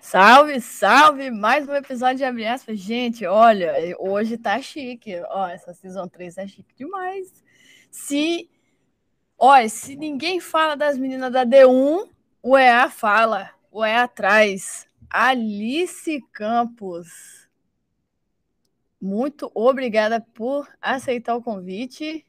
Salve, 0.00 0.60
salve! 0.62 1.30
Mais 1.30 1.68
um 1.68 1.74
episódio 1.74 2.16
de 2.16 2.24
Abre 2.24 2.46
aspas. 2.46 2.78
Gente, 2.78 3.26
olha, 3.26 3.74
hoje 3.98 4.38
tá 4.38 4.60
chique. 4.60 5.14
Ó, 5.28 5.46
essa 5.46 5.74
Season 5.74 6.08
3 6.08 6.38
é 6.38 6.46
chique 6.46 6.74
demais. 6.74 7.30
Se, 7.90 8.50
olha, 9.38 9.68
se 9.68 9.94
ninguém 9.94 10.40
fala 10.40 10.74
das 10.74 10.96
meninas 10.96 11.30
da 11.30 11.44
D1, 11.44 12.08
o 12.42 12.56
EA 12.56 12.88
fala. 12.88 13.50
O 13.70 13.84
EA 13.84 14.04
atrás. 14.04 14.88
Alice 15.08 16.20
Campos. 16.32 17.48
Muito 19.00 19.50
obrigada 19.54 20.20
por 20.20 20.66
aceitar 20.80 21.36
o 21.36 21.42
convite. 21.42 22.26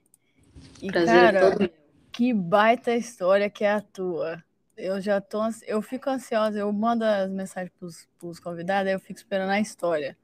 E, 0.82 0.88
Prazer 0.88 1.16
é 1.16 1.32
cara, 1.32 1.52
todo 1.52 1.72
que 2.12 2.34
baita 2.34 2.94
história 2.94 3.50
que 3.50 3.64
é 3.64 3.72
a 3.72 3.82
tua. 3.82 4.44
Eu 4.82 5.00
já 5.00 5.22
tô, 5.22 5.40
eu 5.68 5.82
fico 5.82 6.10
ansiosa, 6.10 6.58
eu 6.58 6.72
mando 6.74 7.06
as 7.06 7.30
mensagens 7.30 7.72
pros, 7.78 8.08
pros 8.18 8.40
convidados, 8.40 8.88
aí 8.88 8.94
eu 8.94 9.00
fico 9.00 9.20
esperando 9.20 9.52
a 9.52 9.60
história. 9.60 10.18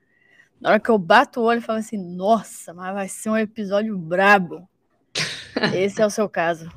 Na 0.60 0.72
hora 0.72 0.80
que 0.80 0.90
eu 0.90 0.98
bato 0.98 1.40
o 1.40 1.44
olho, 1.44 1.60
eu 1.60 1.62
falo 1.62 1.78
assim, 1.78 1.98
nossa, 1.98 2.74
mas 2.74 2.94
vai 2.94 3.08
ser 3.08 3.30
um 3.30 3.38
episódio 3.38 3.96
brabo. 3.96 4.68
Esse 5.76 6.02
é 6.02 6.06
o 6.06 6.10
seu 6.10 6.28
caso. 6.28 6.72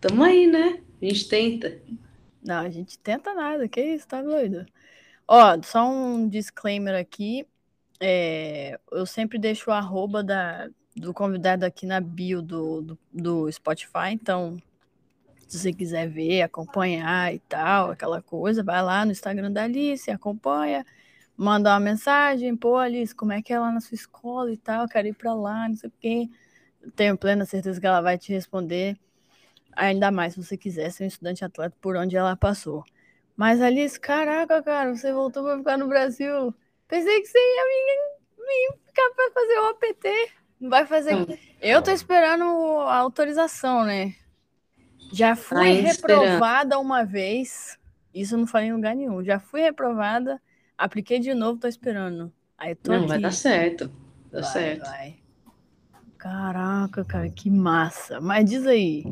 Tamo 0.00 0.24
aí, 0.24 0.46
né? 0.46 0.80
A 1.00 1.04
gente 1.04 1.28
tenta. 1.28 1.78
Não, 2.42 2.60
a 2.60 2.70
gente 2.70 2.98
tenta 2.98 3.34
nada, 3.34 3.68
que 3.68 3.80
isso, 3.80 4.08
tá 4.08 4.22
doido? 4.22 4.64
Ó, 5.26 5.62
só 5.62 5.86
um 5.90 6.26
disclaimer 6.26 6.98
aqui. 6.98 7.46
é, 8.00 8.80
eu 8.90 9.04
sempre 9.04 9.38
deixo 9.38 9.70
o 9.70 9.74
arroba 9.74 10.22
da, 10.24 10.70
do 10.96 11.12
convidado 11.12 11.66
aqui 11.66 11.84
na 11.84 12.00
bio 12.00 12.40
do, 12.40 12.80
do, 12.80 12.98
do 13.12 13.52
Spotify, 13.52 14.10
então 14.12 14.56
se 15.48 15.58
você 15.58 15.72
quiser 15.72 16.08
ver, 16.08 16.42
acompanhar 16.42 17.34
e 17.34 17.38
tal, 17.40 17.90
aquela 17.90 18.20
coisa, 18.20 18.62
vai 18.62 18.82
lá 18.82 19.04
no 19.04 19.12
Instagram 19.12 19.50
da 19.50 19.64
Alice, 19.64 20.10
acompanha, 20.10 20.84
manda 21.36 21.70
uma 21.70 21.80
mensagem, 21.80 22.54
pô, 22.54 22.76
Alice, 22.76 23.14
como 23.14 23.32
é 23.32 23.40
que 23.40 23.52
é 23.52 23.58
lá 23.58 23.72
na 23.72 23.80
sua 23.80 23.94
escola 23.94 24.52
e 24.52 24.58
tal, 24.58 24.86
quero 24.86 25.08
ir 25.08 25.14
pra 25.14 25.32
lá, 25.34 25.66
não 25.68 25.74
sei 25.74 25.88
o 25.88 25.92
quê. 25.98 26.28
Tenho 26.94 27.16
plena 27.16 27.46
certeza 27.46 27.80
que 27.80 27.86
ela 27.86 28.02
vai 28.02 28.18
te 28.18 28.32
responder, 28.32 28.96
ainda 29.74 30.10
mais 30.10 30.34
se 30.34 30.44
você 30.44 30.56
quiser 30.56 30.90
ser 30.90 31.04
um 31.04 31.08
estudante 31.08 31.44
atleta 31.44 31.74
por 31.80 31.96
onde 31.96 32.14
ela 32.16 32.36
passou. 32.36 32.84
Mas 33.34 33.62
Alice, 33.62 33.98
caraca, 33.98 34.62
cara, 34.62 34.94
você 34.94 35.12
voltou 35.12 35.44
pra 35.44 35.58
ficar 35.58 35.78
no 35.78 35.88
Brasil. 35.88 36.54
Pensei 36.86 37.20
que 37.20 37.26
você 37.26 37.38
ia 37.38 37.64
vir, 37.64 38.44
vir 38.44 38.78
ficar 38.84 39.10
pra 39.14 39.30
fazer 39.32 39.58
o 39.60 39.68
APT. 39.68 40.32
Não 40.60 40.70
vai 40.70 40.84
fazer. 40.84 41.38
Eu 41.60 41.80
tô 41.80 41.90
esperando 41.92 42.42
a 42.80 42.96
autorização, 42.96 43.84
né? 43.84 44.14
Já 45.10 45.36
fui 45.36 45.80
esperando. 45.82 46.44
reprovada 46.44 46.78
uma 46.78 47.04
vez. 47.04 47.78
Isso 48.14 48.34
eu 48.34 48.38
não 48.38 48.46
falei 48.46 48.68
em 48.68 48.72
lugar 48.72 48.94
nenhum. 48.96 49.22
Já 49.24 49.38
fui 49.40 49.60
reprovada, 49.62 50.40
apliquei 50.76 51.18
de 51.18 51.34
novo, 51.34 51.58
tô 51.60 51.68
esperando. 51.68 52.32
Aí 52.56 52.74
tô 52.74 52.92
Não, 52.92 52.98
aqui. 52.98 53.06
vai 53.06 53.18
dar 53.18 53.30
certo. 53.32 53.90
Dá 54.32 54.42
Vai, 54.42 54.42
certo. 54.42 54.84
vai. 54.84 55.22
Caraca, 56.18 57.04
cara, 57.04 57.30
que 57.30 57.50
massa. 57.50 58.20
Mas 58.20 58.48
diz 58.48 58.66
aí. 58.66 59.08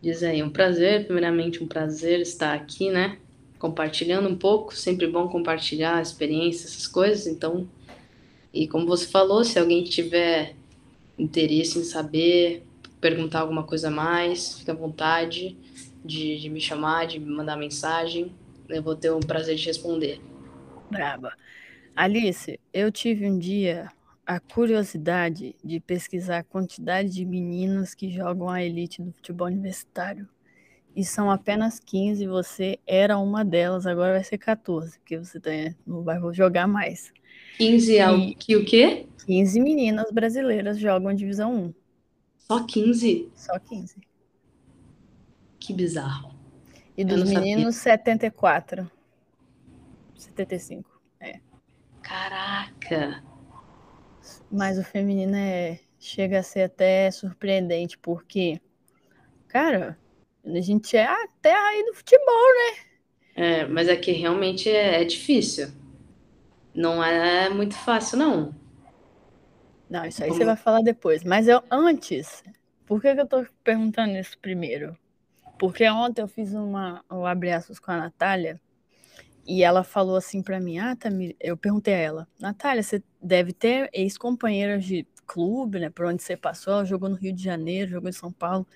Diz 0.00 0.22
aí, 0.22 0.42
um 0.42 0.50
prazer, 0.50 1.04
primeiramente 1.06 1.62
um 1.62 1.66
prazer 1.66 2.20
estar 2.20 2.52
aqui, 2.54 2.90
né? 2.90 3.18
Compartilhando 3.58 4.28
um 4.28 4.36
pouco, 4.36 4.74
sempre 4.76 5.06
bom 5.06 5.28
compartilhar 5.28 6.00
experiências, 6.02 6.72
essas 6.72 6.86
coisas, 6.86 7.26
então. 7.26 7.66
E 8.52 8.68
como 8.68 8.86
você 8.86 9.06
falou, 9.06 9.44
se 9.44 9.58
alguém 9.58 9.84
tiver 9.84 10.54
interesse 11.18 11.78
em 11.78 11.84
saber, 11.84 12.64
perguntar 13.04 13.40
alguma 13.40 13.62
coisa 13.62 13.88
a 13.88 13.90
mais, 13.90 14.58
fica 14.58 14.72
à 14.72 14.74
vontade 14.74 15.58
de, 16.02 16.40
de 16.40 16.48
me 16.48 16.58
chamar, 16.58 17.06
de 17.06 17.20
me 17.20 17.26
mandar 17.26 17.54
mensagem. 17.54 18.32
Eu 18.66 18.82
vou 18.82 18.96
ter 18.96 19.10
o 19.10 19.20
prazer 19.20 19.56
de 19.56 19.66
responder. 19.66 20.22
Braba. 20.90 21.34
Alice, 21.94 22.58
eu 22.72 22.90
tive 22.90 23.26
um 23.26 23.38
dia 23.38 23.90
a 24.26 24.40
curiosidade 24.40 25.54
de 25.62 25.80
pesquisar 25.80 26.38
a 26.38 26.44
quantidade 26.44 27.10
de 27.10 27.26
meninas 27.26 27.94
que 27.94 28.10
jogam 28.10 28.48
a 28.48 28.64
elite 28.64 29.02
do 29.02 29.12
futebol 29.12 29.48
universitário. 29.48 30.26
E 30.96 31.04
são 31.04 31.30
apenas 31.30 31.78
15, 31.78 32.26
você 32.26 32.78
era 32.86 33.18
uma 33.18 33.44
delas, 33.44 33.86
agora 33.86 34.14
vai 34.14 34.24
ser 34.24 34.38
14, 34.38 34.98
porque 35.00 35.18
você 35.18 35.38
tá- 35.38 35.50
não 35.86 36.02
vai 36.02 36.18
jogar 36.32 36.66
mais. 36.66 37.12
15 37.58 37.98
é 37.98 38.10
o 38.10 38.16
E- 38.18 38.34
que 38.34 38.56
o 38.56 38.64
quê? 38.64 39.06
15 39.26 39.60
meninas 39.60 40.10
brasileiras 40.10 40.78
jogam 40.78 41.12
divisão 41.14 41.54
1, 41.54 41.74
Só 42.46 42.64
15? 42.64 43.32
só 43.34 43.58
15. 43.58 43.96
Que 45.58 45.72
bizarro. 45.72 46.34
E 46.96 47.04
Eu 47.06 47.06
dos 47.06 47.20
não 47.20 47.26
sabia. 47.26 47.56
meninos, 47.56 47.76
74. 47.76 48.90
75. 50.16 50.90
Caraca. 52.02 53.22
Mas 54.50 54.78
o 54.78 54.84
feminino 54.84 55.34
é, 55.36 55.80
chega 55.98 56.38
a 56.40 56.42
ser 56.42 56.62
até 56.62 57.10
surpreendente, 57.10 57.98
porque, 57.98 58.60
cara, 59.48 59.98
a 60.44 60.60
gente 60.60 60.96
é 60.96 61.06
a 61.06 61.28
terra 61.40 61.68
aí 61.68 61.84
do 61.84 61.94
futebol, 61.94 62.52
É, 63.34 63.66
mas 63.66 63.88
é 63.88 63.96
que 63.96 64.12
realmente 64.12 64.68
é, 64.68 65.00
é 65.02 65.04
difícil. 65.04 65.68
Não 66.74 67.02
é 67.02 67.48
muito 67.48 67.74
fácil, 67.74 68.18
não. 68.18 68.54
Não, 69.94 70.04
isso 70.04 70.24
aí 70.24 70.28
Como- 70.28 70.40
você 70.40 70.44
vai 70.44 70.56
falar 70.56 70.82
depois. 70.82 71.22
Mas 71.22 71.46
eu 71.46 71.62
antes, 71.70 72.42
por 72.84 73.00
que, 73.00 73.14
que 73.14 73.20
eu 73.20 73.28
tô 73.28 73.46
perguntando 73.62 74.16
isso 74.16 74.36
primeiro? 74.40 74.98
Porque 75.56 75.88
ontem 75.88 76.20
eu 76.20 76.26
fiz 76.26 76.52
uma, 76.52 77.04
um 77.08 77.24
abre 77.24 77.52
aspas 77.52 77.78
com 77.78 77.92
a 77.92 77.96
Natália 77.96 78.60
e 79.46 79.62
ela 79.62 79.84
falou 79.84 80.16
assim 80.16 80.42
pra 80.42 80.58
mim: 80.58 80.78
Ah, 80.78 80.96
Tamir, 80.96 81.36
eu 81.38 81.56
perguntei 81.56 81.94
a 81.94 81.98
ela, 81.98 82.28
Natália, 82.40 82.82
você 82.82 83.00
deve 83.22 83.52
ter 83.52 83.88
ex-companheiras 83.92 84.84
de 84.84 85.06
clube, 85.28 85.78
né? 85.78 85.90
Por 85.90 86.06
onde 86.06 86.24
você 86.24 86.36
passou, 86.36 86.72
ela 86.72 86.84
jogou 86.84 87.08
no 87.08 87.14
Rio 87.14 87.32
de 87.32 87.44
Janeiro, 87.44 87.92
jogou 87.92 88.08
em 88.08 88.12
São 88.12 88.32
Paulo. 88.32 88.66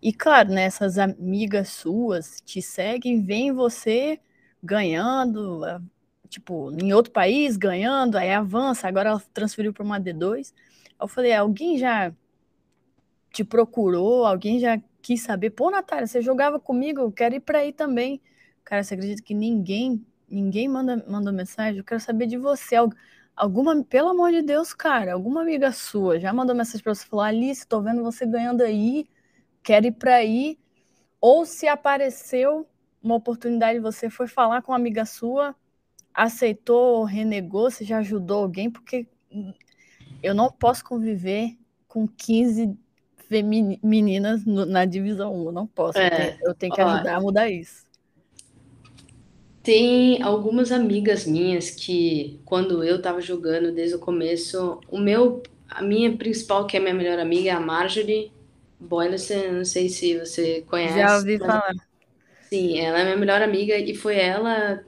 E 0.00 0.14
claro, 0.14 0.50
né, 0.50 0.62
essas 0.64 0.98
amigas 0.98 1.68
suas 1.68 2.40
te 2.40 2.62
seguem, 2.62 3.22
veem 3.22 3.52
você 3.52 4.18
ganhando, 4.62 5.60
tipo, 6.34 6.70
em 6.72 6.92
outro 6.92 7.12
país, 7.12 7.56
ganhando, 7.56 8.16
aí 8.16 8.30
avança, 8.32 8.88
agora 8.88 9.10
ela 9.10 9.22
transferiu 9.32 9.72
para 9.72 9.84
uma 9.84 10.00
D2. 10.00 10.54
Eu 11.00 11.08
falei, 11.08 11.32
alguém 11.34 11.78
já 11.78 12.12
te 13.32 13.44
procurou? 13.44 14.24
Alguém 14.26 14.58
já 14.60 14.80
quis 15.02 15.22
saber? 15.22 15.50
Pô, 15.50 15.70
Natália, 15.70 16.06
você 16.06 16.22
jogava 16.22 16.58
comigo, 16.60 17.00
eu 17.00 17.12
quero 17.12 17.34
ir 17.36 17.40
para 17.40 17.58
aí 17.60 17.72
também. 17.72 18.20
Cara, 18.64 18.82
você 18.82 18.94
acredita 18.94 19.22
que 19.22 19.34
ninguém, 19.34 20.04
ninguém 20.28 20.68
manda, 20.68 21.04
mandou 21.08 21.32
mensagem? 21.32 21.78
Eu 21.78 21.84
quero 21.84 22.00
saber 22.00 22.26
de 22.26 22.36
você. 22.38 22.76
Al- 22.76 22.90
Alguma, 23.36 23.82
pelo 23.84 24.10
amor 24.10 24.30
de 24.30 24.42
Deus, 24.42 24.72
cara, 24.72 25.12
alguma 25.12 25.42
amiga 25.42 25.72
sua 25.72 26.20
já 26.20 26.32
mandou 26.32 26.54
mensagem 26.54 26.82
para 26.84 26.94
você 26.94 27.04
falar, 27.04 27.26
Alice, 27.28 27.66
tô 27.66 27.82
vendo 27.82 28.00
você 28.02 28.24
ganhando 28.24 28.62
aí, 28.62 29.08
quero 29.62 29.86
ir 29.86 29.92
para 29.92 30.16
aí. 30.16 30.58
Ou 31.20 31.46
se 31.46 31.66
apareceu 31.68 32.68
uma 33.02 33.14
oportunidade, 33.16 33.80
você 33.80 34.10
foi 34.10 34.26
falar 34.28 34.62
com 34.62 34.72
uma 34.72 34.78
amiga 34.78 35.04
sua, 35.04 35.54
aceitou, 36.14 37.04
renegou, 37.04 37.70
você 37.70 37.84
já 37.84 37.98
ajudou 37.98 38.38
alguém, 38.44 38.70
porque 38.70 39.06
eu 40.22 40.34
não 40.34 40.50
posso 40.50 40.84
conviver 40.84 41.56
com 41.88 42.06
15 42.08 42.76
femini- 43.28 43.80
meninas 43.82 44.44
na 44.44 44.84
divisão 44.84 45.34
1, 45.34 45.46
eu 45.46 45.52
não 45.52 45.66
posso. 45.66 46.04
Eu 46.04 46.10
É, 46.10 46.10
tenho, 46.10 46.34
eu 46.40 46.54
tenho 46.54 46.72
que 46.72 46.80
ó. 46.80 46.80
ajudar 46.80 47.16
a 47.16 47.20
mudar 47.20 47.48
isso. 47.50 47.84
Tem 49.62 50.22
algumas 50.22 50.70
amigas 50.70 51.26
minhas 51.26 51.70
que, 51.70 52.38
quando 52.44 52.84
eu 52.84 53.00
tava 53.00 53.20
jogando 53.20 53.72
desde 53.72 53.96
o 53.96 53.98
começo, 53.98 54.78
o 54.90 54.98
meu, 54.98 55.42
a 55.68 55.82
minha 55.82 56.14
principal, 56.16 56.66
que 56.66 56.76
é 56.76 56.80
minha 56.80 56.92
melhor 56.94 57.18
amiga, 57.18 57.48
é 57.48 57.52
a 57.52 57.60
Marjorie 57.60 58.30
Boyleson, 58.78 59.52
não 59.52 59.64
sei 59.64 59.88
se 59.88 60.18
você 60.18 60.62
conhece. 60.68 60.94
Já 60.94 61.16
ouvi 61.18 61.38
falar. 61.40 61.72
Sim, 62.40 62.78
ela 62.78 63.00
é 63.00 63.04
minha 63.04 63.16
melhor 63.16 63.42
amiga 63.42 63.76
e 63.78 63.94
foi 63.94 64.16
ela 64.18 64.84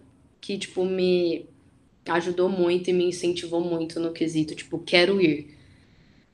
que, 0.47 0.59
tipo, 0.59 0.85
me 0.85 1.47
ajudou 2.09 2.49
muito 2.49 2.91
e 2.91 2.93
me 2.93 3.07
incentivou 3.07 3.61
muito 3.61 3.99
no 4.01 4.13
quesito, 4.13 4.55
tipo, 4.55 4.79
quero 4.81 5.21
ir. 5.21 5.57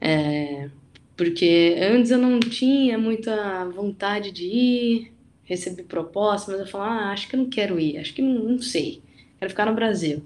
É, 0.01 0.71
porque 1.17 1.77
antes 1.81 2.11
eu 2.11 2.19
não 2.19 2.41
tinha 2.41 2.99
muita 2.99 3.67
vontade 3.71 4.31
de 4.33 4.45
ir, 4.47 5.13
recebi 5.45 5.83
proposta, 5.85 6.53
mas 6.53 6.61
eu 6.61 6.67
falava, 6.67 6.93
ah, 6.95 7.13
acho 7.13 7.29
que 7.29 7.37
eu 7.37 7.41
não 7.41 7.51
quero 7.51 7.81
ir, 7.81 7.99
acho 7.99 8.15
que 8.15 8.23
não, 8.23 8.45
não 8.45 8.59
sei, 8.63 9.03
quero 9.39 9.51
ficar 9.51 9.67
no 9.67 9.75
Brasil. 9.75 10.23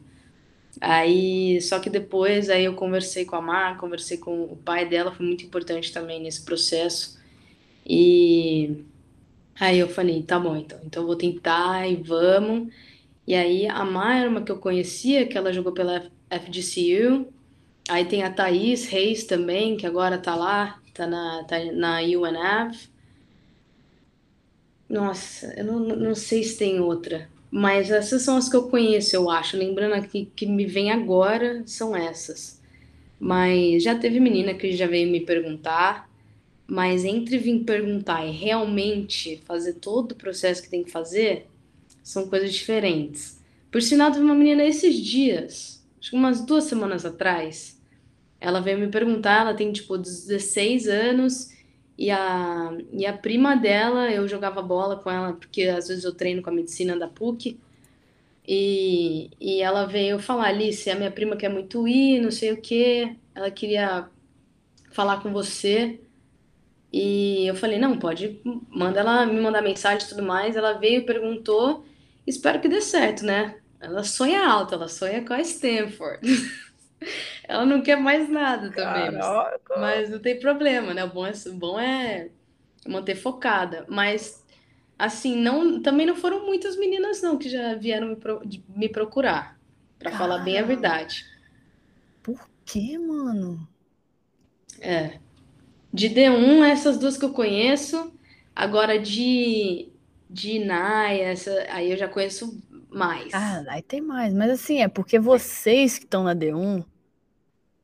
Aí, 0.80 1.60
só 1.62 1.80
que 1.80 1.90
depois, 1.90 2.50
aí 2.50 2.64
eu 2.66 2.74
conversei 2.74 3.24
com 3.24 3.36
a 3.36 3.42
Mar, 3.42 3.78
conversei 3.78 4.18
com 4.18 4.44
o 4.44 4.56
pai 4.56 4.88
dela, 4.88 5.12
foi 5.12 5.26
muito 5.26 5.44
importante 5.44 5.92
também 5.92 6.20
nesse 6.22 6.44
processo. 6.44 7.18
E 7.86 8.84
Aí 9.58 9.78
eu 9.78 9.88
falei, 9.88 10.22
tá 10.22 10.38
bom, 10.38 10.56
então. 10.56 10.78
Então 10.84 11.02
eu 11.02 11.06
vou 11.06 11.16
tentar 11.16 11.88
e 11.88 11.96
vamos. 11.96 12.72
E 13.26 13.34
aí 13.34 13.66
a 13.66 13.84
Mai 13.84 14.20
era 14.20 14.30
uma 14.30 14.42
que 14.42 14.52
eu 14.52 14.58
conhecia, 14.58 15.26
que 15.26 15.36
ela 15.36 15.52
jogou 15.52 15.72
pela 15.72 16.10
FGCU. 16.30 17.26
Aí 17.88 18.04
tem 18.04 18.22
a 18.22 18.30
Thaís 18.30 18.86
Reis 18.86 19.24
também, 19.24 19.76
que 19.76 19.86
agora 19.86 20.18
tá 20.18 20.34
lá, 20.34 20.80
tá 20.94 21.06
na, 21.06 21.44
tá 21.44 21.56
na 21.72 22.00
UNF. 22.00 22.88
Nossa, 24.88 25.52
eu 25.56 25.64
não, 25.64 25.80
não 25.80 26.14
sei 26.14 26.42
se 26.44 26.58
tem 26.58 26.80
outra. 26.80 27.28
Mas 27.50 27.90
essas 27.90 28.22
são 28.22 28.36
as 28.36 28.48
que 28.48 28.56
eu 28.56 28.68
conheço, 28.68 29.16
eu 29.16 29.30
acho. 29.30 29.56
Lembrando 29.56 29.94
aqui 29.94 30.30
que 30.36 30.46
me 30.46 30.66
vem 30.66 30.90
agora, 30.90 31.62
são 31.66 31.96
essas. 31.96 32.60
Mas 33.18 33.82
já 33.82 33.98
teve 33.98 34.20
menina 34.20 34.54
que 34.54 34.76
já 34.76 34.86
veio 34.86 35.10
me 35.10 35.20
perguntar. 35.20 36.08
Mas 36.66 37.04
entre 37.04 37.38
vir 37.38 37.64
perguntar 37.64 38.26
e 38.26 38.32
realmente 38.32 39.40
fazer 39.44 39.74
todo 39.74 40.12
o 40.12 40.16
processo 40.16 40.62
que 40.62 40.68
tem 40.68 40.82
que 40.82 40.90
fazer, 40.90 41.46
são 42.06 42.28
coisas 42.28 42.54
diferentes. 42.54 43.42
Por 43.68 43.82
sinal, 43.82 44.12
teve 44.12 44.24
uma 44.24 44.34
menina 44.34 44.62
esses 44.62 44.94
dias, 44.94 45.84
acho 46.00 46.10
que 46.10 46.16
umas 46.16 46.40
duas 46.46 46.62
semanas 46.62 47.04
atrás, 47.04 47.82
ela 48.40 48.60
veio 48.60 48.78
me 48.78 48.86
perguntar, 48.86 49.40
ela 49.40 49.54
tem 49.54 49.72
tipo 49.72 49.98
16 49.98 50.86
anos 50.86 51.50
e 51.98 52.08
a, 52.12 52.72
e 52.92 53.04
a 53.04 53.12
prima 53.12 53.56
dela, 53.56 54.08
eu 54.12 54.28
jogava 54.28 54.62
bola 54.62 54.96
com 54.96 55.10
ela, 55.10 55.32
porque 55.32 55.64
às 55.64 55.88
vezes 55.88 56.04
eu 56.04 56.14
treino 56.14 56.42
com 56.42 56.50
a 56.50 56.52
medicina 56.52 56.96
da 56.96 57.08
PUC. 57.08 57.58
E, 58.46 59.28
e 59.40 59.60
ela 59.60 59.84
veio 59.84 60.20
falar, 60.20 60.46
Alice, 60.46 60.88
a 60.88 60.94
minha 60.94 61.10
prima 61.10 61.36
quer 61.36 61.48
muito 61.48 61.88
ir, 61.88 62.20
não 62.20 62.30
sei 62.30 62.52
o 62.52 62.60
quê. 62.60 63.16
Ela 63.34 63.50
queria 63.50 64.08
falar 64.92 65.20
com 65.20 65.32
você. 65.32 65.98
E 66.92 67.44
eu 67.48 67.56
falei, 67.56 67.80
não, 67.80 67.98
pode, 67.98 68.40
manda 68.70 69.00
ela 69.00 69.26
me 69.26 69.40
mandar 69.40 69.60
mensagem 69.60 70.06
e 70.06 70.08
tudo 70.08 70.22
mais. 70.22 70.54
Ela 70.54 70.74
veio 70.74 71.00
e 71.00 71.04
perguntou, 71.04 71.84
espero 72.26 72.60
que 72.60 72.68
dê 72.68 72.80
certo, 72.80 73.24
né? 73.24 73.56
Ela 73.80 74.02
sonha 74.02 74.46
alto, 74.46 74.74
ela 74.74 74.88
sonha 74.88 75.24
com 75.24 75.32
a 75.32 75.40
Stanford. 75.40 76.20
Ela 77.44 77.64
não 77.66 77.82
quer 77.82 77.96
mais 77.96 78.28
nada 78.28 78.70
também, 78.72 79.10
mas, 79.12 79.26
mas 79.76 80.10
não 80.10 80.18
tem 80.18 80.40
problema, 80.40 80.94
né? 80.94 81.04
O 81.04 81.08
bom 81.08 81.26
é, 81.26 81.32
o 81.46 81.52
bom 81.52 81.78
é 81.78 82.30
manter 82.88 83.14
focada. 83.14 83.84
Mas, 83.88 84.44
assim, 84.98 85.36
não, 85.36 85.80
também 85.80 86.06
não 86.06 86.16
foram 86.16 86.44
muitas 86.44 86.76
meninas, 86.76 87.22
não, 87.22 87.38
que 87.38 87.48
já 87.48 87.74
vieram 87.74 88.08
me, 88.08 88.16
pro, 88.16 88.42
me 88.68 88.88
procurar, 88.88 89.58
para 89.98 90.10
falar 90.12 90.38
bem 90.38 90.58
a 90.58 90.62
verdade. 90.64 91.24
Por 92.22 92.48
que, 92.64 92.98
mano? 92.98 93.68
É. 94.80 95.18
De 95.92 96.08
D1, 96.08 96.64
essas 96.64 96.98
duas 96.98 97.16
que 97.16 97.24
eu 97.24 97.32
conheço. 97.32 98.12
Agora, 98.54 98.98
de, 98.98 99.92
de 100.28 100.58
Naya, 100.58 101.28
essa, 101.28 101.66
aí 101.70 101.90
eu 101.90 101.96
já 101.96 102.08
conheço 102.08 102.60
mais. 102.88 103.32
Ah, 103.32 103.64
aí 103.68 103.82
tem 103.82 104.00
mais. 104.00 104.34
Mas 104.34 104.50
assim, 104.50 104.80
é 104.82 104.88
porque 104.88 105.18
vocês 105.18 105.98
que 105.98 106.04
estão 106.04 106.24
na 106.24 106.34
D1, 106.34 106.84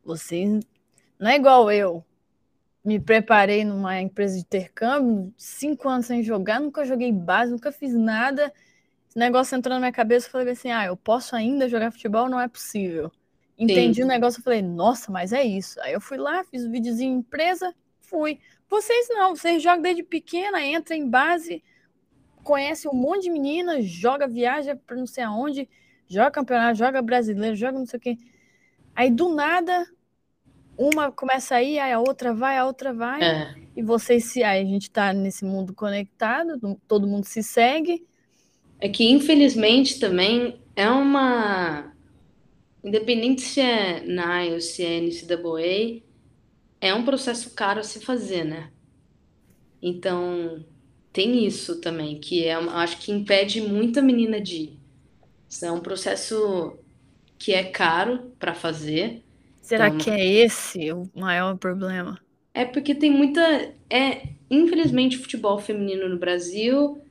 vocês. 0.04 0.64
Não 1.18 1.30
é 1.30 1.36
igual 1.36 1.70
eu. 1.70 2.04
Me 2.84 2.98
preparei 2.98 3.64
numa 3.64 4.00
empresa 4.00 4.34
de 4.34 4.40
intercâmbio, 4.40 5.32
cinco 5.36 5.88
anos 5.88 6.06
sem 6.06 6.20
jogar, 6.22 6.60
nunca 6.60 6.84
joguei 6.84 7.12
base, 7.12 7.52
nunca 7.52 7.70
fiz 7.70 7.94
nada. 7.94 8.52
Esse 9.08 9.18
negócio 9.18 9.56
entrou 9.56 9.74
na 9.74 9.80
minha 9.80 9.92
cabeça, 9.92 10.26
eu 10.26 10.32
falei 10.32 10.52
assim: 10.52 10.70
ah, 10.70 10.86
eu 10.86 10.96
posso 10.96 11.36
ainda 11.36 11.68
jogar 11.68 11.92
futebol? 11.92 12.28
Não 12.28 12.40
é 12.40 12.48
possível. 12.48 13.12
Entendi 13.62 14.00
Sim. 14.00 14.04
o 14.04 14.08
negócio, 14.08 14.40
eu 14.40 14.42
falei, 14.42 14.62
nossa, 14.62 15.12
mas 15.12 15.32
é 15.32 15.44
isso. 15.44 15.80
Aí 15.82 15.92
eu 15.92 16.00
fui 16.00 16.16
lá, 16.16 16.42
fiz 16.42 16.64
o 16.64 16.68
um 16.68 16.72
videozinho 16.72 17.18
empresa, 17.18 17.72
fui. 18.00 18.40
Vocês 18.68 19.08
não, 19.10 19.36
vocês 19.36 19.62
jogam 19.62 19.82
desde 19.82 20.02
pequena, 20.02 20.64
entra 20.64 20.96
em 20.96 21.08
base, 21.08 21.62
conhece 22.42 22.88
um 22.88 22.94
monte 22.94 23.22
de 23.22 23.30
meninas, 23.30 23.84
joga, 23.84 24.26
viaja 24.26 24.76
para 24.76 24.96
não 24.96 25.06
sei 25.06 25.24
aonde, 25.24 25.68
joga 26.08 26.30
campeonato, 26.30 26.78
joga 26.78 27.00
brasileiro, 27.00 27.56
joga 27.56 27.78
não 27.78 27.86
sei 27.86 27.98
o 27.98 28.00
quê. 28.00 28.16
Aí 28.94 29.10
do 29.10 29.34
nada, 29.34 29.86
uma 30.76 31.10
começa 31.10 31.56
a 31.56 31.62
ir, 31.62 31.78
aí 31.78 31.92
a 31.92 32.00
outra 32.00 32.34
vai, 32.34 32.58
a 32.58 32.66
outra 32.66 32.92
vai, 32.92 33.22
é. 33.22 33.54
e 33.76 33.82
vocês 33.82 34.24
se. 34.24 34.42
Aí 34.42 34.62
a 34.62 34.66
gente 34.66 34.84
está 34.84 35.12
nesse 35.12 35.44
mundo 35.44 35.74
conectado, 35.74 36.58
todo 36.86 37.06
mundo 37.06 37.24
se 37.24 37.42
segue. 37.42 38.06
É 38.80 38.88
que 38.88 39.08
infelizmente 39.08 39.98
também 39.98 40.60
é 40.74 40.90
uma. 40.90 41.92
Independente 42.82 43.42
se 43.42 43.60
é 43.60 44.04
NAI 44.04 44.54
ou 44.54 44.60
se 44.60 44.84
é 44.84 45.00
NCAA, 45.00 46.02
é 46.80 46.92
um 46.92 47.04
processo 47.04 47.54
caro 47.54 47.78
a 47.78 47.84
se 47.84 48.00
fazer, 48.00 48.44
né? 48.44 48.72
Então, 49.80 50.64
tem 51.12 51.46
isso 51.46 51.80
também, 51.80 52.18
que 52.18 52.44
é, 52.44 52.54
acho 52.54 52.98
que 52.98 53.12
impede 53.12 53.60
muita 53.60 54.00
menina 54.00 54.40
de 54.40 54.56
ir. 54.56 54.78
Isso 55.48 55.66
é 55.66 55.70
um 55.70 55.80
processo 55.80 56.78
que 57.38 57.52
é 57.52 57.64
caro 57.64 58.32
para 58.38 58.54
fazer. 58.54 59.22
Será 59.60 59.88
então, 59.88 59.98
que 59.98 60.10
é 60.10 60.24
esse 60.24 60.92
o 60.92 61.08
maior 61.14 61.56
problema? 61.58 62.18
É 62.54 62.64
porque 62.64 62.94
tem 62.94 63.10
muita. 63.10 63.40
É, 63.90 64.28
infelizmente, 64.50 65.16
o 65.16 65.20
futebol 65.20 65.58
feminino 65.58 66.08
no 66.08 66.18
Brasil 66.18 67.02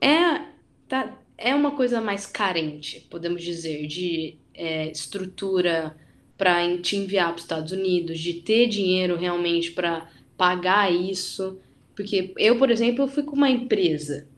é, 0.00 0.42
tá, 0.88 1.16
é 1.36 1.54
uma 1.54 1.72
coisa 1.72 2.00
mais 2.00 2.26
carente, 2.26 3.06
podemos 3.08 3.42
dizer, 3.42 3.86
de 3.86 4.36
é, 4.54 4.90
estrutura 4.90 5.96
para 6.36 6.78
te 6.78 6.96
enviar 6.96 7.28
para 7.28 7.36
os 7.36 7.42
Estados 7.42 7.72
Unidos, 7.72 8.18
de 8.18 8.34
ter 8.34 8.68
dinheiro 8.68 9.16
realmente 9.16 9.72
para 9.72 10.08
pagar 10.36 10.92
isso. 10.92 11.60
Porque 11.98 12.32
eu, 12.38 12.56
por 12.56 12.70
exemplo, 12.70 13.02
eu 13.02 13.08
fui 13.08 13.24
com 13.24 13.34
uma 13.34 13.50
empresa. 13.50 14.28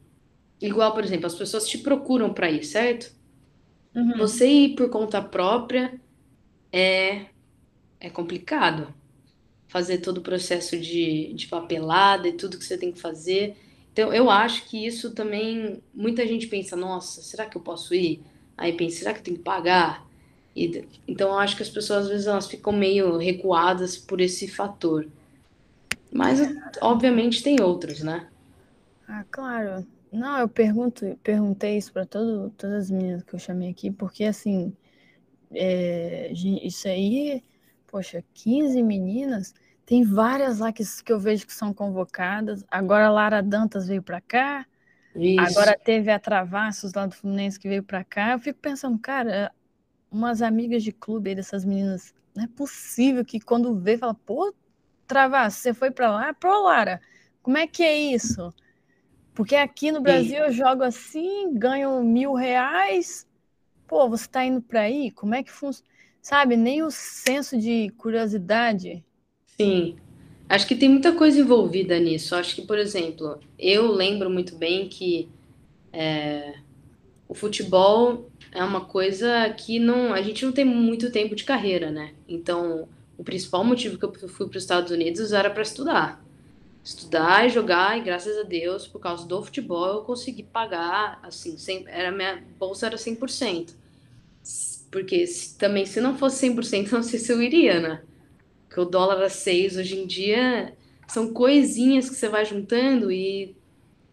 Igual, 0.62 0.94
por 0.94 1.04
exemplo, 1.04 1.26
as 1.26 1.34
pessoas 1.34 1.68
te 1.68 1.76
procuram 1.76 2.32
para 2.32 2.50
ir, 2.50 2.64
certo? 2.64 3.14
Uhum. 3.94 4.16
Você 4.16 4.48
ir 4.48 4.74
por 4.74 4.88
conta 4.88 5.20
própria 5.20 6.00
é, 6.72 7.26
é 8.00 8.08
complicado. 8.08 8.94
Fazer 9.68 9.98
todo 9.98 10.18
o 10.18 10.22
processo 10.22 10.74
de, 10.78 11.34
de 11.34 11.48
papelada 11.48 12.26
e 12.28 12.32
tudo 12.32 12.56
que 12.56 12.64
você 12.64 12.78
tem 12.78 12.92
que 12.92 12.98
fazer. 12.98 13.54
Então, 13.92 14.10
eu 14.10 14.30
acho 14.30 14.64
que 14.66 14.86
isso 14.86 15.10
também. 15.10 15.82
Muita 15.92 16.26
gente 16.26 16.46
pensa, 16.46 16.74
nossa, 16.74 17.20
será 17.20 17.44
que 17.44 17.58
eu 17.58 17.60
posso 17.60 17.94
ir? 17.94 18.22
Aí 18.56 18.72
pensa, 18.72 19.00
será 19.00 19.12
que 19.12 19.20
eu 19.20 19.24
tenho 19.24 19.36
que 19.36 19.42
pagar? 19.42 20.08
E, 20.56 20.82
então, 21.06 21.28
eu 21.28 21.38
acho 21.38 21.56
que 21.58 21.62
as 21.62 21.68
pessoas, 21.68 22.04
às 22.04 22.08
vezes, 22.08 22.26
elas 22.26 22.46
ficam 22.46 22.72
meio 22.72 23.18
recuadas 23.18 23.98
por 23.98 24.18
esse 24.18 24.48
fator. 24.48 25.06
Mas, 26.12 26.40
obviamente, 26.80 27.42
tem 27.42 27.60
outros, 27.60 28.02
né? 28.02 28.28
Ah, 29.06 29.24
claro. 29.30 29.86
Não, 30.12 30.38
eu 30.38 30.48
pergunto, 30.48 31.16
perguntei 31.22 31.76
isso 31.76 31.92
para 31.92 32.06
todas 32.06 32.64
as 32.64 32.90
meninas 32.90 33.22
que 33.22 33.34
eu 33.34 33.38
chamei 33.38 33.70
aqui, 33.70 33.90
porque, 33.90 34.24
assim, 34.24 34.76
é, 35.52 36.32
isso 36.32 36.88
aí, 36.88 37.44
poxa, 37.86 38.24
15 38.34 38.82
meninas, 38.82 39.54
tem 39.86 40.04
várias 40.04 40.60
lá 40.60 40.72
que, 40.72 40.84
que 41.04 41.12
eu 41.12 41.20
vejo 41.20 41.46
que 41.46 41.52
são 41.54 41.74
convocadas. 41.74 42.64
Agora 42.70 43.06
a 43.08 43.10
Lara 43.12 43.42
Dantas 43.42 43.88
veio 43.88 44.02
para 44.02 44.20
cá, 44.20 44.66
isso. 45.14 45.56
agora 45.56 45.78
teve 45.78 46.10
a 46.10 46.18
Travassos 46.20 46.94
lá 46.94 47.06
do 47.06 47.14
Fluminense 47.16 47.58
que 47.60 47.68
veio 47.68 47.82
para 47.84 48.04
cá. 48.04 48.32
Eu 48.32 48.38
fico 48.40 48.60
pensando, 48.60 48.98
cara, 48.98 49.52
umas 50.10 50.42
amigas 50.42 50.82
de 50.84 50.92
clube 50.92 51.30
aí 51.30 51.36
dessas 51.36 51.64
meninas, 51.64 52.14
não 52.34 52.44
é 52.44 52.48
possível 52.48 53.24
que 53.24 53.40
quando 53.40 53.78
vê, 53.80 53.98
fala, 53.98 54.14
pô, 54.14 54.54
Travas, 55.10 55.54
você 55.54 55.74
foi 55.74 55.90
para 55.90 56.08
lá? 56.08 56.32
Pro 56.32 56.62
Lara, 56.62 57.00
como 57.42 57.58
é 57.58 57.66
que 57.66 57.82
é 57.82 57.98
isso? 57.98 58.54
Porque 59.34 59.56
aqui 59.56 59.90
no 59.90 60.00
Brasil 60.00 60.36
Sim. 60.36 60.44
eu 60.44 60.52
jogo 60.52 60.84
assim, 60.84 61.52
ganho 61.52 62.00
mil 62.04 62.32
reais. 62.32 63.26
Pô, 63.88 64.08
você 64.08 64.26
está 64.26 64.44
indo 64.44 64.62
para 64.62 64.82
aí? 64.82 65.10
Como 65.10 65.34
é 65.34 65.42
que 65.42 65.50
funciona? 65.50 65.90
Sabe, 66.22 66.56
nem 66.56 66.84
o 66.84 66.92
senso 66.92 67.58
de 67.58 67.90
curiosidade. 67.98 69.04
Sim, 69.58 69.96
acho 70.48 70.68
que 70.68 70.76
tem 70.76 70.88
muita 70.88 71.12
coisa 71.12 71.40
envolvida 71.40 71.98
nisso. 71.98 72.36
Acho 72.36 72.54
que, 72.54 72.62
por 72.62 72.78
exemplo, 72.78 73.40
eu 73.58 73.90
lembro 73.90 74.30
muito 74.30 74.54
bem 74.54 74.88
que 74.88 75.28
é, 75.92 76.54
o 77.26 77.34
futebol 77.34 78.30
é 78.52 78.62
uma 78.62 78.84
coisa 78.84 79.52
que 79.56 79.80
não, 79.80 80.14
a 80.14 80.22
gente 80.22 80.44
não 80.44 80.52
tem 80.52 80.64
muito 80.64 81.10
tempo 81.10 81.34
de 81.34 81.42
carreira, 81.42 81.90
né? 81.90 82.14
Então, 82.28 82.88
o 83.20 83.24
principal 83.24 83.62
motivo 83.62 83.98
que 83.98 84.04
eu 84.06 84.28
fui 84.30 84.48
para 84.48 84.56
os 84.56 84.62
Estados 84.62 84.90
Unidos 84.90 85.30
era 85.34 85.50
para 85.50 85.60
estudar. 85.60 86.24
Estudar 86.82 87.46
e 87.46 87.50
jogar, 87.50 87.98
e 87.98 88.00
graças 88.00 88.34
a 88.38 88.44
Deus, 88.44 88.88
por 88.88 88.98
causa 88.98 89.26
do 89.26 89.42
futebol, 89.42 89.96
eu 89.96 90.00
consegui 90.04 90.42
pagar, 90.42 91.20
assim, 91.22 91.58
sem, 91.58 91.84
era 91.86 92.10
minha 92.10 92.42
bolsa 92.58 92.86
era 92.86 92.96
100%. 92.96 93.74
Porque 94.90 95.26
se, 95.26 95.54
também, 95.58 95.84
se 95.84 96.00
não 96.00 96.16
fosse 96.16 96.48
100%, 96.48 96.92
não 96.92 97.02
sei 97.02 97.18
se 97.18 97.30
eu 97.30 97.42
iria, 97.42 97.78
né? 97.78 98.02
Porque 98.66 98.80
o 98.80 98.86
dólar 98.86 99.18
era 99.18 99.28
6, 99.28 99.76
hoje 99.76 99.98
em 99.98 100.06
dia 100.06 100.74
são 101.06 101.30
coisinhas 101.34 102.08
que 102.08 102.14
você 102.14 102.28
vai 102.28 102.46
juntando 102.46 103.12
e 103.12 103.54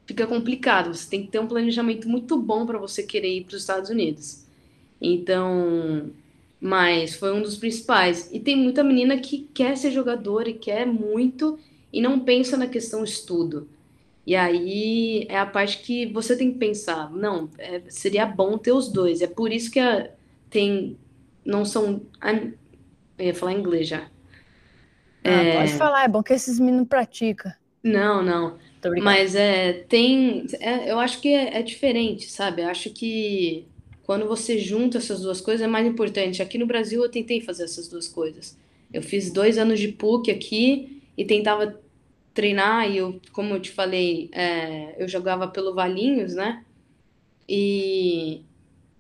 fica 0.06 0.28
complicado. 0.28 0.94
Você 0.94 1.10
tem 1.10 1.24
que 1.24 1.32
ter 1.32 1.40
um 1.40 1.48
planejamento 1.48 2.10
muito 2.10 2.36
bom 2.36 2.66
para 2.66 2.78
você 2.78 3.04
querer 3.04 3.38
ir 3.38 3.46
para 3.46 3.56
os 3.56 3.62
Estados 3.62 3.90
Unidos. 3.90 4.44
Então, 5.00 6.12
mas 6.60 7.16
foi 7.16 7.34
um 7.34 7.42
dos 7.42 7.58
principais. 7.58 8.30
E 8.32 8.40
tem 8.40 8.56
muita 8.56 8.84
menina 8.84 9.18
que 9.18 9.50
quer 9.54 9.78
ser 9.78 9.92
jogadora 9.92 10.50
e 10.50 10.54
quer 10.54 10.86
muito 10.86 11.60
e 11.92 12.02
não 12.02 12.20
pensa 12.20 12.58
na 12.58 12.68
questão 12.68 13.04
estudo. 13.04 13.68
E 14.26 14.36
aí 14.36 15.26
é 15.30 15.40
a 15.40 15.46
parte 15.46 15.78
que 15.80 16.06
você 16.08 16.36
tem 16.36 16.52
que 16.52 16.58
pensar, 16.58 17.10
não, 17.12 17.50
é, 17.58 17.82
seria 17.88 18.26
bom 18.26 18.58
ter 18.58 18.74
os 18.74 18.90
dois. 18.90 19.22
É 19.22 19.28
por 19.28 19.54
isso 19.54 19.72
que 19.72 19.80
a, 19.80 20.10
tem, 20.50 20.98
não 21.46 21.64
são, 21.64 22.02
eu 23.18 23.26
ia 23.26 23.34
falar 23.34 23.54
inglês 23.54 23.88
já. 23.88 24.10
Ah, 25.24 25.30
é, 25.30 25.58
pode 25.58 25.74
falar, 25.74 26.04
é 26.04 26.08
bom 26.08 26.22
que 26.22 26.34
esses 26.34 26.60
meninos 26.60 26.88
praticam. 26.88 27.54
Não, 27.82 28.22
não. 28.22 28.58
Mas 29.02 29.36
é, 29.36 29.74
tem. 29.74 30.46
É, 30.60 30.92
eu 30.92 31.00
acho 31.00 31.20
que 31.22 31.30
é, 31.30 31.60
é 31.60 31.62
diferente, 31.62 32.30
sabe? 32.30 32.62
Eu 32.62 32.68
acho 32.68 32.90
que 32.90 33.66
quando 34.08 34.26
você 34.26 34.58
junta 34.58 35.00
essas 35.00 35.20
duas 35.20 35.42
coisas 35.42 35.62
é 35.62 35.68
mais 35.68 35.86
importante. 35.86 36.42
Aqui 36.42 36.58
no 36.58 36.66
Brasil 36.66 37.04
eu 37.04 37.12
tentei 37.12 37.42
fazer 37.42 37.66
essas 37.66 37.90
duas 37.90 38.08
coisas. 38.08 38.58
Eu 38.92 39.04
fiz 39.04 39.30
dois 39.34 39.58
anos 39.58 39.82
de 39.82 39.90
PUC 39.90 40.32
aqui 40.32 41.04
e 41.18 41.26
tentava 41.26 41.78
treinar, 42.34 42.90
e 42.90 42.98
eu, 42.98 43.20
como 43.34 43.54
eu 43.54 43.60
te 43.60 43.70
falei, 43.70 44.30
é, 44.32 44.96
eu 44.98 45.10
jogava 45.10 45.46
pelo 45.50 45.74
Valinhos, 45.74 46.36
né? 46.36 46.64
E 47.50 48.44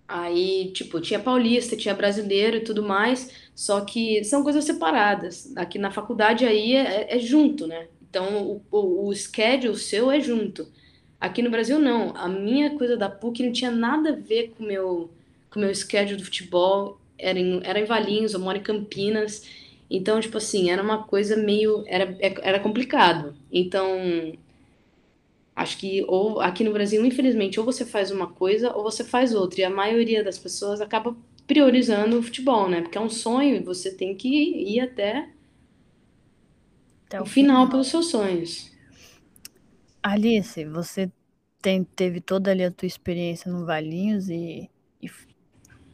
aí, 0.06 0.72
tipo, 0.74 1.00
tinha 1.00 1.20
paulista, 1.22 1.78
tinha 1.78 1.94
brasileiro 1.94 2.58
e 2.58 2.64
tudo 2.64 2.84
mais, 2.84 3.32
só 3.56 3.80
que 3.82 4.26
são 4.26 4.44
coisas 4.44 4.66
separadas. 4.66 5.56
Aqui 5.56 5.80
na 5.80 5.90
faculdade 5.90 6.46
aí 6.46 6.76
é, 6.76 7.16
é 7.16 7.20
junto, 7.20 7.66
né? 7.66 7.88
Então, 8.10 8.44
o, 8.46 8.62
o, 8.70 9.08
o 9.08 9.16
schedule 9.16 9.78
seu 9.78 10.12
é 10.12 10.20
junto. 10.20 10.68
Aqui 11.20 11.42
no 11.42 11.50
Brasil, 11.50 11.80
não. 11.80 12.16
A 12.16 12.28
minha 12.28 12.78
coisa 12.78 12.96
da 12.96 13.10
PUC 13.10 13.44
não 13.44 13.52
tinha 13.52 13.72
nada 13.72 14.10
a 14.10 14.16
ver 14.16 14.54
com 14.56 14.64
meu, 14.64 15.10
o 15.56 15.60
meu 15.60 15.74
schedule 15.74 16.18
do 16.18 16.26
futebol. 16.26 17.00
Era 17.18 17.40
em, 17.40 17.60
era 17.64 17.80
em 17.80 17.86
Valinhos, 17.86 18.34
eu 18.34 18.40
moro 18.40 18.58
em 18.58 18.62
Campinas. 18.64 19.44
Então, 19.90 20.20
tipo 20.20 20.38
assim, 20.38 20.70
era 20.70 20.82
uma 20.82 21.04
coisa 21.04 21.36
meio. 21.36 21.84
Era, 21.88 22.16
era 22.20 22.60
complicado. 22.60 23.36
Então, 23.52 24.34
acho 25.56 25.78
que 25.80 26.06
ou 26.08 26.40
aqui 26.40 26.64
no 26.64 26.72
Brasil, 26.72 27.04
infelizmente, 27.04 27.60
ou 27.60 27.66
você 27.66 27.84
faz 27.84 28.12
uma 28.12 28.28
coisa 28.28 28.72
ou 28.76 28.84
você 28.84 29.04
faz 29.04 29.34
outra. 29.34 29.62
E 29.62 29.64
a 29.64 29.70
maioria 29.70 30.24
das 30.24 30.38
pessoas 30.38 30.82
acaba 30.82 31.16
priorizando 31.48 32.20
o 32.20 32.24
futebol, 32.24 32.70
né? 32.70 32.82
Porque 32.82 32.98
é 32.98 33.02
um 33.02 33.10
sonho 33.10 33.56
e 33.56 33.60
você 33.60 33.92
tem 33.92 34.14
que 34.14 34.28
ir 34.28 34.82
até 34.82 35.30
até 37.08 37.22
o 37.22 37.26
final, 37.26 37.56
final 37.56 37.70
pelos 37.70 37.88
seus 37.88 38.08
sonhos. 38.08 38.70
Alice, 40.08 40.64
você 40.66 41.12
tem, 41.62 41.84
teve 41.84 42.22
toda 42.22 42.52
ali 42.52 42.64
a 42.64 42.72
tua 42.72 42.86
experiência 42.86 43.52
no 43.52 43.66
Valinhos 43.66 44.30
e, 44.30 44.70
e 45.02 45.10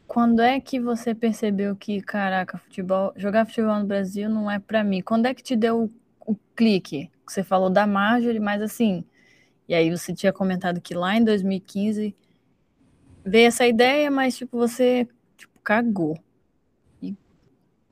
quando 0.07 0.41
é 0.41 0.59
que 0.59 0.79
você 0.79 1.15
percebeu 1.15 1.75
que, 1.75 2.01
caraca, 2.01 2.57
futebol, 2.57 3.13
jogar 3.15 3.45
futebol 3.45 3.79
no 3.79 3.85
Brasil 3.85 4.29
não 4.29 4.49
é 4.49 4.59
para 4.59 4.83
mim? 4.83 5.01
Quando 5.01 5.25
é 5.25 5.33
que 5.33 5.41
te 5.41 5.55
deu 5.55 5.85
o, 5.85 6.33
o 6.33 6.35
clique? 6.55 7.09
Você 7.27 7.43
falou 7.43 7.69
da 7.69 7.87
Marjorie, 7.87 8.39
mas 8.39 8.61
assim, 8.61 9.03
e 9.67 9.73
aí 9.73 9.89
você 9.89 10.13
tinha 10.13 10.31
comentado 10.31 10.79
que 10.81 10.93
lá 10.93 11.15
em 11.15 11.23
2015 11.23 12.15
veio 13.25 13.47
essa 13.47 13.65
ideia, 13.65 14.11
mas 14.11 14.37
tipo, 14.37 14.57
você 14.57 15.07
tipo, 15.37 15.59
cagou. 15.63 16.19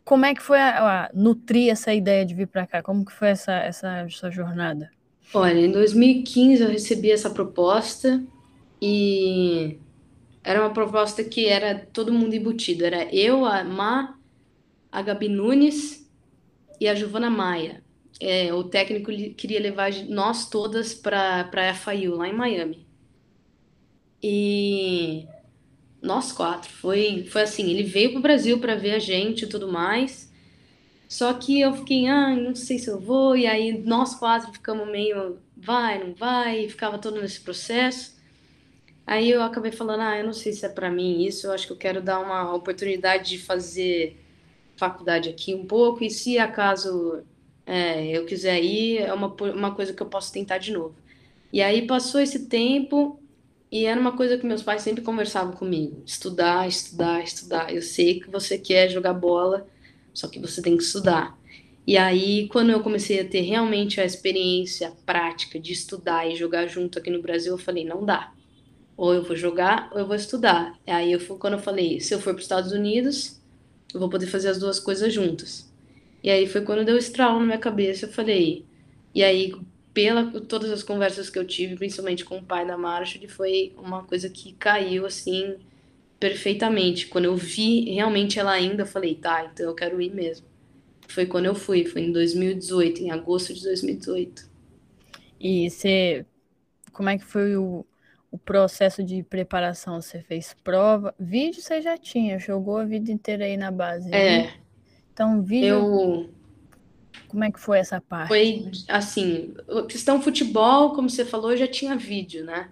Como 0.04 0.26
é 0.26 0.36
que 0.36 0.42
foi 0.42 0.60
a, 0.60 1.06
a, 1.06 1.10
nutrir 1.14 1.72
essa 1.72 1.94
ideia 1.94 2.26
de 2.26 2.36
vir 2.36 2.48
para 2.48 2.68
cá? 2.68 2.84
Como 2.84 3.06
que 3.06 3.14
foi 3.14 3.30
essa, 3.30 3.54
essa, 3.54 4.00
essa 4.00 4.30
jornada? 4.30 4.92
Olha, 5.34 5.60
em 5.60 5.72
2015 5.72 6.62
eu 6.62 6.70
recebi 6.70 7.10
essa 7.10 7.30
proposta 7.30 8.22
e 8.82 9.78
era 10.44 10.60
uma 10.62 10.74
proposta 10.74 11.24
que 11.24 11.46
era 11.48 11.88
todo 11.94 12.14
mundo 12.14 12.36
embutido. 12.36 12.86
Era 12.86 13.04
eu, 13.16 13.46
a 13.46 13.64
Má, 13.64 14.20
a 14.92 15.02
Gabi 15.02 15.30
Nunes 15.30 16.10
e 16.80 16.88
a 16.88 16.96
Giovana 16.96 17.30
Maia. 17.30 17.84
É, 18.20 18.54
o 18.54 18.64
técnico 18.64 19.12
queria 19.36 19.60
levar 19.60 19.92
nós 20.10 20.50
todas 20.50 20.94
para 20.94 21.50
a 21.54 21.74
FIU, 21.74 22.16
lá 22.16 22.28
em 22.28 22.34
Miami. 22.34 22.86
E 24.22 25.28
nós 26.02 26.32
quatro. 26.32 26.70
Foi, 26.70 27.26
foi 27.26 27.44
assim, 27.44 27.70
ele 27.70 27.84
veio 27.84 28.12
para 28.12 28.20
o 28.20 28.22
Brasil 28.22 28.60
para 28.60 28.76
ver 28.76 28.92
a 28.92 29.00
gente 29.00 29.46
e 29.46 29.48
tudo 29.48 29.72
mais. 29.72 30.31
Só 31.12 31.34
que 31.34 31.60
eu 31.60 31.74
fiquei, 31.74 32.08
ah, 32.08 32.34
não 32.38 32.56
sei 32.56 32.80
se 32.80 32.90
eu 32.90 32.98
vou. 32.98 33.36
E 33.36 33.46
aí 33.46 33.78
nós 33.84 34.16
quatro 34.16 34.50
ficamos 34.54 34.90
meio, 34.90 35.38
vai, 35.58 36.02
não 36.02 36.14
vai. 36.14 36.64
E 36.64 36.70
ficava 36.70 36.98
todo 36.98 37.20
nesse 37.20 37.42
processo. 37.42 38.16
Aí 39.06 39.30
eu 39.30 39.44
acabei 39.44 39.74
falando, 39.74 40.00
ah, 40.04 40.18
eu 40.18 40.26
não 40.26 40.32
sei 40.32 40.54
se 40.54 40.66
é 40.66 40.70
para 40.70 40.90
mim 40.90 41.26
isso. 41.26 41.48
Eu 41.48 41.52
acho 41.52 41.68
que 41.68 41.74
eu 41.74 41.78
quero 41.78 42.02
dar 42.02 42.18
uma 42.22 42.56
oportunidade 42.56 43.32
de 43.32 43.40
fazer 43.40 44.24
faculdade 44.78 45.28
aqui 45.28 45.54
um 45.54 45.66
pouco. 45.66 46.02
E 46.02 46.10
se 46.10 46.40
acaso 46.40 47.22
é, 47.66 48.18
eu 48.18 48.26
quiser 48.26 48.64
ir, 48.64 49.00
é 49.00 49.14
uma, 49.14 49.28
uma 49.28 49.76
coisa 49.76 49.92
que 49.92 50.02
eu 50.02 50.08
posso 50.08 50.32
tentar 50.32 50.60
de 50.60 50.72
novo. 50.72 50.96
E 51.52 51.62
aí 51.62 51.86
passou 51.86 52.22
esse 52.22 52.48
tempo 52.48 53.20
e 53.70 53.86
era 53.86 54.00
uma 54.00 54.16
coisa 54.16 54.38
que 54.38 54.46
meus 54.46 54.64
pais 54.64 54.82
sempre 54.82 55.04
conversavam 55.04 55.52
comigo: 55.52 56.02
estudar, 56.06 56.70
estudar, 56.70 57.22
estudar. 57.22 57.76
Eu 57.76 57.82
sei 57.82 58.22
que 58.22 58.30
você 58.30 58.58
quer 58.58 58.88
jogar 58.90 59.14
bola, 59.14 59.68
só 60.14 60.28
que 60.28 60.40
você 60.40 60.62
tem 60.62 60.78
que 60.78 60.84
estudar. 60.84 61.38
E 61.86 61.98
aí, 61.98 62.48
quando 62.50 62.70
eu 62.70 62.82
comecei 62.82 63.20
a 63.20 63.26
ter 63.26 63.42
realmente 63.42 64.00
a 64.00 64.06
experiência 64.06 64.92
prática 65.06 65.60
de 65.60 65.74
estudar 65.74 66.30
e 66.30 66.36
jogar 66.36 66.68
junto 66.68 67.00
aqui 67.00 67.10
no 67.10 67.22
Brasil, 67.22 67.54
eu 67.54 67.58
falei: 67.58 67.84
não 67.84 68.06
dá. 68.06 68.32
Ou 68.96 69.14
eu 69.14 69.24
vou 69.24 69.36
jogar, 69.36 69.90
ou 69.92 70.00
eu 70.00 70.06
vou 70.06 70.16
estudar. 70.16 70.78
Aí, 70.86 71.12
eu, 71.12 71.20
quando 71.38 71.54
eu 71.54 71.60
falei: 71.60 72.00
se 72.00 72.14
eu 72.14 72.20
for 72.20 72.34
para 72.34 72.40
os 72.40 72.46
Estados 72.46 72.72
Unidos, 72.72 73.42
eu 73.94 74.00
vou 74.00 74.10
poder 74.10 74.28
fazer 74.28 74.50
as 74.50 74.60
duas 74.60 74.80
coisas 74.80 75.14
juntas. 75.14 75.70
E 76.24 76.30
aí 76.30 76.48
foi 76.48 76.62
quando 76.62 76.86
deu 76.86 76.98
estralo 76.98 77.40
na 77.40 77.46
minha 77.46 77.58
cabeça. 77.58 78.06
Eu 78.06 78.12
falei: 78.12 78.64
e 79.14 79.24
aí, 79.24 79.54
pela 79.94 80.32
todas 80.42 80.72
as 80.72 80.84
conversas 80.84 81.30
que 81.30 81.40
eu 81.40 81.46
tive, 81.46 81.76
principalmente 81.76 82.24
com 82.24 82.38
o 82.38 82.44
pai 82.44 82.66
da 82.66 82.78
Marshall, 82.78 83.28
foi 83.28 83.74
uma 83.78 84.04
coisa 84.04 84.30
que 84.30 84.54
caiu 84.54 85.06
assim 85.06 85.56
perfeitamente. 86.22 87.08
Quando 87.08 87.26
eu 87.26 87.36
vi 87.36 87.92
realmente 87.96 88.40
ela 88.40 88.52
ainda, 88.52 88.84
eu 88.84 88.88
falei, 88.88 89.16
tá, 89.16 89.50
então 89.52 89.66
eu 89.66 89.74
quero 89.74 90.00
ir 90.00 90.14
mesmo. 90.14 90.46
Foi 91.08 91.26
quando 91.26 91.48
eu 91.48 91.56
fui, 91.56 91.84
foi 91.84 92.04
em 92.04 92.12
2018, 92.12 93.02
em 93.02 93.12
agosto 93.12 93.54
de 93.54 93.64
2018. 93.64 94.50
E 95.40 95.70
você, 95.70 96.24
como 96.94 97.10
é 97.10 97.18
que 97.18 97.26
foi 97.26 97.58
o, 97.58 97.84
o 98.30 98.38
processo 98.38 99.04
de 99.04 99.24
preparação? 99.24 100.00
Você 100.00 100.22
fez 100.22 100.56
prova? 100.64 101.14
Vídeo 101.20 101.60
você 101.60 101.82
já 101.82 101.98
tinha, 101.98 102.38
jogou 102.38 102.78
a 102.78 102.86
vida 102.86 103.12
inteira 103.12 103.46
aí 103.46 103.58
na 103.58 103.72
base. 103.72 104.14
É. 104.14 104.44
Né? 104.44 104.54
Então, 105.12 105.42
vídeo. 105.42 105.68
Eu 105.68 106.30
como 107.28 107.46
é 107.46 107.52
que 107.52 107.60
foi 107.60 107.80
essa 107.80 108.00
parte? 108.00 108.28
Foi 108.28 108.72
assim, 108.90 109.54
questão 109.88 110.22
futebol, 110.22 110.94
como 110.94 111.10
você 111.10 111.24
falou, 111.24 111.56
já 111.56 111.68
tinha 111.68 111.96
vídeo, 111.96 112.44
né? 112.44 112.70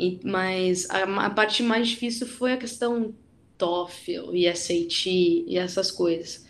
E, 0.00 0.18
mas 0.24 0.88
a, 0.88 1.02
a, 1.26 1.30
parte 1.30 1.62
mais 1.62 1.88
difícil 1.88 2.26
foi 2.26 2.54
a 2.54 2.56
questão 2.56 3.14
TOEFL 3.58 4.34
e 4.34 4.56
SAT 4.56 5.06
e 5.06 5.58
essas 5.58 5.90
coisas, 5.90 6.46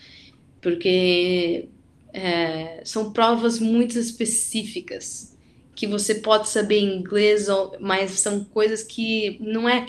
porque 0.60 1.68
é, 2.12 2.80
são 2.84 3.12
provas 3.12 3.58
muito 3.58 3.98
específicas 3.98 5.36
que 5.74 5.86
você 5.86 6.14
pode 6.14 6.48
saber 6.48 6.78
inglês, 6.78 7.46
mas 7.80 8.12
são 8.20 8.44
coisas 8.44 8.82
que 8.82 9.38
não 9.40 9.68
é 9.68 9.84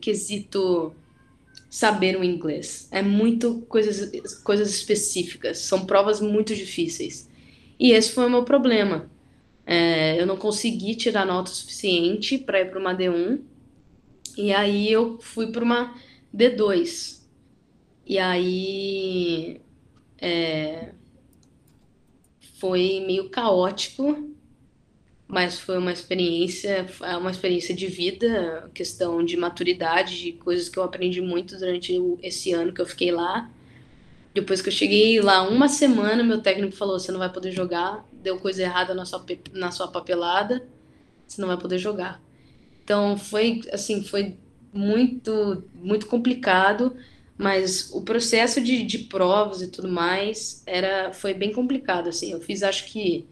quesito 0.00 0.92
saber 1.70 2.18
o 2.18 2.24
inglês. 2.24 2.88
É 2.90 3.02
muito 3.02 3.60
coisas, 3.68 4.40
coisas 4.42 4.70
específicas, 4.70 5.58
são 5.58 5.84
provas 5.84 6.20
muito 6.20 6.54
difíceis. 6.54 7.28
E 7.78 7.92
esse 7.92 8.12
foi 8.12 8.26
o 8.26 8.30
meu 8.30 8.42
problema. 8.44 9.10
É, 9.66 10.20
eu 10.20 10.26
não 10.26 10.36
consegui 10.36 10.94
tirar 10.94 11.24
nota 11.24 11.50
suficiente 11.50 12.36
para 12.38 12.60
ir 12.60 12.70
para 12.70 12.78
uma 12.78 12.94
D1, 12.94 13.40
e 14.36 14.52
aí 14.52 14.90
eu 14.90 15.18
fui 15.20 15.50
para 15.50 15.64
uma 15.64 15.94
D2. 16.34 17.22
E 18.06 18.18
aí 18.18 19.60
é, 20.18 20.92
foi 22.58 23.02
meio 23.06 23.30
caótico, 23.30 24.30
mas 25.26 25.58
foi 25.58 25.78
uma 25.78 25.92
experiência, 25.92 26.86
é 27.02 27.16
uma 27.16 27.30
experiência 27.30 27.74
de 27.74 27.86
vida, 27.86 28.70
questão 28.74 29.24
de 29.24 29.36
maturidade, 29.36 30.18
de 30.20 30.32
coisas 30.32 30.68
que 30.68 30.78
eu 30.78 30.82
aprendi 30.82 31.20
muito 31.20 31.56
durante 31.56 31.92
esse 32.22 32.52
ano 32.52 32.72
que 32.72 32.80
eu 32.80 32.86
fiquei 32.86 33.10
lá. 33.10 33.50
Depois 34.34 34.60
que 34.60 34.68
eu 34.68 34.72
cheguei 34.72 35.20
lá 35.20 35.48
uma 35.48 35.68
semana, 35.68 36.24
meu 36.24 36.42
técnico 36.42 36.76
falou: 36.76 36.98
você 36.98 37.12
não 37.12 37.20
vai 37.20 37.32
poder 37.32 37.52
jogar, 37.52 38.04
deu 38.12 38.38
coisa 38.38 38.62
errada 38.62 38.92
na 38.92 39.04
sua, 39.04 39.24
na 39.52 39.70
sua 39.70 39.88
papelada, 39.88 40.66
você 41.26 41.40
não 41.40 41.48
vai 41.48 41.56
poder 41.56 41.78
jogar. 41.78 42.20
Então 42.82 43.16
foi 43.16 43.62
assim, 43.72 44.02
foi 44.02 44.36
muito, 44.72 45.64
muito 45.74 46.06
complicado, 46.06 46.96
mas 47.38 47.90
o 47.92 48.02
processo 48.02 48.60
de, 48.60 48.82
de 48.82 48.98
provas 48.98 49.62
e 49.62 49.68
tudo 49.68 49.88
mais 49.88 50.62
era, 50.66 51.12
foi 51.12 51.32
bem 51.32 51.52
complicado. 51.52 52.08
Assim, 52.08 52.32
eu 52.32 52.40
fiz 52.40 52.62
acho 52.62 52.86
que 52.86 53.26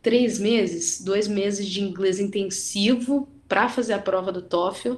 três 0.00 0.38
meses, 0.38 1.00
dois 1.02 1.26
meses 1.28 1.66
de 1.66 1.82
inglês 1.82 2.20
intensivo 2.20 3.28
para 3.48 3.68
fazer 3.68 3.94
a 3.94 3.98
prova 3.98 4.30
do 4.32 4.42
TOEFL, 4.42 4.94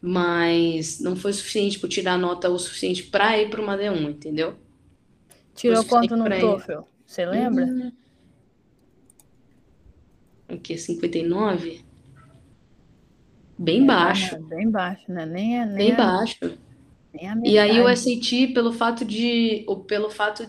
mas 0.00 1.00
não 1.00 1.16
foi 1.16 1.32
suficiente 1.32 1.78
para 1.78 1.88
tirar 1.88 2.18
nota 2.18 2.48
o 2.48 2.58
suficiente 2.58 3.02
para 3.04 3.38
ir 3.38 3.50
para 3.50 3.60
uma 3.60 3.76
D1, 3.76 4.10
entendeu? 4.10 4.56
Tirou 5.54 5.84
quanto 5.84 6.16
no 6.16 6.24
TOEFL? 6.24 6.82
Você 7.04 7.26
lembra? 7.26 7.64
Hum, 7.64 7.92
o 10.48 10.58
que? 10.58 10.78
59? 10.78 11.84
Bem 13.58 13.82
é, 13.82 13.84
baixo. 13.84 14.38
bem 14.44 14.70
baixo, 14.70 15.10
né? 15.10 15.26
Nem, 15.26 15.58
é, 15.58 15.66
nem 15.66 15.76
bem 15.76 15.92
a, 15.92 15.96
baixo. 15.96 16.58
Nem 17.12 17.52
e 17.52 17.58
aí 17.58 17.80
o 17.80 17.96
SAT, 17.96 18.52
pelo 18.54 18.72
fato 18.72 19.04
de, 19.04 19.66
pelo 19.88 20.10
fato 20.10 20.48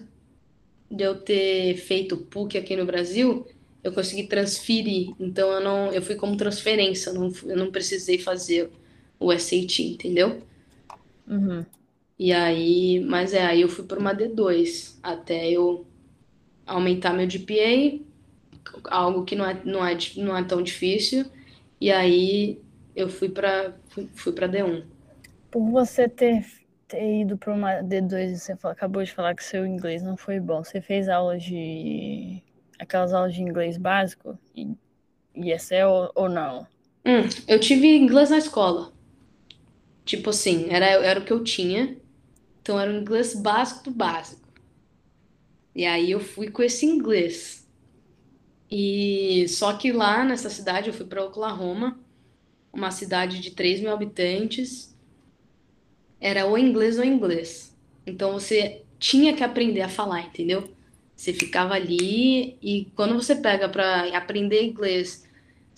de 0.91 1.03
eu 1.03 1.15
ter 1.15 1.75
feito 1.77 2.18
PUC 2.18 2.58
aqui 2.58 2.75
no 2.75 2.86
Brasil, 2.86 3.48
eu 3.84 3.91
consegui 3.91 4.24
transferir. 4.27 5.13
Então 5.20 5.51
eu 5.51 5.62
não, 5.62 5.91
eu 5.91 6.01
fui 6.01 6.15
como 6.15 6.38
transferência, 6.38 7.10
eu 7.10 7.15
não, 7.15 7.34
eu 7.46 7.58
não 7.58 7.72
precisei 7.72 8.20
fazer 8.20 8.70
o 9.19 9.31
SAT, 9.38 9.79
entendeu? 9.79 10.41
Uhum. 11.27 11.65
E 12.17 12.33
aí, 12.33 12.99
mas 12.99 13.33
é, 13.33 13.45
aí 13.45 13.61
eu 13.61 13.69
fui 13.69 13.85
para 13.85 13.99
uma 13.99 14.13
D2 14.13 14.97
até 15.01 15.49
eu 15.49 15.85
aumentar 16.65 17.13
meu 17.13 17.27
GPA, 17.27 17.99
algo 18.85 19.23
que 19.23 19.35
não 19.35 19.45
é, 19.45 19.61
não 19.63 19.85
é, 19.85 19.97
não 20.17 20.38
é 20.38 20.43
tão 20.43 20.61
difícil. 20.61 21.25
E 21.79 21.91
aí 21.91 22.59
eu 22.95 23.09
fui 23.09 23.29
para 23.29 23.73
fui, 23.89 24.09
fui 24.13 24.33
para 24.33 24.49
D1. 24.49 24.83
Por 25.49 25.69
você 25.71 26.07
ter, 26.09 26.45
ter 26.88 27.21
ido 27.21 27.38
para 27.38 27.53
uma 27.53 27.81
D2 27.81 28.35
você 28.35 28.57
acabou 28.63 29.03
de 29.03 29.13
falar 29.13 29.33
que 29.33 29.43
seu 29.43 29.65
inglês 29.65 30.03
não 30.03 30.17
foi 30.17 30.39
bom. 30.39 30.63
Você 30.63 30.81
fez 30.81 31.07
aulas 31.07 31.41
de 31.43 32.43
aquelas 32.77 33.13
aulas 33.13 33.33
de 33.33 33.41
inglês 33.41 33.77
básico 33.77 34.38
e 34.55 34.75
ESL 35.35 36.11
ou 36.15 36.27
não? 36.27 36.67
Hum, 37.05 37.21
eu 37.47 37.59
tive 37.59 37.88
inglês 37.95 38.29
na 38.29 38.38
escola. 38.38 38.91
Tipo 40.10 40.32
assim, 40.32 40.66
era, 40.72 40.88
era 40.88 41.20
o 41.20 41.24
que 41.24 41.32
eu 41.32 41.44
tinha. 41.44 41.96
Então 42.60 42.80
era 42.80 42.92
o 42.92 42.96
inglês 42.96 43.36
básico 43.36 43.84
do 43.84 43.92
básico. 43.92 44.42
E 45.75 45.86
aí 45.86 46.10
eu 46.10 46.20
fui 46.20 46.50
com 46.50 46.63
esse 46.63 46.84
inglês. 46.84 47.70
E 48.72 49.46
só 49.50 49.74
que 49.74 49.92
lá 49.92 50.25
nessa 50.25 50.50
cidade 50.50 50.88
eu 50.88 50.96
fui 50.96 51.06
para 51.06 51.24
Oklahoma, 51.24 52.00
uma 52.74 52.89
cidade 52.89 53.39
de 53.39 53.51
3 53.51 53.82
mil 53.82 53.92
habitantes. 53.92 54.98
Era 56.20 56.48
ou 56.48 56.58
inglês 56.58 56.98
ou 56.98 57.06
inglês. 57.06 57.78
Então 58.04 58.32
você 58.32 58.82
tinha 58.98 59.36
que 59.36 59.44
aprender 59.44 59.82
a 59.82 59.89
falar, 59.89 60.22
entendeu? 60.22 60.74
Você 61.16 61.34
ficava 61.34 61.75
ali 61.75 62.58
e 62.63 62.86
quando 62.96 63.13
você 63.13 63.36
pega 63.36 63.70
para 63.70 64.18
aprender 64.18 64.63
inglês, 64.63 65.28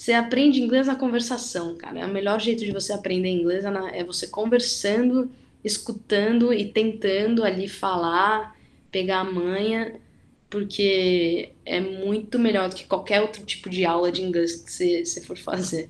você 0.01 0.13
aprende 0.13 0.60
inglês 0.60 0.88
na 0.88 0.96
conversação, 0.96 1.75
cara. 1.75 2.00
É 2.00 2.05
o 2.08 2.10
melhor 2.10 2.41
jeito 2.41 2.65
de 2.65 2.72
você 2.72 2.91
aprender 2.91 3.29
inglês 3.29 3.63
é, 3.63 4.00
é 4.00 4.03
você 4.03 4.25
conversando, 4.25 5.29
escutando 5.63 6.51
e 6.51 6.65
tentando 6.65 7.43
ali 7.43 7.70
falar, 7.70 8.58
pegar 8.89 9.20
a 9.20 9.24
manha, 9.24 10.01
porque 10.50 11.53
é 11.63 11.79
muito 11.79 12.39
melhor 12.39 12.67
do 12.67 12.75
que 12.75 12.88
qualquer 12.88 13.22
outro 13.22 13.46
tipo 13.46 13.70
de 13.70 13.86
aula 13.86 14.12
de 14.12 14.24
inglês 14.24 14.55
que 14.63 14.72
você, 14.72 15.05
você 15.05 15.22
for 15.22 15.38
fazer. 15.38 15.88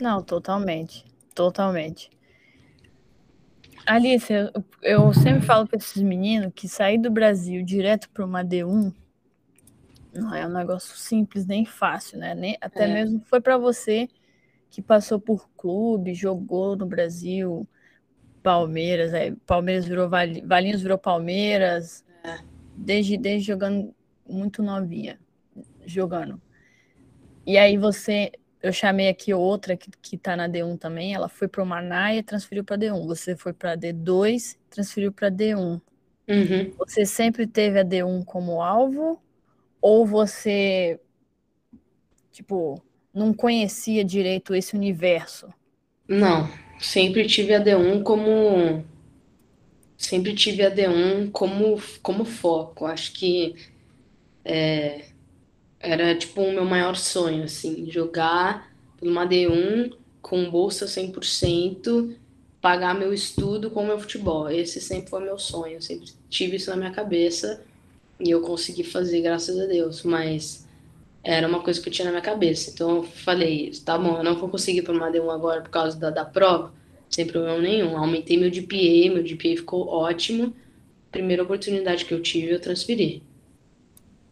Não, 0.00 0.22
totalmente. 0.22 1.04
Totalmente. 1.34 2.08
Alice, 3.84 4.32
eu, 4.32 4.64
eu 4.80 5.12
sempre 5.12 5.42
falo 5.42 5.66
para 5.66 5.76
esses 5.76 6.02
meninos 6.02 6.50
que 6.54 6.66
sair 6.66 6.96
do 6.96 7.10
Brasil 7.10 7.62
direto 7.62 8.08
para 8.08 8.24
uma 8.24 8.42
D1 8.42 8.94
não 10.12 10.34
é 10.34 10.46
um 10.46 10.52
negócio 10.52 10.96
simples 10.96 11.46
nem 11.46 11.64
fácil, 11.64 12.18
né? 12.18 12.34
Nem, 12.34 12.56
até 12.60 12.84
é. 12.84 12.92
mesmo 12.92 13.20
foi 13.26 13.40
para 13.40 13.56
você 13.56 14.08
que 14.70 14.82
passou 14.82 15.18
por 15.20 15.48
clube, 15.56 16.14
jogou 16.14 16.76
no 16.76 16.86
Brasil, 16.86 17.66
Palmeiras, 18.42 19.12
é, 19.14 19.34
Palmeiras 19.46 19.86
virou 19.86 20.08
Valinhos 20.08 20.82
virou 20.82 20.98
Palmeiras, 20.98 22.04
é. 22.22 22.38
desde, 22.76 23.16
desde 23.16 23.48
jogando 23.48 23.94
muito 24.28 24.62
novinha, 24.62 25.18
jogando. 25.86 26.40
E 27.46 27.56
aí 27.56 27.76
você 27.76 28.32
eu 28.62 28.72
chamei 28.72 29.08
aqui 29.08 29.32
outra 29.32 29.76
que, 29.76 29.90
que 30.02 30.18
tá 30.18 30.36
na 30.36 30.48
D1 30.48 30.78
também, 30.78 31.14
ela 31.14 31.28
foi 31.28 31.46
para 31.46 31.62
o 31.62 31.66
Maná 31.66 32.14
e 32.14 32.22
transferiu 32.22 32.64
para 32.64 32.76
D1. 32.76 33.06
Você 33.06 33.36
foi 33.36 33.52
para 33.52 33.76
D2, 33.76 34.56
transferiu 34.68 35.12
para 35.12 35.30
D1. 35.30 35.80
Uhum. 36.28 36.74
Você 36.78 37.06
sempre 37.06 37.46
teve 37.46 37.78
a 37.78 37.84
D1 37.84 38.24
como 38.24 38.60
alvo? 38.60 39.22
Ou 39.80 40.06
você, 40.06 41.00
tipo, 42.32 42.82
não 43.14 43.32
conhecia 43.32 44.04
direito 44.04 44.54
esse 44.54 44.74
universo? 44.76 45.48
Não, 46.06 46.48
sempre 46.80 47.26
tive 47.26 47.54
a 47.54 47.62
D1 47.62 48.02
como. 48.02 48.84
Sempre 49.96 50.34
tive 50.34 50.64
a 50.64 50.70
D1 50.70 51.30
como, 51.32 51.80
como 52.02 52.24
foco. 52.24 52.86
Acho 52.86 53.12
que 53.12 53.54
é, 54.44 55.06
era 55.80 56.14
tipo 56.16 56.42
o 56.42 56.52
meu 56.52 56.64
maior 56.64 56.96
sonho, 56.96 57.44
assim, 57.44 57.90
jogar 57.90 58.72
numa 59.02 59.26
D1 59.26 59.92
com 60.20 60.50
bolsa 60.50 60.86
100%, 60.86 62.16
pagar 62.60 62.94
meu 62.94 63.12
estudo 63.12 63.70
com 63.70 63.84
meu 63.84 63.98
futebol. 63.98 64.50
Esse 64.50 64.80
sempre 64.80 65.10
foi 65.10 65.22
meu 65.22 65.38
sonho, 65.38 65.80
sempre 65.82 66.08
tive 66.28 66.56
isso 66.56 66.70
na 66.70 66.76
minha 66.76 66.92
cabeça 66.92 67.64
e 68.20 68.30
eu 68.30 68.40
consegui 68.40 68.84
fazer, 68.84 69.20
graças 69.22 69.58
a 69.58 69.66
Deus, 69.66 70.02
mas 70.02 70.66
era 71.22 71.46
uma 71.46 71.62
coisa 71.62 71.80
que 71.80 71.88
eu 71.88 71.92
tinha 71.92 72.06
na 72.06 72.10
minha 72.10 72.22
cabeça. 72.22 72.70
Então 72.70 72.96
eu 72.96 73.02
falei, 73.02 73.72
tá 73.84 73.98
bom, 73.98 74.18
eu 74.18 74.24
não 74.24 74.36
vou 74.36 74.48
conseguir 74.48 74.82
para 74.82 74.94
uma 74.94 75.10
D1 75.10 75.30
agora 75.30 75.60
por 75.60 75.70
causa 75.70 75.98
da, 75.98 76.10
da 76.10 76.24
prova, 76.24 76.72
sem 77.08 77.26
problema 77.26 77.58
nenhum. 77.58 77.96
Aumentei 77.96 78.36
meu 78.36 78.50
GPA, 78.50 79.14
meu 79.14 79.22
GPA 79.22 79.56
ficou 79.56 79.88
ótimo. 79.88 80.54
Primeira 81.10 81.42
oportunidade 81.42 82.04
que 82.04 82.12
eu 82.12 82.22
tive, 82.22 82.52
eu 82.52 82.60
transferi. 82.60 83.22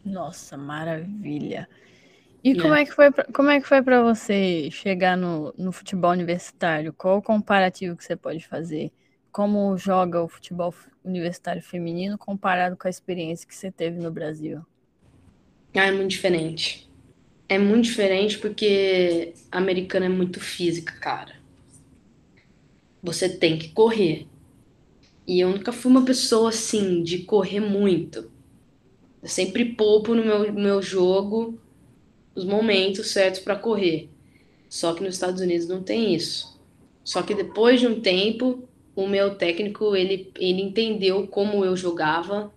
Nossa, 0.05 0.57
maravilha. 0.57 1.68
E 2.44 2.55
como 2.55 2.75
é, 2.75 2.83
é 2.83 2.85
que 2.85 2.92
foi, 2.92 3.11
como 3.35 3.51
é 3.51 3.61
que 3.61 3.66
foi 3.66 3.83
para 3.83 4.03
você 4.03 4.70
chegar 4.70 5.16
no, 5.16 5.53
no 5.59 5.72
futebol 5.72 6.12
universitário? 6.12 6.92
Qual 6.92 7.18
o 7.18 7.22
comparativo 7.22 7.96
que 7.96 8.05
você 8.05 8.14
pode 8.14 8.46
fazer? 8.46 8.92
Como 9.33 9.77
joga 9.77 10.22
o 10.22 10.29
futebol 10.29 10.72
universitário 11.07 11.62
feminino 11.62 12.19
comparado 12.19 12.77
com 12.77 12.87
a 12.87 12.90
experiência 12.90 13.47
que 13.47 13.55
você 13.55 13.71
teve 13.71 13.99
no 13.99 14.11
Brasil? 14.11 14.64
Ah, 15.75 15.87
é 15.87 15.92
muito 15.92 16.11
diferente. 16.11 16.90
É 17.49 17.59
muito 17.59 17.85
diferente 17.85 18.38
porque 18.38 19.35
a 19.51 19.59
americana 19.59 20.07
é 20.07 20.09
muito 20.09 20.40
física, 20.40 20.92
cara. 20.95 21.37
Você 23.03 23.29
tem 23.29 23.59
que 23.59 23.69
correr. 23.69 24.27
E 25.27 25.40
eu 25.40 25.51
nunca 25.51 25.73
fui 25.73 25.90
uma 25.90 26.05
pessoa 26.05 26.49
assim 26.49 27.03
de 27.03 27.21
correr 27.21 27.61
muito. 27.61 28.31
Eu 29.23 29.29
sempre 29.29 29.64
poupo 29.64 30.14
no 30.14 30.25
meu, 30.25 30.53
meu 30.53 30.83
jogo 30.83 31.61
os 32.35 32.45
momentos 32.45 33.11
certos 33.11 33.40
para 33.40 33.57
correr. 33.57 34.11
Só 34.69 34.92
que 34.92 35.03
nos 35.03 35.14
Estados 35.14 35.40
Unidos 35.40 35.66
não 35.66 35.83
tem 35.83 36.14
isso. 36.14 36.61
Só 37.03 37.23
que 37.23 37.35
depois 37.35 37.81
de 37.81 37.87
um 37.87 38.01
tempo, 38.01 38.69
o 38.97 39.07
meu 39.07 39.35
técnico 39.35 39.95
ele, 39.95 40.33
ele 40.37 40.63
entendeu 40.63 41.27
como 41.29 41.65
eu 41.65 41.77
jogava, 41.77 42.51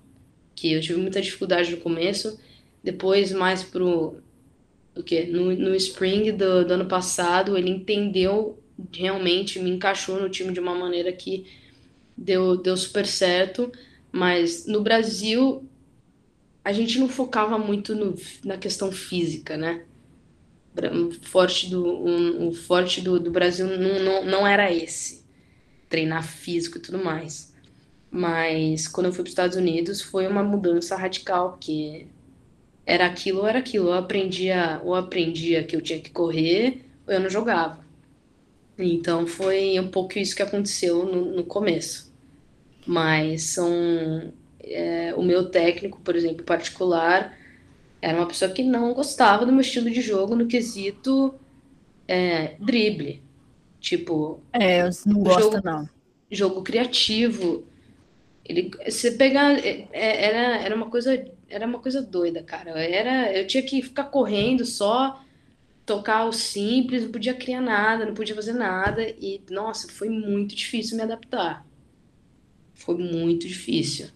que 0.55 0.71
eu 0.71 0.81
tive 0.81 0.99
muita 0.99 1.21
dificuldade 1.21 1.69
no 1.69 1.77
começo. 1.77 2.39
Depois, 2.81 3.33
mais 3.33 3.61
pro 3.61 4.17
o 4.95 5.03
que 5.03 5.25
no, 5.25 5.53
no 5.55 5.75
spring 5.75 6.31
do, 6.31 6.65
do 6.65 6.73
ano 6.73 6.85
passado, 6.85 7.57
ele 7.57 7.69
entendeu 7.69 8.57
realmente, 8.93 9.59
me 9.59 9.69
encaixou 9.69 10.19
no 10.19 10.29
time 10.29 10.53
de 10.53 10.59
uma 10.59 10.73
maneira 10.73 11.11
que 11.11 11.45
deu, 12.17 12.57
deu 12.57 12.75
super 12.77 13.05
certo. 13.05 13.71
Mas 14.11 14.65
no 14.65 14.81
Brasil, 14.81 15.67
a 16.63 16.71
gente 16.71 16.97
não 16.99 17.09
focava 17.09 17.57
muito 17.57 17.93
no, 17.93 18.15
na 18.43 18.57
questão 18.57 18.91
física, 18.91 19.57
né? 19.57 19.85
O 20.93 21.11
forte 21.27 21.69
do, 21.69 21.85
um, 21.85 22.47
o 22.47 22.53
forte 22.53 23.01
do, 23.01 23.19
do 23.19 23.29
Brasil 23.29 23.67
não, 23.67 23.99
não, 24.03 24.25
não 24.25 24.47
era 24.47 24.71
esse, 24.71 25.18
treinar 25.89 26.23
físico 26.23 26.77
e 26.77 26.81
tudo 26.81 27.03
mais. 27.03 27.53
Mas 28.11 28.87
quando 28.87 29.07
eu 29.07 29.11
fui 29.13 29.23
para 29.23 29.29
os 29.29 29.31
Estados 29.31 29.57
Unidos 29.57 30.01
foi 30.01 30.27
uma 30.27 30.43
mudança 30.43 30.95
radical, 30.95 31.51
porque 31.51 32.07
era 32.85 33.05
aquilo 33.05 33.39
ou 33.41 33.47
era 33.47 33.59
aquilo. 33.59 33.89
Eu 33.89 33.93
aprendia, 33.93 34.81
ou 34.83 34.95
aprendia 34.95 35.63
que 35.63 35.75
eu 35.75 35.81
tinha 35.81 35.99
que 35.99 36.11
correr, 36.11 36.85
ou 37.07 37.13
eu 37.13 37.19
não 37.19 37.29
jogava. 37.29 37.85
Então 38.77 39.27
foi 39.27 39.79
um 39.79 39.89
pouco 39.89 40.17
isso 40.17 40.35
que 40.35 40.41
aconteceu 40.41 41.05
no, 41.05 41.35
no 41.35 41.43
começo. 41.43 42.11
Mas 42.87 43.43
são 43.43 44.33
é, 44.63 45.13
o 45.15 45.21
meu 45.23 45.49
técnico, 45.49 45.99
por 46.01 46.15
exemplo, 46.15 46.43
particular, 46.43 47.37
era 48.01 48.17
uma 48.17 48.27
pessoa 48.27 48.51
que 48.51 48.63
não 48.63 48.93
gostava 48.93 49.45
do 49.45 49.51
meu 49.51 49.61
estilo 49.61 49.89
de 49.91 50.01
jogo 50.01 50.35
no 50.35 50.47
quesito 50.47 51.33
é, 52.07 52.55
drible. 52.59 53.21
Tipo. 53.79 54.41
É, 54.51 54.81
eu 54.81 54.89
não 55.05 55.23
gosto, 55.23 55.41
jogo, 55.43 55.61
não. 55.63 55.89
Jogo 56.29 56.61
criativo. 56.61 57.63
Ele, 58.45 58.71
você 58.85 59.11
pegar. 59.11 59.57
É, 59.59 59.87
é, 59.91 60.25
era, 60.25 60.57
era 60.57 60.75
uma 60.75 60.89
coisa. 60.89 61.25
Era 61.49 61.65
uma 61.65 61.79
coisa 61.79 62.01
doida, 62.01 62.43
cara. 62.43 62.71
Era, 62.71 63.35
eu 63.35 63.47
tinha 63.47 63.63
que 63.63 63.81
ficar 63.81 64.05
correndo 64.05 64.65
só, 64.65 65.19
tocar 65.85 66.25
o 66.25 66.31
simples, 66.31 67.03
não 67.03 67.11
podia 67.11 67.33
criar 67.33 67.61
nada, 67.61 68.05
não 68.05 68.13
podia 68.13 68.35
fazer 68.35 68.53
nada. 68.53 69.01
E, 69.01 69.41
nossa, 69.49 69.87
foi 69.91 70.09
muito 70.09 70.55
difícil 70.55 70.95
me 70.97 71.03
adaptar. 71.03 71.65
Foi 72.75 72.95
muito 72.95 73.47
difícil. 73.47 74.09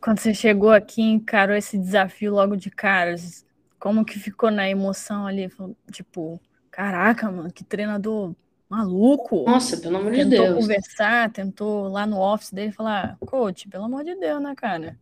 Quando 0.00 0.20
você 0.20 0.32
chegou 0.32 0.70
aqui 0.70 1.02
e 1.02 1.12
encarou 1.12 1.56
esse 1.56 1.76
desafio 1.76 2.32
logo 2.32 2.54
de 2.56 2.70
cara, 2.70 3.16
como 3.80 4.04
que 4.04 4.18
ficou 4.18 4.50
na 4.50 4.68
emoção 4.68 5.26
ali? 5.26 5.50
Tipo, 5.90 6.40
caraca, 6.70 7.30
mano, 7.30 7.52
que 7.52 7.64
treinador 7.64 8.34
maluco. 8.68 9.44
Nossa, 9.44 9.76
pelo 9.76 9.96
amor 9.96 10.12
de 10.12 10.24
Deus. 10.24 10.46
Tentou 10.46 10.60
conversar, 10.60 11.32
tentou 11.32 11.88
lá 11.88 12.06
no 12.06 12.20
office 12.20 12.50
dele 12.52 12.72
falar, 12.72 13.16
coach, 13.20 13.68
pelo 13.68 13.84
amor 13.84 14.04
de 14.04 14.14
Deus, 14.14 14.42
né, 14.42 14.54
cara? 14.54 14.98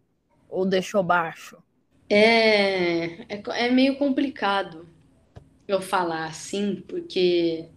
Ou 0.49 0.65
deixou 0.65 1.03
baixo? 1.03 1.59
É, 2.09 3.23
é, 3.35 3.43
é 3.47 3.71
meio 3.71 3.97
complicado 3.97 4.87
eu 5.67 5.81
falar 5.81 6.27
assim, 6.27 6.83
porque 6.87 7.69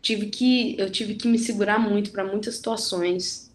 tive 0.00 0.26
que, 0.26 0.74
eu 0.78 0.90
tive 0.90 1.14
que 1.14 1.28
me 1.28 1.38
segurar 1.38 1.78
muito 1.78 2.10
para 2.10 2.24
muitas 2.24 2.56
situações 2.56 3.50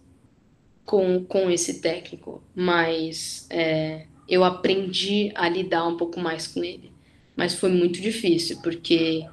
com, 0.86 1.26
com 1.26 1.50
esse 1.50 1.82
técnico, 1.82 2.44
mas 2.54 3.48
é, 3.50 4.06
eu 4.30 4.44
aprendi 4.44 5.32
a 5.36 5.50
lidar 5.50 5.88
um 5.88 5.98
pouco 5.98 6.20
mais 6.20 6.48
com 6.48 6.64
ele. 6.64 6.92
Mas 7.36 7.56
foi 7.56 7.70
muito 7.70 8.00
difícil, 8.00 8.62
porque 8.62 9.28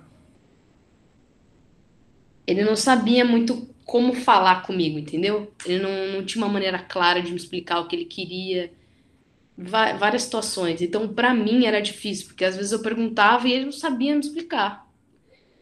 ele 2.47 2.65
não 2.65 2.77
sabia 2.77 3.25
muito 3.25 3.69
como 3.85 4.15
falar 4.15 4.63
comigo, 4.63 4.99
entendeu? 4.99 5.53
Ele 5.67 5.83
não, 5.83 6.19
não 6.19 6.25
tinha 6.25 6.45
uma 6.45 6.53
maneira 6.53 6.79
clara 6.79 7.21
de 7.23 7.31
me 7.31 7.37
explicar 7.37 7.81
o 7.81 7.87
que 7.87 7.97
ele 7.97 8.05
queria, 8.05 8.73
várias 9.57 10.23
situações. 10.23 10.81
Então, 10.81 11.09
para 11.09 11.35
mim 11.35 11.67
era 11.67 11.81
difícil, 11.81 12.27
porque 12.27 12.45
às 12.45 12.57
vezes 12.57 12.73
eu 12.73 12.83
perguntava 12.83 13.49
e 13.49 13.53
ele 13.53 13.67
não 13.67 13.73
sabia 13.73 14.15
me 14.15 14.21
explicar. 14.21 14.89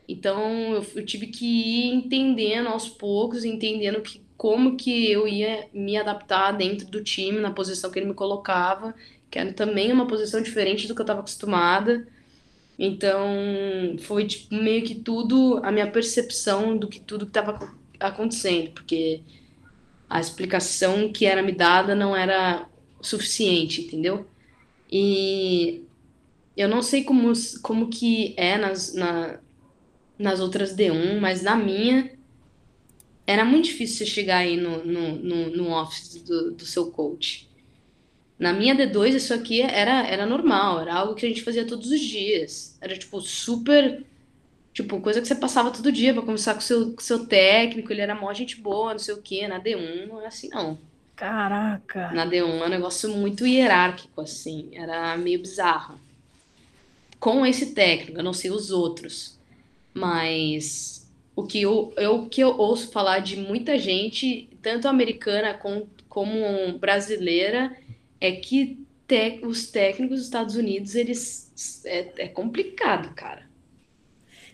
Então, 0.08 0.74
eu, 0.74 0.86
eu 0.96 1.04
tive 1.04 1.28
que 1.28 1.44
ir 1.44 1.94
entendendo 1.94 2.68
aos 2.68 2.88
poucos, 2.88 3.44
entendendo 3.44 4.00
que, 4.00 4.22
como 4.36 4.76
que 4.76 5.10
eu 5.10 5.28
ia 5.28 5.68
me 5.72 5.96
adaptar 5.96 6.52
dentro 6.52 6.86
do 6.88 7.02
time, 7.02 7.40
na 7.40 7.52
posição 7.52 7.90
que 7.90 7.98
ele 7.98 8.08
me 8.08 8.14
colocava, 8.14 8.94
que 9.30 9.38
era 9.38 9.52
também 9.52 9.92
uma 9.92 10.06
posição 10.06 10.42
diferente 10.42 10.88
do 10.88 10.94
que 10.94 11.00
eu 11.00 11.04
estava 11.04 11.20
acostumada. 11.20 12.08
Então, 12.82 13.28
foi 13.98 14.26
tipo, 14.26 14.54
meio 14.54 14.82
que 14.82 14.94
tudo, 14.94 15.60
a 15.62 15.70
minha 15.70 15.90
percepção 15.90 16.78
do 16.78 16.88
que 16.88 16.98
tudo 16.98 17.26
que 17.26 17.38
estava 17.38 17.76
acontecendo, 18.00 18.70
porque 18.70 19.20
a 20.08 20.18
explicação 20.18 21.12
que 21.12 21.26
era 21.26 21.42
me 21.42 21.52
dada 21.52 21.94
não 21.94 22.16
era 22.16 22.66
suficiente, 23.02 23.82
entendeu? 23.82 24.26
E 24.90 25.84
eu 26.56 26.70
não 26.70 26.80
sei 26.80 27.04
como, 27.04 27.30
como 27.60 27.90
que 27.90 28.32
é 28.38 28.56
nas, 28.56 28.94
na, 28.94 29.40
nas 30.18 30.40
outras 30.40 30.74
D1, 30.74 31.20
mas 31.20 31.42
na 31.42 31.56
minha 31.56 32.18
era 33.26 33.44
muito 33.44 33.66
difícil 33.66 33.98
você 33.98 34.06
chegar 34.06 34.38
aí 34.38 34.56
no, 34.56 34.82
no, 34.86 35.16
no, 35.16 35.50
no 35.50 35.70
office 35.70 36.22
do, 36.22 36.52
do 36.52 36.64
seu 36.64 36.90
coach. 36.90 37.46
Na 38.40 38.54
minha 38.54 38.74
D2, 38.74 39.16
isso 39.16 39.34
aqui 39.34 39.60
era, 39.60 40.06
era 40.06 40.24
normal, 40.24 40.80
era 40.80 40.94
algo 40.94 41.14
que 41.14 41.26
a 41.26 41.28
gente 41.28 41.42
fazia 41.42 41.66
todos 41.66 41.90
os 41.90 42.00
dias. 42.00 42.74
Era, 42.80 42.96
tipo, 42.96 43.20
super. 43.20 44.02
Tipo, 44.72 44.98
coisa 45.02 45.20
que 45.20 45.28
você 45.28 45.34
passava 45.34 45.70
todo 45.70 45.92
dia 45.92 46.14
para 46.14 46.22
conversar 46.22 46.54
com 46.54 46.60
o 46.60 46.62
seu, 46.62 46.92
com 46.94 47.00
seu 47.00 47.26
técnico, 47.26 47.92
ele 47.92 48.00
era 48.00 48.14
mó 48.14 48.32
gente 48.32 48.58
boa, 48.58 48.92
não 48.92 48.98
sei 48.98 49.12
o 49.12 49.20
quê. 49.20 49.46
Na 49.46 49.60
D1 49.60 50.08
não 50.08 50.22
é 50.22 50.26
assim, 50.26 50.48
não. 50.48 50.78
Caraca! 51.14 52.12
Na 52.12 52.24
D1 52.26 52.62
é 52.62 52.64
um 52.64 52.68
negócio 52.70 53.10
muito 53.10 53.46
hierárquico, 53.46 54.22
assim. 54.22 54.70
Era 54.72 55.18
meio 55.18 55.40
bizarro. 55.42 56.00
Com 57.18 57.44
esse 57.44 57.74
técnico, 57.74 58.20
eu 58.20 58.24
não 58.24 58.32
sei 58.32 58.50
os 58.50 58.70
outros, 58.70 59.38
mas 59.92 61.06
o 61.36 61.42
que 61.42 61.60
eu, 61.60 61.92
eu, 61.98 62.14
o 62.22 62.28
que 62.30 62.40
eu 62.40 62.56
ouço 62.56 62.90
falar 62.90 63.18
de 63.18 63.36
muita 63.36 63.78
gente, 63.78 64.48
tanto 64.62 64.88
americana 64.88 65.52
com, 65.52 65.86
como 66.08 66.78
brasileira, 66.78 67.76
é 68.20 68.32
que 68.32 68.84
te, 69.06 69.40
os 69.44 69.70
técnicos 69.70 70.18
dos 70.18 70.26
Estados 70.26 70.56
Unidos, 70.56 70.94
eles 70.94 71.82
é, 71.84 72.24
é 72.24 72.28
complicado, 72.28 73.14
cara. 73.14 73.48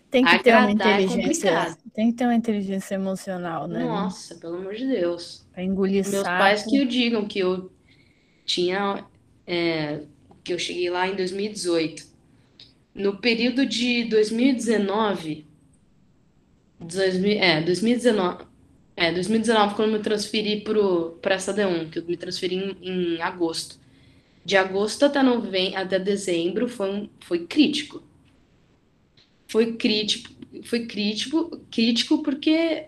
Tem 0.09 0.23
que 0.23 0.39
ter 0.39 0.51
uma 0.55 0.69
é 0.69 0.71
inteligência, 0.71 1.49
é 1.49 1.75
tem 1.93 2.11
que 2.11 2.17
ter 2.17 2.23
uma 2.23 2.35
inteligência 2.35 2.95
emocional, 2.95 3.67
né? 3.67 3.83
Nossa, 3.83 4.35
pelo 4.35 4.55
amor 4.55 4.73
de 4.73 4.87
Deus. 4.87 5.45
Pra 5.51 5.63
engolir 5.63 6.07
Meus 6.07 6.23
saco. 6.23 6.39
pais 6.39 6.63
que 6.63 6.79
o 6.79 6.87
digam 6.87 7.27
que 7.27 7.39
eu 7.39 7.69
tinha 8.45 9.05
é, 9.45 10.01
que 10.43 10.53
eu 10.53 10.59
cheguei 10.59 10.89
lá 10.89 11.07
em 11.07 11.15
2018. 11.15 12.07
No 12.95 13.17
período 13.17 13.65
de 13.65 14.05
2019, 14.05 15.45
2000, 16.79 17.39
é, 17.39 17.61
2019, 17.61 18.45
é, 18.97 19.11
2019, 19.11 19.75
quando 19.75 19.91
eu 19.91 19.97
me 19.99 20.03
transferi 20.03 20.63
para 21.21 21.35
essa 21.35 21.53
D1, 21.53 21.91
que 21.91 21.99
eu 21.99 22.05
me 22.05 22.17
transferi 22.17 22.55
em, 22.55 23.15
em 23.15 23.21
agosto. 23.21 23.79
De 24.43 24.57
agosto 24.57 25.05
até, 25.05 25.21
novembro, 25.21 25.77
até 25.77 25.99
dezembro 25.99 26.67
foi, 26.67 27.07
foi 27.19 27.45
crítico. 27.45 28.01
Foi 29.47 29.73
crítico, 29.73 30.33
foi 30.63 30.87
crítico, 30.87 31.61
crítico 31.69 32.23
porque 32.23 32.87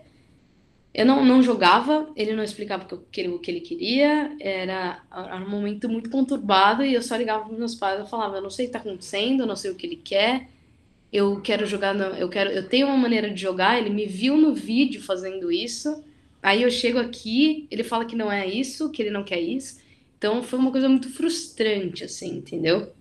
eu 0.92 1.06
não, 1.06 1.24
não 1.24 1.42
jogava, 1.42 2.10
ele 2.16 2.34
não 2.34 2.42
explicava 2.42 2.84
o 2.92 2.98
que, 2.98 3.28
o 3.28 3.38
que 3.38 3.50
ele 3.50 3.60
queria, 3.60 4.36
era, 4.40 5.00
era 5.12 5.36
um 5.36 5.48
momento 5.48 5.88
muito 5.88 6.10
conturbado 6.10 6.84
e 6.84 6.92
eu 6.92 7.02
só 7.02 7.16
ligava 7.16 7.44
para 7.44 7.56
meus 7.56 7.76
pais 7.76 8.04
e 8.04 8.10
falava, 8.10 8.38
eu 8.38 8.42
não 8.42 8.50
sei 8.50 8.66
o 8.66 8.68
que 8.68 8.76
está 8.76 8.80
acontecendo, 8.80 9.42
eu 9.42 9.46
não 9.46 9.54
sei 9.54 9.70
o 9.70 9.76
que 9.76 9.86
ele 9.86 9.96
quer, 9.96 10.48
eu 11.12 11.40
quero 11.40 11.66
jogar, 11.66 11.94
eu 12.18 12.28
quero, 12.28 12.50
eu 12.50 12.68
tenho 12.68 12.86
uma 12.86 12.96
maneira 12.96 13.30
de 13.30 13.40
jogar, 13.40 13.78
ele 13.78 13.90
me 13.90 14.06
viu 14.06 14.36
no 14.36 14.54
vídeo 14.54 15.02
fazendo 15.02 15.50
isso, 15.50 16.04
aí 16.42 16.62
eu 16.62 16.70
chego 16.70 16.98
aqui, 16.98 17.66
ele 17.70 17.82
fala 17.82 18.04
que 18.04 18.14
não 18.14 18.30
é 18.30 18.46
isso, 18.46 18.90
que 18.90 19.02
ele 19.02 19.10
não 19.10 19.24
quer 19.24 19.40
isso. 19.40 19.80
Então 20.16 20.42
foi 20.42 20.58
uma 20.58 20.70
coisa 20.70 20.88
muito 20.88 21.12
frustrante, 21.12 22.04
assim, 22.04 22.36
entendeu? 22.36 22.92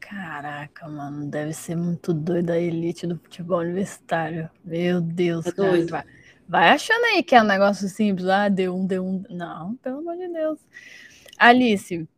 Caraca, 0.00 0.88
mano, 0.88 1.26
deve 1.26 1.52
ser 1.52 1.76
muito 1.76 2.12
doido 2.12 2.50
a 2.50 2.58
elite 2.58 3.06
do 3.06 3.16
futebol 3.16 3.60
universitário. 3.60 4.50
Meu 4.64 5.00
Deus, 5.00 5.46
é 5.46 5.52
cara. 5.52 5.70
Doido. 5.70 5.90
Vai, 5.90 6.04
vai 6.48 6.68
achando 6.70 7.04
aí 7.04 7.22
que 7.22 7.36
é 7.36 7.40
um 7.40 7.46
negócio 7.46 7.88
simples, 7.88 8.26
ah, 8.26 8.48
deu 8.48 8.74
um, 8.74 8.84
deu 8.84 9.04
um. 9.06 9.22
Não, 9.30 9.76
pelo 9.76 9.98
amor 9.98 10.16
de 10.16 10.26
Deus. 10.26 10.58
Alice, 11.38 12.08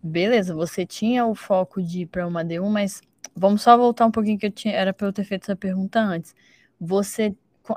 beleza, 0.00 0.54
você 0.54 0.86
tinha 0.86 1.26
o 1.26 1.34
foco 1.34 1.82
de 1.82 2.02
ir 2.02 2.06
para 2.06 2.26
uma 2.26 2.44
D1, 2.44 2.68
mas 2.70 3.02
vamos 3.34 3.62
só 3.62 3.76
voltar 3.76 4.06
um 4.06 4.10
pouquinho 4.10 4.38
que 4.38 4.46
eu 4.46 4.50
tinha, 4.52 4.74
era 4.74 4.92
para 4.92 5.06
eu 5.06 5.12
ter 5.12 5.24
feito 5.24 5.44
essa 5.44 5.56
pergunta 5.56 6.00
antes. 6.00 6.34
Você 6.80 7.34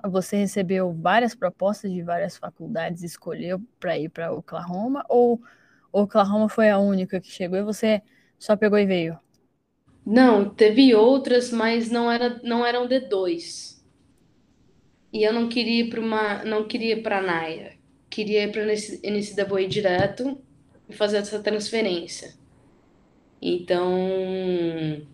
você 0.10 0.38
recebeu 0.38 0.92
várias 0.94 1.36
propostas 1.36 1.92
de 1.92 2.02
várias 2.02 2.38
faculdades 2.38 3.04
escolheu 3.04 3.62
para 3.80 3.98
ir 3.98 4.10
para 4.10 4.34
Oklahoma 4.34 5.06
ou 5.08 5.40
Oklahoma 5.92 6.50
foi 6.50 6.70
a 6.70 6.80
única 6.80 7.22
que 7.22 7.30
chegou 7.30 7.60
e 7.60 7.64
você 7.64 8.02
só 8.40 8.56
pegou 8.58 8.80
e 8.80 8.86
veio? 8.86 9.20
Não, 10.06 10.50
teve 10.50 10.94
outras, 10.96 11.52
mas 11.52 11.90
não 11.90 12.12
era 12.12 12.40
não 12.44 12.66
eram 12.66 12.88
D2. 12.88 13.84
E 15.12 15.24
eu 15.24 15.34
não 15.34 15.48
queria 15.48 15.82
ir 15.86 15.90
para 15.90 16.02
uma, 16.02 16.44
não 16.44 16.68
queria 16.68 17.02
para 17.02 17.22
Naia. 17.22 17.78
Queria 18.10 18.44
ir 18.44 18.52
para 18.52 18.66
NCAA 18.66 19.68
direto 19.68 20.38
e 20.90 20.94
fazer 20.94 21.18
essa 21.18 21.40
transferência. 21.40 22.34
Então, 23.42 25.08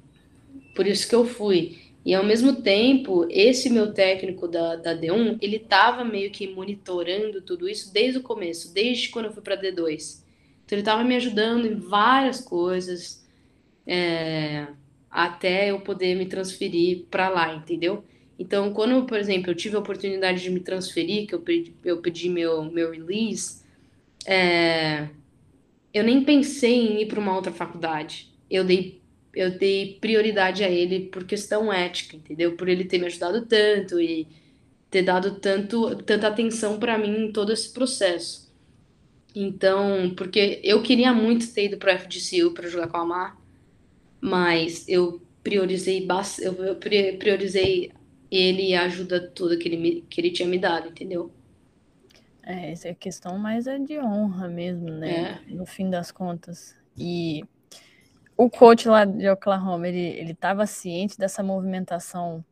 por 0.75 0.87
isso 0.87 1.07
que 1.07 1.15
eu 1.15 1.25
fui. 1.25 1.79
E 2.03 2.13
ao 2.15 2.25
mesmo 2.25 2.61
tempo, 2.61 3.27
esse 3.29 3.69
meu 3.69 3.93
técnico 3.93 4.47
da, 4.47 4.75
da 4.75 4.95
D1, 4.95 5.37
ele 5.39 5.57
estava 5.57 6.03
meio 6.03 6.31
que 6.31 6.47
monitorando 6.47 7.41
tudo 7.41 7.69
isso 7.69 7.93
desde 7.93 8.19
o 8.19 8.23
começo, 8.23 8.73
desde 8.73 9.09
quando 9.09 9.25
eu 9.25 9.33
fui 9.33 9.43
para 9.43 9.61
D2. 9.61 10.23
Então 10.65 10.77
ele 10.77 10.81
estava 10.81 11.03
me 11.03 11.15
ajudando 11.15 11.67
em 11.67 11.75
várias 11.75 12.41
coisas, 12.41 13.23
é, 13.85 14.67
até 15.09 15.69
eu 15.71 15.81
poder 15.81 16.15
me 16.15 16.25
transferir 16.25 17.05
para 17.09 17.29
lá, 17.29 17.53
entendeu? 17.53 18.03
Então, 18.39 18.73
quando, 18.73 19.05
por 19.05 19.19
exemplo, 19.19 19.51
eu 19.51 19.55
tive 19.55 19.75
a 19.75 19.79
oportunidade 19.79 20.41
de 20.41 20.49
me 20.49 20.59
transferir, 20.59 21.27
que 21.27 21.35
eu 21.35 21.41
pedi, 21.41 21.75
eu 21.85 22.01
pedi 22.01 22.27
meu, 22.27 22.63
meu 22.63 22.89
release, 22.89 23.61
é, 24.25 25.09
eu 25.93 26.03
nem 26.03 26.23
pensei 26.23 26.87
em 26.87 27.01
ir 27.01 27.05
para 27.07 27.19
uma 27.19 27.35
outra 27.35 27.51
faculdade. 27.51 28.33
Eu 28.49 28.63
dei 28.63 29.00
eu 29.33 29.57
dei 29.57 29.97
prioridade 29.99 30.63
a 30.63 30.69
ele 30.69 31.07
por 31.07 31.23
questão 31.23 31.71
ética, 31.71 32.15
entendeu? 32.15 32.55
Por 32.55 32.67
ele 32.67 32.85
ter 32.85 32.97
me 32.97 33.05
ajudado 33.05 33.45
tanto 33.45 33.99
e 33.99 34.27
ter 34.89 35.03
dado 35.03 35.39
tanto, 35.39 35.95
tanta 36.03 36.27
atenção 36.27 36.77
para 36.77 36.97
mim 36.97 37.25
em 37.25 37.31
todo 37.31 37.51
esse 37.51 37.71
processo. 37.71 38.51
Então, 39.33 40.13
porque 40.15 40.59
eu 40.63 40.83
queria 40.83 41.13
muito 41.13 41.53
ter 41.53 41.65
ido 41.65 41.77
para 41.77 41.95
o 41.95 41.99
FGCU 41.99 42.53
para 42.53 42.67
jogar 42.67 42.87
com 42.87 42.97
a 42.97 43.05
Mar, 43.05 43.41
mas 44.19 44.87
eu 44.89 45.21
priorizei 45.41 46.05
eu 46.39 46.75
priorizei 47.17 47.91
ele 48.29 48.69
e 48.69 48.75
a 48.75 48.83
ajuda 48.83 49.19
toda 49.19 49.57
que 49.57 49.67
ele, 49.67 49.77
me, 49.77 50.01
que 50.01 50.19
ele 50.19 50.31
tinha 50.31 50.47
me 50.47 50.59
dado, 50.59 50.89
entendeu? 50.89 51.31
É, 52.43 52.71
essa 52.71 52.89
é 52.89 52.93
questão 52.93 53.37
mais 53.37 53.67
é 53.67 53.77
de 53.77 53.97
honra 53.99 54.49
mesmo, 54.49 54.89
né? 54.89 55.41
É. 55.47 55.53
No 55.53 55.65
fim 55.65 55.89
das 55.89 56.11
contas. 56.11 56.75
E 56.97 57.43
o 58.43 58.49
coach 58.49 58.87
lá 58.87 59.05
de 59.05 59.29
Oklahoma, 59.29 59.87
ele 59.87 59.99
ele 59.99 60.31
estava 60.31 60.65
ciente 60.65 61.17
dessa 61.17 61.43
movimentação, 61.43 62.43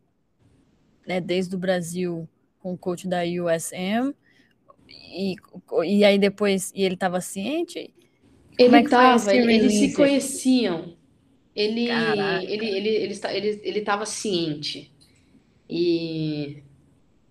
né, 1.08 1.19
desde 1.19 1.56
o 1.56 1.58
Brasil 1.58 2.30
com 2.60 2.73
o 2.73 2.78
coach 2.78 3.08
da 3.08 3.21
USM 3.23 4.13
e, 4.88 5.36
e 5.84 6.06
aí 6.06 6.19
depois 6.19 6.71
e 6.75 6.84
ele 6.84 6.93
estava 6.93 7.19
ciente. 7.21 7.91
Ele 8.58 8.75
é 8.75 8.82
estava, 8.82 9.34
eles 9.34 9.73
se 9.73 9.93
conheciam. 9.93 10.95
Ele 11.56 11.89
ele 11.89 12.67
ele 12.67 12.89
ele 12.89 13.19
ele 13.25 13.62
ele 13.63 13.80
estava 13.80 14.06
ciente 14.06 14.91
e 15.67 16.62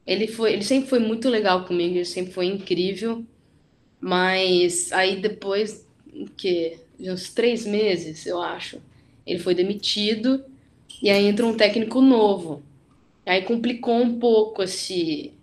ele 0.05 0.27
foi 0.27 0.55
ele 0.55 0.65
sempre 0.65 0.89
foi 0.91 0.99
muito 0.99 1.29
legal 1.29 1.65
comigo, 1.65 1.95
ele 1.95 2.05
sempre 2.05 2.33
foi 2.33 2.47
incrível. 2.47 3.25
Mas 4.01 4.91
aí 4.93 5.21
depois 5.21 5.87
que 6.37 6.88
uns 7.01 7.33
três 7.33 7.65
meses, 7.65 8.27
eu 8.27 8.41
acho. 8.41 8.81
Ele 9.27 9.39
foi 9.39 9.55
demitido 9.55 10.45
e 11.03 11.11
aí 11.11 11.27
entra 11.27 11.47
um 11.47 11.57
técnico 11.57 12.01
novo. 12.01 12.63
Aí 13.27 13.43
complicou 13.43 13.95
um 13.95 14.19
pouco 14.19 14.63
esse, 14.63 15.35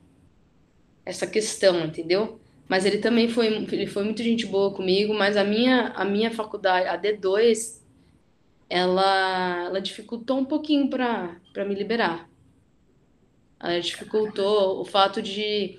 essa 1.06 1.28
questão, 1.28 1.86
entendeu? 1.86 2.40
Mas 2.68 2.86
ele 2.86 2.98
também 2.98 3.30
foi, 3.30 3.48
ele 3.48 3.86
foi 3.86 4.04
muito 4.04 4.24
gente 4.24 4.46
boa 4.46 4.74
comigo, 4.74 5.14
mas 5.14 5.38
a 5.38 5.44
minha, 5.44 5.90
a 5.90 6.04
minha 6.04 6.32
faculdade, 6.32 6.88
a 6.88 6.98
D2, 6.98 7.80
ela, 8.68 9.66
ela 9.66 9.80
dificultou 9.80 10.40
um 10.40 10.46
pouquinho 10.46 10.90
para 10.90 11.40
me 11.66 11.76
liberar. 11.76 12.28
Ela 13.60 13.80
dificultou 13.80 14.82
o 14.82 14.86
fato 14.86 15.22
de 15.22 15.78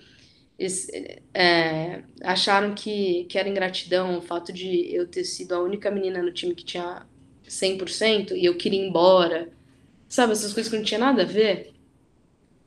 é, 1.34 2.02
acharam 2.22 2.74
que, 2.74 3.24
que 3.24 3.38
era 3.38 3.48
ingratidão 3.48 4.18
o 4.18 4.22
fato 4.22 4.52
de 4.52 4.94
eu 4.94 5.06
ter 5.06 5.24
sido 5.24 5.54
a 5.54 5.60
única 5.60 5.90
menina 5.90 6.22
no 6.22 6.32
time 6.32 6.54
que 6.54 6.64
tinha 6.64 7.06
100% 7.46 8.32
e 8.32 8.44
eu 8.44 8.56
queria 8.56 8.82
ir 8.82 8.88
embora. 8.88 9.50
Sabe, 10.08 10.32
essas 10.32 10.52
coisas 10.52 10.70
que 10.70 10.78
não 10.78 10.84
tinha 10.84 11.00
nada 11.00 11.22
a 11.22 11.26
ver. 11.26 11.74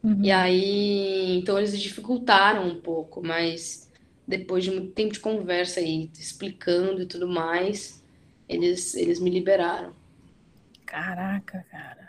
Uhum. 0.04 0.23
E 0.23 0.32
aí, 0.32 1.38
então 1.38 1.58
eles 1.58 1.78
dificultaram 1.80 2.67
um 2.67 2.80
pouco, 2.80 3.21
mas 3.25 3.89
depois 4.28 4.63
de 4.63 4.71
muito 4.71 4.91
tempo 4.91 5.13
de 5.13 5.19
conversa 5.19 5.80
aí, 5.80 6.10
explicando 6.17 7.02
e 7.02 7.06
tudo 7.06 7.28
mais, 7.28 8.04
eles, 8.47 8.93
eles 8.95 9.19
me 9.19 9.30
liberaram. 9.30 9.93
Caraca, 10.86 11.65
cara. 11.71 12.09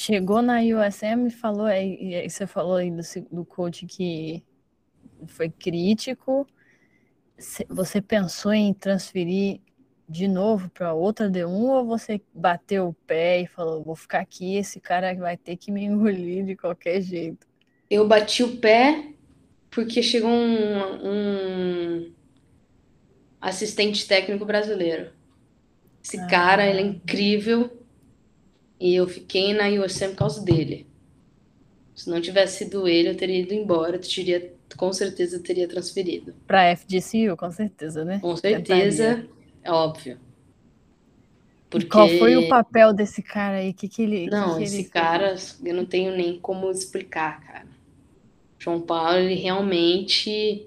Chegou 0.00 0.40
na 0.40 0.60
USM 0.60 1.26
e 1.26 1.30
falou, 1.30 1.66
aí, 1.66 2.28
você 2.28 2.46
falou 2.46 2.76
aí 2.76 2.88
do, 2.88 3.02
do 3.32 3.44
coach 3.44 3.84
que 3.84 4.44
foi 5.26 5.50
crítico. 5.50 6.46
Você 7.68 8.00
pensou 8.00 8.52
em 8.52 8.72
transferir 8.72 9.60
de 10.08 10.28
novo 10.28 10.70
para 10.70 10.94
outra 10.94 11.28
D1 11.28 11.50
ou 11.50 11.84
você 11.84 12.22
bateu 12.32 12.86
o 12.86 12.94
pé 13.08 13.40
e 13.40 13.48
falou, 13.48 13.82
vou 13.82 13.96
ficar 13.96 14.20
aqui, 14.20 14.54
esse 14.54 14.78
cara 14.78 15.12
vai 15.16 15.36
ter 15.36 15.56
que 15.56 15.72
me 15.72 15.82
engolir 15.84 16.44
de 16.44 16.54
qualquer 16.54 17.00
jeito? 17.00 17.44
Eu 17.90 18.06
bati 18.06 18.44
o 18.44 18.56
pé 18.58 19.14
porque 19.68 20.00
chegou 20.00 20.30
um, 20.30 21.08
um 21.08 22.14
assistente 23.40 24.06
técnico 24.06 24.44
brasileiro. 24.44 25.10
Esse 26.04 26.20
ah. 26.20 26.26
cara, 26.28 26.64
ele 26.64 26.78
é 26.78 26.84
incrível 26.84 27.77
e 28.80 28.94
eu 28.94 29.06
fiquei 29.08 29.52
na 29.54 29.68
USM 29.68 30.10
por 30.10 30.16
causa 30.16 30.42
dele. 30.42 30.86
Se 31.94 32.08
não 32.08 32.20
tivesse 32.20 32.58
sido 32.58 32.86
ele, 32.86 33.08
eu 33.10 33.16
teria 33.16 33.40
ido 33.40 33.52
embora, 33.52 33.96
eu 33.96 34.00
teria, 34.00 34.52
com 34.76 34.92
certeza 34.92 35.40
teria 35.40 35.66
transferido. 35.66 36.34
Para 36.46 36.76
FGCU, 36.76 37.36
com 37.36 37.50
certeza, 37.50 38.04
né? 38.04 38.20
Com 38.20 38.36
certeza. 38.36 39.16
Tentaria. 39.16 39.30
É 39.64 39.72
óbvio. 39.72 40.18
Porque... 41.68 41.88
Qual 41.88 42.08
foi 42.08 42.36
o 42.36 42.48
papel 42.48 42.92
desse 42.92 43.22
cara 43.22 43.56
aí? 43.56 43.72
Que 43.72 43.88
que 43.88 44.02
ele, 44.02 44.26
não, 44.30 44.56
que 44.56 44.64
esse 44.64 44.76
ele 44.76 44.84
cara, 44.84 45.34
eu 45.64 45.74
não 45.74 45.84
tenho 45.84 46.16
nem 46.16 46.38
como 46.38 46.70
explicar, 46.70 47.40
cara. 47.44 47.66
João 48.58 48.80
Paulo, 48.80 49.18
ele 49.18 49.34
realmente. 49.34 50.66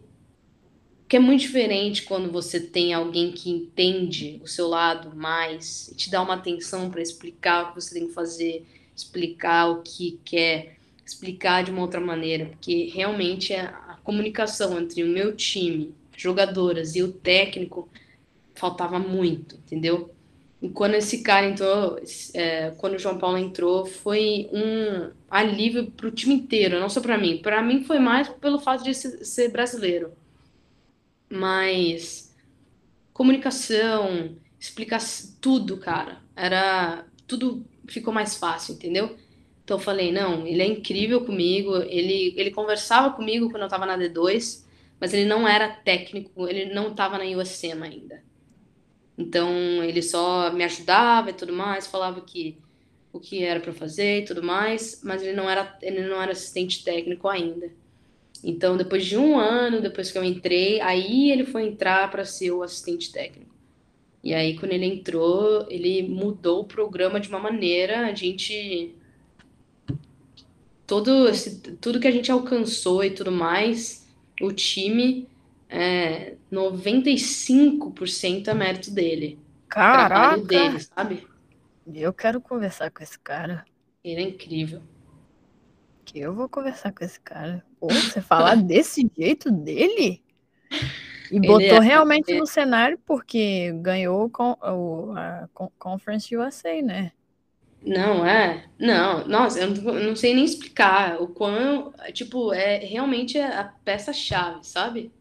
Porque 1.12 1.18
é 1.18 1.20
muito 1.20 1.42
diferente 1.42 2.04
quando 2.04 2.32
você 2.32 2.58
tem 2.58 2.94
alguém 2.94 3.34
que 3.34 3.50
entende 3.50 4.40
o 4.42 4.48
seu 4.48 4.70
lado 4.70 5.14
mais 5.14 5.90
e 5.90 5.96
te 5.96 6.10
dá 6.10 6.22
uma 6.22 6.36
atenção 6.36 6.90
para 6.90 7.02
explicar 7.02 7.64
o 7.64 7.68
que 7.68 7.82
você 7.82 7.96
tem 7.96 8.08
que 8.08 8.14
fazer, 8.14 8.66
explicar 8.96 9.72
o 9.72 9.82
que 9.82 10.18
quer, 10.24 10.78
explicar 11.06 11.66
de 11.66 11.72
uma 11.72 11.82
outra 11.82 12.00
maneira. 12.00 12.46
Porque 12.46 12.90
realmente 12.94 13.52
é 13.52 13.60
a 13.60 13.98
comunicação 14.02 14.80
entre 14.80 15.04
o 15.04 15.08
meu 15.08 15.36
time, 15.36 15.94
jogadoras 16.16 16.96
e 16.96 17.04
o 17.04 17.12
técnico 17.12 17.90
faltava 18.56 18.98
muito, 18.98 19.56
entendeu? 19.56 20.16
E 20.62 20.70
quando 20.70 20.94
esse 20.94 21.22
cara 21.24 21.46
entrou, 21.46 22.00
é, 22.34 22.72
quando 22.78 22.94
o 22.94 23.00
João 23.00 23.18
Paulo 23.18 23.38
entrou, 23.38 23.86
foi 23.86 24.48
um 24.54 25.12
alívio 25.30 25.92
para 25.92 26.08
o 26.08 26.12
time 26.12 26.36
inteiro, 26.36 26.80
não 26.80 26.88
só 26.88 27.02
para 27.02 27.18
mim. 27.18 27.40
Para 27.40 27.62
mim 27.62 27.84
foi 27.84 28.00
mais 28.00 28.30
pelo 28.30 28.60
fato 28.60 28.86
de 28.86 28.94
ser 28.94 29.52
brasileiro. 29.52 30.21
Mas 31.32 32.36
comunicação, 33.14 34.36
explicar 34.60 35.00
tudo, 35.40 35.78
cara, 35.78 36.22
era 36.36 37.06
tudo 37.26 37.66
ficou 37.88 38.14
mais 38.14 38.36
fácil, 38.36 38.76
entendeu? 38.76 39.16
Então 39.64 39.78
eu 39.78 39.82
falei, 39.82 40.12
não, 40.12 40.46
ele 40.46 40.62
é 40.62 40.66
incrível 40.66 41.26
comigo, 41.26 41.78
ele, 41.78 42.34
ele 42.36 42.52
conversava 42.52 43.16
comigo 43.16 43.50
quando 43.50 43.62
eu 43.62 43.68
estava 43.68 43.86
na 43.86 43.98
D2, 43.98 44.66
mas 45.00 45.14
ele 45.14 45.26
não 45.26 45.48
era 45.48 45.70
técnico, 45.70 46.48
ele 46.48 46.74
não 46.74 46.90
estava 46.90 47.18
na 47.18 47.24
USM 47.24 47.82
ainda. 47.84 48.24
Então 49.18 49.50
ele 49.84 50.02
só 50.02 50.52
me 50.52 50.64
ajudava 50.64 51.30
e 51.30 51.34
tudo 51.34 51.54
mais, 51.54 51.88
falava 51.88 52.22
que 52.22 52.58
o 53.14 53.20
que 53.20 53.44
era 53.44 53.60
para 53.60 53.74
fazer 53.74 54.22
e 54.22 54.26
tudo 54.26 54.44
mais, 54.44 55.02
mas 55.04 55.22
ele 55.22 55.34
não 55.34 55.50
era 55.50 55.78
ele 55.82 56.08
não 56.08 56.22
era 56.22 56.32
assistente 56.32 56.84
técnico 56.84 57.28
ainda. 57.28 57.72
Então 58.44 58.76
depois 58.78 59.06
de 59.06 59.18
um 59.18 59.38
ano, 59.38 59.82
depois 59.82 60.12
que 60.12 60.18
eu 60.18 60.24
entrei, 60.24 60.82
aí 60.82 61.32
ele 61.32 61.46
foi 61.46 61.68
entrar 61.68 62.10
para 62.10 62.26
ser 62.26 62.52
o 62.52 62.64
assistente 62.64 63.12
técnico. 63.12 63.52
E 64.24 64.34
aí 64.34 64.58
quando 64.58 64.74
ele 64.74 64.86
entrou, 64.86 65.66
ele 65.70 66.08
mudou 66.08 66.62
o 66.62 66.66
programa 66.66 67.20
de 67.20 67.30
uma 67.30 67.40
maneira, 67.40 68.08
a 68.08 68.14
gente 68.14 68.96
todo 70.86 71.30
esse, 71.30 71.62
tudo 71.78 72.00
que 72.00 72.08
a 72.08 72.12
gente 72.12 72.32
alcançou 72.32 73.04
e 73.04 73.12
tudo 73.12 73.32
mais, 73.32 74.06
o 74.42 74.52
time 74.52 75.28
é, 75.70 76.36
95% 76.52 78.48
é 78.50 78.54
mérito 78.54 78.92
dele. 78.92 79.40
Caraca! 79.70 80.38
dele, 80.42 80.80
sabe? 80.82 81.26
Eu 81.94 82.12
quero 82.12 82.42
conversar 82.42 82.92
com 82.92 83.02
esse 83.02 83.18
cara. 83.18 83.64
Ele 84.04 84.22
é 84.22 84.24
incrível. 84.24 84.82
Que 86.04 86.20
eu 86.20 86.36
vou 86.36 86.50
conversar 86.50 86.92
com 86.92 87.06
esse 87.06 87.22
cara. 87.22 87.64
Você 87.90 88.22
falar 88.22 88.56
desse 88.56 89.10
jeito 89.18 89.52
dele? 89.52 90.22
E 91.32 91.38
Ele 91.38 91.48
botou 91.48 91.78
é 91.78 91.80
realmente 91.80 92.34
no 92.34 92.46
cenário 92.46 93.00
porque 93.06 93.72
ganhou 93.82 94.30
com, 94.30 94.58
o, 94.62 95.14
a 95.16 95.48
Conference 95.80 96.36
USA, 96.36 96.82
né? 96.82 97.12
Não, 97.84 98.26
é. 98.26 98.66
Não, 98.78 99.28
nossa, 99.28 99.60
eu 99.60 99.70
não, 99.72 99.94
não 99.94 100.16
sei 100.16 100.36
nem 100.36 100.46
explicar 100.46 101.22
o 101.22 101.28
quão. 101.28 101.94
Tipo, 102.14 102.54
é 102.54 102.78
realmente 102.78 103.40
a 103.40 103.74
peça-chave, 103.84 104.60
sabe? 104.64 105.12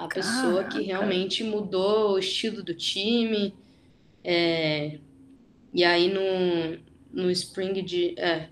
a 0.00 0.08
Caraca. 0.08 0.14
pessoa 0.14 0.64
que 0.64 0.80
realmente 0.82 1.44
mudou 1.44 2.12
o 2.12 2.18
estilo 2.18 2.62
do 2.62 2.74
time. 2.74 3.54
É, 4.24 4.98
e 5.72 5.84
aí 5.84 6.12
no, 6.12 7.22
no 7.22 7.30
Spring 7.30 7.84
de. 7.84 8.14
É, 8.18 8.48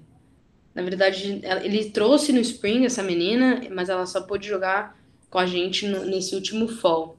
na 0.78 0.84
verdade, 0.84 1.40
ele 1.64 1.90
trouxe 1.90 2.32
no 2.32 2.38
Spring 2.38 2.84
essa 2.84 3.02
menina, 3.02 3.60
mas 3.72 3.88
ela 3.88 4.06
só 4.06 4.20
pôde 4.20 4.46
jogar 4.46 4.96
com 5.28 5.36
a 5.36 5.44
gente 5.44 5.88
no, 5.88 6.04
nesse 6.04 6.36
último 6.36 6.68
fall. 6.68 7.18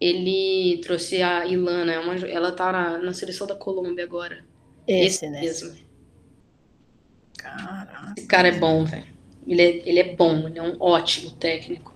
Ele 0.00 0.78
trouxe 0.80 1.20
a 1.20 1.44
Ilana, 1.44 1.92
é 1.92 1.98
uma, 1.98 2.14
ela 2.14 2.52
tá 2.52 2.70
na, 2.70 2.98
na 2.98 3.12
seleção 3.12 3.48
da 3.48 3.56
Colômbia 3.56 4.04
agora. 4.04 4.44
Esse, 4.86 5.24
Esse 5.24 5.28
né? 5.28 5.40
mesmo. 5.40 5.74
Caraca. 7.36 8.14
Esse 8.16 8.28
cara 8.28 8.46
é 8.46 8.52
bom, 8.52 8.84
velho. 8.84 9.08
Ele 9.44 9.60
é, 9.60 9.88
ele 9.88 9.98
é 9.98 10.14
bom, 10.14 10.46
ele 10.46 10.60
é 10.60 10.62
um 10.62 10.80
ótimo 10.80 11.32
técnico. 11.32 11.92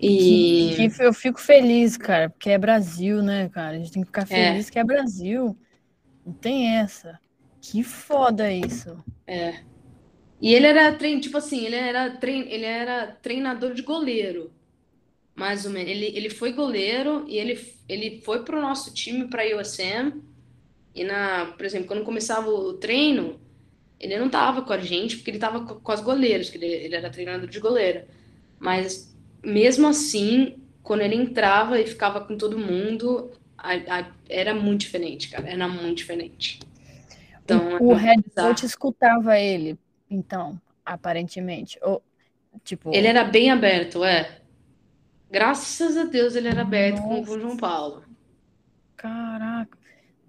E... 0.00 0.72
Que, 0.74 0.88
que 0.88 1.02
eu 1.02 1.12
fico 1.12 1.38
feliz, 1.38 1.98
cara, 1.98 2.30
porque 2.30 2.48
é 2.48 2.56
Brasil, 2.56 3.22
né, 3.22 3.50
cara? 3.50 3.76
A 3.76 3.78
gente 3.78 3.92
tem 3.92 4.00
que 4.00 4.06
ficar 4.06 4.22
é. 4.22 4.24
feliz 4.24 4.68
é. 4.68 4.70
que 4.70 4.78
é 4.78 4.84
Brasil. 4.84 5.54
Não 6.24 6.32
tem 6.32 6.76
essa. 6.78 7.20
Que 7.62 7.84
foda 7.84 8.52
isso. 8.52 9.02
É. 9.24 9.60
E 10.40 10.52
ele 10.52 10.66
era 10.66 10.92
trein, 10.92 11.20
tipo 11.20 11.38
assim, 11.38 11.64
ele 11.64 11.76
era, 11.76 12.10
trein, 12.10 12.40
ele 12.48 12.64
era 12.64 13.06
treinador 13.06 13.72
de 13.72 13.82
goleiro. 13.82 14.52
Mais 15.36 15.64
ou 15.64 15.70
menos. 15.70 15.88
Ele, 15.88 16.06
ele 16.06 16.28
foi 16.28 16.52
goleiro 16.52 17.24
e 17.28 17.38
ele, 17.38 17.58
ele 17.88 18.20
foi 18.22 18.44
pro 18.44 18.60
nosso 18.60 18.92
time, 18.92 19.28
pra 19.28 19.44
USM. 19.56 20.20
E 20.92 21.04
na, 21.04 21.54
por 21.56 21.64
exemplo, 21.64 21.86
quando 21.86 22.04
começava 22.04 22.50
o 22.50 22.74
treino, 22.74 23.40
ele 24.00 24.18
não 24.18 24.28
tava 24.28 24.62
com 24.62 24.72
a 24.72 24.78
gente, 24.78 25.16
porque 25.16 25.30
ele 25.30 25.38
tava 25.38 25.64
com, 25.64 25.76
com 25.76 25.92
as 25.92 26.00
goleiras, 26.00 26.50
que 26.50 26.58
ele, 26.58 26.66
ele 26.66 26.96
era 26.96 27.08
treinador 27.10 27.48
de 27.48 27.60
goleiro. 27.60 28.02
Mas 28.58 29.16
mesmo 29.40 29.86
assim, 29.86 30.56
quando 30.82 31.02
ele 31.02 31.14
entrava 31.14 31.80
e 31.80 31.86
ficava 31.86 32.20
com 32.20 32.36
todo 32.36 32.58
mundo, 32.58 33.30
a, 33.56 33.74
a, 33.74 34.12
era 34.28 34.52
muito 34.52 34.80
diferente, 34.80 35.28
cara. 35.28 35.48
Era 35.48 35.68
muito 35.68 35.98
diferente. 35.98 36.58
Então, 37.44 37.78
o 37.80 37.92
head 37.94 38.22
coach 38.34 38.64
escutava 38.64 39.38
ele, 39.38 39.78
então, 40.08 40.60
aparentemente. 40.84 41.78
Ou, 41.82 42.02
tipo... 42.62 42.94
Ele 42.94 43.06
era 43.06 43.24
bem 43.24 43.50
aberto, 43.50 44.04
é. 44.04 44.38
Graças 45.30 45.96
a 45.96 46.04
Deus 46.04 46.36
ele 46.36 46.48
era 46.48 46.62
aberto 46.62 47.00
Nossa. 47.00 47.26
com 47.26 47.32
o 47.32 47.40
João 47.40 47.56
Paulo. 47.56 48.04
Caraca. 48.96 49.78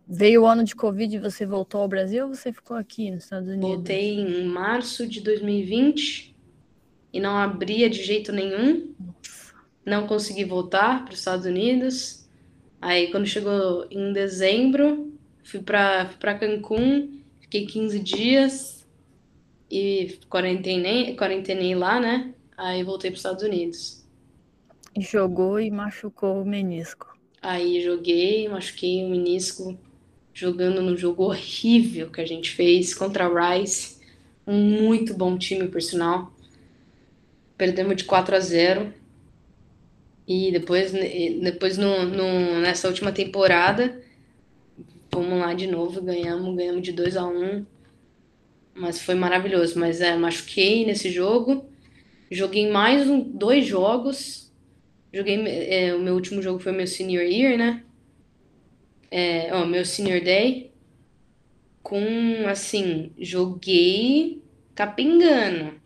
Veio 0.08 0.44
o 0.44 0.46
ano 0.46 0.64
de 0.64 0.76
Covid 0.76 1.16
e 1.16 1.20
você 1.20 1.46
voltou 1.46 1.82
ao 1.82 1.88
Brasil 1.88 2.28
ou 2.28 2.34
você 2.34 2.52
ficou 2.52 2.76
aqui 2.76 3.12
nos 3.12 3.24
Estados 3.24 3.48
Unidos? 3.48 3.70
Voltei 3.70 4.20
em 4.20 4.46
março 4.46 5.08
de 5.08 5.22
2020 5.22 6.36
e 7.12 7.20
não 7.20 7.38
abria 7.38 7.90
de 7.90 8.02
jeito 8.04 8.32
nenhum. 8.32 8.94
não 9.86 10.08
consegui 10.08 10.46
voltar 10.46 11.04
para 11.04 11.14
os 11.14 11.20
Estados 11.20 11.46
Unidos. 11.46 12.28
Aí, 12.82 13.12
quando 13.12 13.26
chegou 13.26 13.86
em 13.92 14.12
dezembro, 14.12 15.13
fui 15.44 15.62
para 15.62 16.08
fui 16.08 16.18
para 16.18 16.36
Cancún, 16.36 17.22
fiquei 17.40 17.66
15 17.66 18.00
dias 18.00 18.88
e 19.70 20.20
quarentenei, 20.30 21.16
quarentenei 21.16 21.76
lá, 21.76 22.00
né? 22.00 22.34
Aí 22.58 22.84
voltei 22.84 23.10
para 23.10 23.16
os 23.16 23.20
Estados 23.20 23.44
Unidos. 23.44 24.04
Jogou 25.00 25.60
e 25.60 25.72
machucou 25.72 26.42
o 26.42 26.46
menisco. 26.46 27.18
Aí 27.42 27.82
joguei, 27.84 28.48
machuquei 28.48 29.04
o 29.04 29.10
menisco 29.10 29.78
jogando 30.34 30.82
no 30.82 30.96
jogo 30.96 31.24
horrível 31.24 32.10
que 32.10 32.22
a 32.22 32.26
gente 32.26 32.52
fez 32.52 32.94
contra 32.94 33.26
a 33.26 33.56
Rice. 33.56 33.98
Um 34.46 34.60
muito 34.84 35.14
bom 35.14 35.38
time, 35.38 35.68
por 35.68 35.82
sinal. 35.82 36.32
Perdemos 37.58 37.96
de 37.96 38.04
4 38.04 38.36
a 38.36 38.40
0. 38.40 38.94
E 40.28 40.52
depois, 40.52 40.92
depois 40.92 41.78
no, 41.78 42.06
no, 42.06 42.62
nessa 42.62 42.88
última 42.88 43.12
temporada, 43.12 44.03
fomos 45.14 45.40
lá 45.40 45.54
de 45.54 45.68
novo, 45.68 46.02
ganhamos, 46.02 46.56
ganhamos 46.56 46.82
de 46.82 46.92
2 46.92 47.16
a 47.16 47.26
1 47.26 47.66
Mas 48.74 49.02
foi 49.02 49.16
maravilhoso. 49.16 49.80
Mas 49.80 50.02
é, 50.02 50.16
machuquei 50.16 50.86
nesse 50.86 51.12
jogo. 51.12 51.70
Joguei 52.32 52.70
mais 52.70 53.08
um, 53.08 53.22
dois 53.22 53.66
jogos. 53.66 54.52
Joguei. 55.14 55.38
É, 55.48 55.94
o 55.94 56.00
meu 56.00 56.16
último 56.16 56.42
jogo 56.42 56.60
foi 56.60 56.72
meu 56.72 56.88
senior 56.88 57.24
year, 57.24 57.58
né? 57.58 57.84
É, 59.12 59.54
ó, 59.54 59.66
meu 59.66 59.86
senior 59.86 60.22
day. 60.22 60.72
Com 61.84 62.48
assim, 62.48 63.12
joguei 63.20 64.42
capengando. 64.74 65.80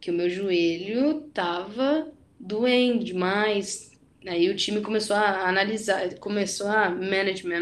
Que 0.00 0.10
o 0.10 0.14
meu 0.14 0.30
joelho 0.30 1.22
tava 1.32 2.12
doendo 2.38 3.02
demais. 3.02 3.90
Aí 4.26 4.48
o 4.48 4.56
time 4.56 4.80
começou 4.80 5.16
a 5.16 5.48
analisar, 5.48 6.14
começou 6.14 6.68
a 6.68 6.88
manage 6.88 7.46
minha, 7.46 7.60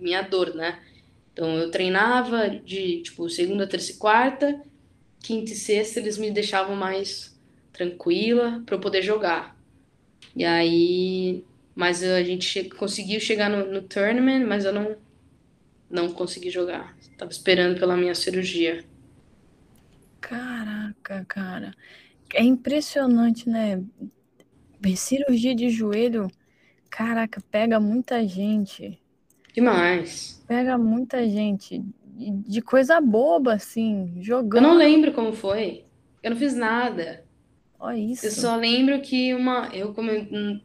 minha 0.00 0.22
dor, 0.22 0.54
né? 0.54 0.80
Então 1.32 1.56
eu 1.56 1.70
treinava 1.70 2.48
de 2.48 3.02
tipo 3.02 3.28
segunda, 3.28 3.66
terça 3.66 3.92
e 3.92 3.96
quarta, 3.96 4.60
quinta 5.20 5.52
e 5.52 5.54
sexta 5.54 6.00
eles 6.00 6.18
me 6.18 6.30
deixavam 6.30 6.76
mais 6.76 7.38
tranquila 7.72 8.62
para 8.66 8.76
eu 8.76 8.80
poder 8.80 9.02
jogar. 9.02 9.56
E 10.34 10.44
aí, 10.44 11.44
mas 11.74 12.02
a 12.02 12.22
gente 12.22 12.46
che 12.48 12.68
conseguiu 12.70 13.20
chegar 13.20 13.48
no, 13.48 13.66
no 13.72 13.82
tournament, 13.82 14.46
mas 14.46 14.64
eu 14.64 14.72
não 14.72 14.96
não 15.88 16.12
consegui 16.12 16.50
jogar. 16.50 16.96
Tava 17.16 17.30
esperando 17.30 17.78
pela 17.78 17.96
minha 17.96 18.14
cirurgia. 18.14 18.84
Caraca, 20.20 21.24
cara. 21.28 21.74
É 22.34 22.42
impressionante, 22.42 23.48
né? 23.48 23.82
Cirurgia 24.94 25.54
de 25.54 25.70
joelho, 25.70 26.30
caraca, 26.90 27.42
pega 27.50 27.80
muita 27.80 28.26
gente. 28.28 29.00
Demais. 29.54 30.44
Pega 30.46 30.76
muita 30.76 31.26
gente. 31.26 31.82
De 32.14 32.60
coisa 32.60 33.00
boba, 33.00 33.54
assim, 33.54 34.18
jogando. 34.20 34.64
Eu 34.64 34.70
não 34.70 34.76
lembro 34.76 35.12
como 35.12 35.32
foi. 35.32 35.84
Eu 36.22 36.30
não 36.30 36.36
fiz 36.36 36.54
nada. 36.54 37.24
Olha 37.78 37.98
isso. 37.98 38.26
Eu 38.26 38.30
só 38.30 38.56
lembro 38.56 39.00
que 39.00 39.34
uma. 39.34 39.68
Eu 39.72 39.92
como 39.94 40.10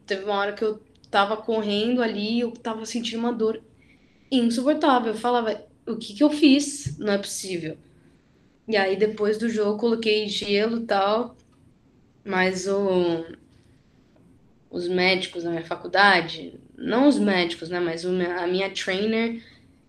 teve 0.06 0.24
uma 0.26 0.36
hora 0.36 0.54
que 0.54 0.64
eu 0.64 0.82
tava 1.10 1.38
correndo 1.38 2.02
ali, 2.02 2.40
eu 2.40 2.52
tava 2.52 2.86
sentindo 2.86 3.20
uma 3.20 3.34
dor 3.34 3.62
insuportável. 4.32 5.14
Eu 5.14 5.18
falava, 5.18 5.64
o 5.86 5.98
que 5.98 6.14
que 6.14 6.24
eu 6.24 6.30
fiz? 6.30 6.98
Não 6.98 7.14
é 7.14 7.18
possível. 7.18 7.78
E 8.68 8.78
aí 8.78 8.96
depois 8.96 9.38
do 9.38 9.50
jogo 9.50 9.78
coloquei 9.78 10.28
gelo 10.28 10.78
e 10.78 10.86
tal. 10.86 11.36
Mas 12.24 12.68
o, 12.68 13.26
os 14.72 14.88
médicos 14.88 15.44
na 15.44 15.52
minha 15.52 15.66
faculdade, 15.66 16.58
não 16.78 17.08
os 17.08 17.20
médicos, 17.20 17.70
né? 17.70 17.80
Mas 17.80 18.06
a 18.06 18.48
minha 18.48 18.70
trainer 18.72 19.44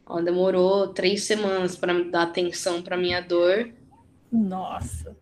ó, 0.05 0.21
demorou 0.21 0.89
três 0.89 1.23
semanas 1.23 1.77
para 1.77 2.03
dar 2.05 2.23
atenção 2.23 2.83
para 2.83 2.97
minha 2.97 3.21
dor. 3.21 3.71
Nossa. 4.31 5.17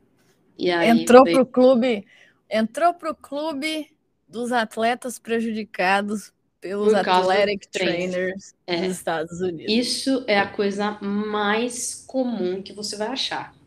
E 0.59 0.71
aí 0.71 0.89
entrou 0.89 1.25
foi... 1.25 1.35
pro 1.35 1.47
clube, 1.47 2.07
entrou 2.51 2.95
pro 2.95 3.15
clube 3.15 3.89
dos 4.27 4.51
atletas 4.51 5.19
prejudicados 5.19 6.33
pelos 6.61 6.93
athletic 6.95 7.67
trainers 7.71 8.55
é. 8.67 8.81
dos 8.81 8.97
Estados 8.97 9.41
Unidos. 9.41 9.73
Isso 9.73 10.25
é 10.27 10.39
a 10.39 10.47
coisa 10.47 10.99
mais 11.01 12.05
comum 12.07 12.63
que 12.63 12.73
você 12.73 12.97
vai 12.97 13.09
achar 13.09 13.60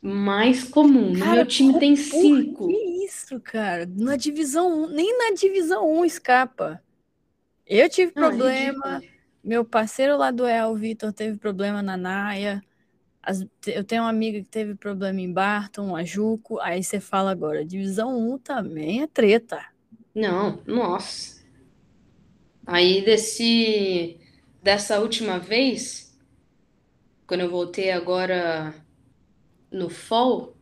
mais 0.00 0.64
comum. 0.64 1.12
No 1.12 1.26
meu 1.26 1.46
time 1.46 1.78
tem 1.78 1.96
cinco. 1.96 2.68
Que 2.68 3.04
isso, 3.04 3.40
cara? 3.40 3.86
Na 3.86 4.16
divisão 4.16 4.70
1, 4.70 4.84
um, 4.84 4.88
nem 4.88 5.18
na 5.18 5.34
divisão 5.34 5.88
1 5.88 5.98
um 5.98 6.04
escapa. 6.04 6.82
Eu 7.66 7.88
tive 7.88 8.12
Não, 8.14 8.24
é 8.24 8.28
problema, 8.28 9.02
é 9.02 9.08
meu 9.42 9.64
parceiro 9.64 10.16
lá 10.16 10.30
do 10.30 10.46
El, 10.46 10.74
Vitor, 10.74 11.12
teve 11.12 11.36
problema 11.36 11.82
na 11.82 11.96
Naia. 11.96 12.62
As, 13.22 13.44
eu 13.66 13.84
tenho 13.84 14.02
uma 14.02 14.10
amiga 14.10 14.38
que 14.38 14.48
teve 14.48 14.74
problema 14.74 15.20
em 15.20 15.32
Barton, 15.32 15.94
a 15.94 16.04
Juco. 16.04 16.58
Aí 16.60 16.82
você 16.82 17.00
fala 17.00 17.30
agora, 17.30 17.64
divisão 17.64 18.18
1 18.34 18.38
também 18.38 19.02
é 19.02 19.06
treta. 19.06 19.64
Não, 20.14 20.62
nossa. 20.66 21.38
Aí 22.66 23.04
desse 23.04 24.20
dessa 24.62 25.00
última 25.00 25.38
vez, 25.38 26.18
quando 27.26 27.40
eu 27.40 27.50
voltei 27.50 27.90
agora 27.90 28.74
no 29.70 29.88
fall, 29.88 30.56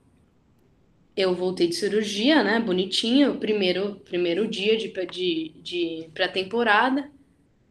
eu 1.16 1.34
voltei 1.34 1.68
de 1.68 1.74
cirurgia, 1.74 2.44
né? 2.44 2.60
Bonitinho, 2.60 3.38
primeiro, 3.38 3.96
primeiro 4.04 4.46
dia 4.46 4.76
de, 4.76 4.88
de, 5.06 5.54
de 5.62 6.10
pré-temporada. 6.12 7.10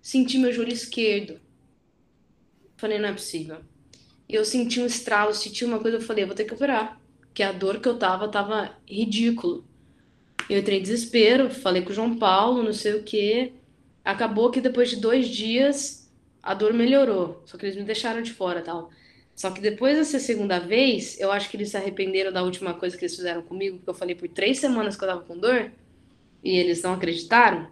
Senti 0.01 0.37
meu 0.37 0.51
joelho 0.51 0.73
esquerdo. 0.73 1.39
Falei, 2.75 2.97
não 2.97 3.09
é 3.09 3.13
possível. 3.13 3.57
Eu 4.27 4.43
senti 4.43 4.79
um 4.79 4.85
estralo, 4.85 5.33
senti 5.33 5.63
uma 5.63 5.79
coisa, 5.79 5.97
eu 5.97 6.01
falei, 6.01 6.25
vou 6.25 6.33
ter 6.33 6.45
que 6.45 6.53
operar. 6.53 6.99
Que 7.33 7.43
a 7.43 7.51
dor 7.51 7.79
que 7.79 7.87
eu 7.87 7.97
tava, 7.99 8.27
tava 8.27 8.75
ridículo. 8.87 9.63
Eu 10.49 10.59
entrei 10.59 10.79
em 10.79 10.81
desespero, 10.81 11.49
falei 11.49 11.83
com 11.83 11.91
o 11.91 11.93
João 11.93 12.17
Paulo, 12.17 12.63
não 12.63 12.73
sei 12.73 12.95
o 12.95 13.03
quê. 13.03 13.53
Acabou 14.03 14.49
que 14.49 14.61
depois 14.61 14.89
de 14.89 14.97
dois 14.97 15.27
dias, 15.27 16.11
a 16.41 16.53
dor 16.53 16.73
melhorou. 16.73 17.43
Só 17.45 17.57
que 17.57 17.65
eles 17.65 17.75
me 17.75 17.83
deixaram 17.83 18.21
de 18.21 18.33
fora 18.33 18.61
tal. 18.61 18.89
Só 19.35 19.51
que 19.51 19.59
depois 19.59 19.97
dessa 19.97 20.17
segunda 20.17 20.59
vez, 20.59 21.19
eu 21.19 21.29
acho 21.31 21.49
que 21.49 21.57
eles 21.57 21.69
se 21.69 21.77
arrependeram 21.77 22.31
da 22.31 22.41
última 22.41 22.73
coisa 22.73 22.97
que 22.97 23.03
eles 23.03 23.15
fizeram 23.15 23.41
comigo, 23.41 23.77
porque 23.77 23.89
eu 23.89 23.93
falei 23.93 24.15
por 24.15 24.29
três 24.29 24.59
semanas 24.59 24.95
que 24.95 25.03
eu 25.03 25.07
tava 25.09 25.21
com 25.21 25.37
dor, 25.37 25.71
e 26.41 26.57
eles 26.57 26.81
não 26.81 26.93
acreditaram. 26.93 27.67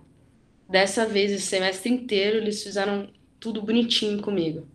Dessa 0.68 1.06
vez, 1.06 1.32
esse 1.32 1.48
semestre 1.48 1.90
inteiro, 1.90 2.38
eles 2.38 2.62
fizeram 2.62 3.10
tudo 3.40 3.62
bonitinho 3.62 4.22
comigo. 4.22 4.68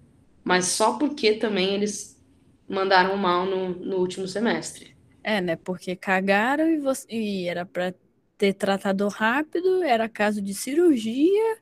Mas 0.43 0.67
só 0.67 0.99
porque 0.99 1.35
também 1.35 1.75
eles 1.75 2.19
mandaram 2.67 3.17
mal 3.17 3.45
no, 3.45 3.71
no 3.71 3.97
último 3.99 4.27
semestre. 4.27 4.97
É, 5.23 5.41
né? 5.43 5.57
Porque 5.57 5.95
cagaram 5.95 6.71
e, 6.71 6.79
você, 6.79 7.07
e 7.11 7.47
era 7.47 7.67
para 7.67 7.95
ter 8.39 8.55
tratado 8.55 9.09
rápido, 9.09 9.83
era 9.83 10.09
caso 10.09 10.41
de 10.41 10.55
cirurgia 10.55 11.59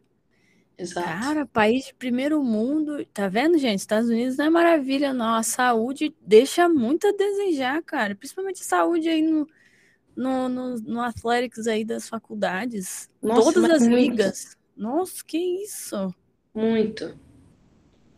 Exato. 0.78 1.08
Cara, 1.08 1.46
país 1.46 1.86
de 1.86 1.94
primeiro 1.94 2.42
mundo. 2.42 3.04
Tá 3.06 3.28
vendo, 3.28 3.56
gente? 3.58 3.78
Estados 3.80 4.10
Unidos 4.10 4.36
não 4.36 4.44
é 4.44 4.50
maravilha, 4.50 5.12
não. 5.14 5.34
A 5.34 5.42
saúde 5.42 6.14
deixa 6.20 6.68
muito 6.68 7.06
a 7.06 7.12
desejar, 7.12 7.82
cara. 7.82 8.14
Principalmente 8.14 8.62
saúde 8.62 9.08
aí 9.08 9.22
no, 9.22 9.46
no, 10.14 10.48
no, 10.48 10.74
no 10.80 11.00
Athletics 11.00 11.66
aí 11.66 11.84
das 11.84 12.08
faculdades. 12.08 13.10
Nossa, 13.22 13.52
Todas 13.54 13.70
as 13.70 13.88
muito. 13.88 13.96
ligas. 13.96 14.56
Nossa, 14.76 15.24
que 15.24 15.38
isso. 15.38 16.14
Muito. 16.54 17.18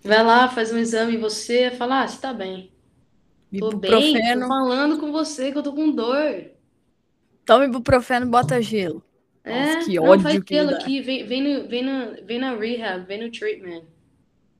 Vai 0.02 0.24
lá, 0.24 0.48
faz 0.48 0.72
um 0.72 0.78
exame 0.78 1.14
e 1.14 1.18
você 1.18 1.70
fala, 1.70 2.02
ah, 2.02 2.08
você 2.08 2.20
tá 2.20 2.32
bem. 2.32 2.72
Tô 3.58 3.76
bem, 3.76 4.14
tô 4.14 4.46
falando 4.46 4.98
com 4.98 5.10
você 5.10 5.50
que 5.52 5.58
eu 5.58 5.62
tô 5.62 5.72
com 5.72 5.90
dor. 5.90 6.50
Toma 7.44 7.64
ibuprofeno, 7.64 8.26
bota 8.26 8.60
gelo. 8.60 9.02
É, 9.48 9.74
Nossa, 9.74 9.88
que 9.88 9.98
ódio 9.98 10.24
não, 10.24 10.30
faz 10.30 10.44
pelo 10.44 10.70
aqui, 10.70 11.00
vem, 11.00 11.26
vem, 11.26 11.42
no, 11.42 11.68
vem, 11.68 11.82
no, 11.82 12.26
vem 12.26 12.38
na 12.38 12.54
rehab, 12.54 13.06
vem 13.06 13.22
no 13.22 13.30
treatment. 13.30 13.84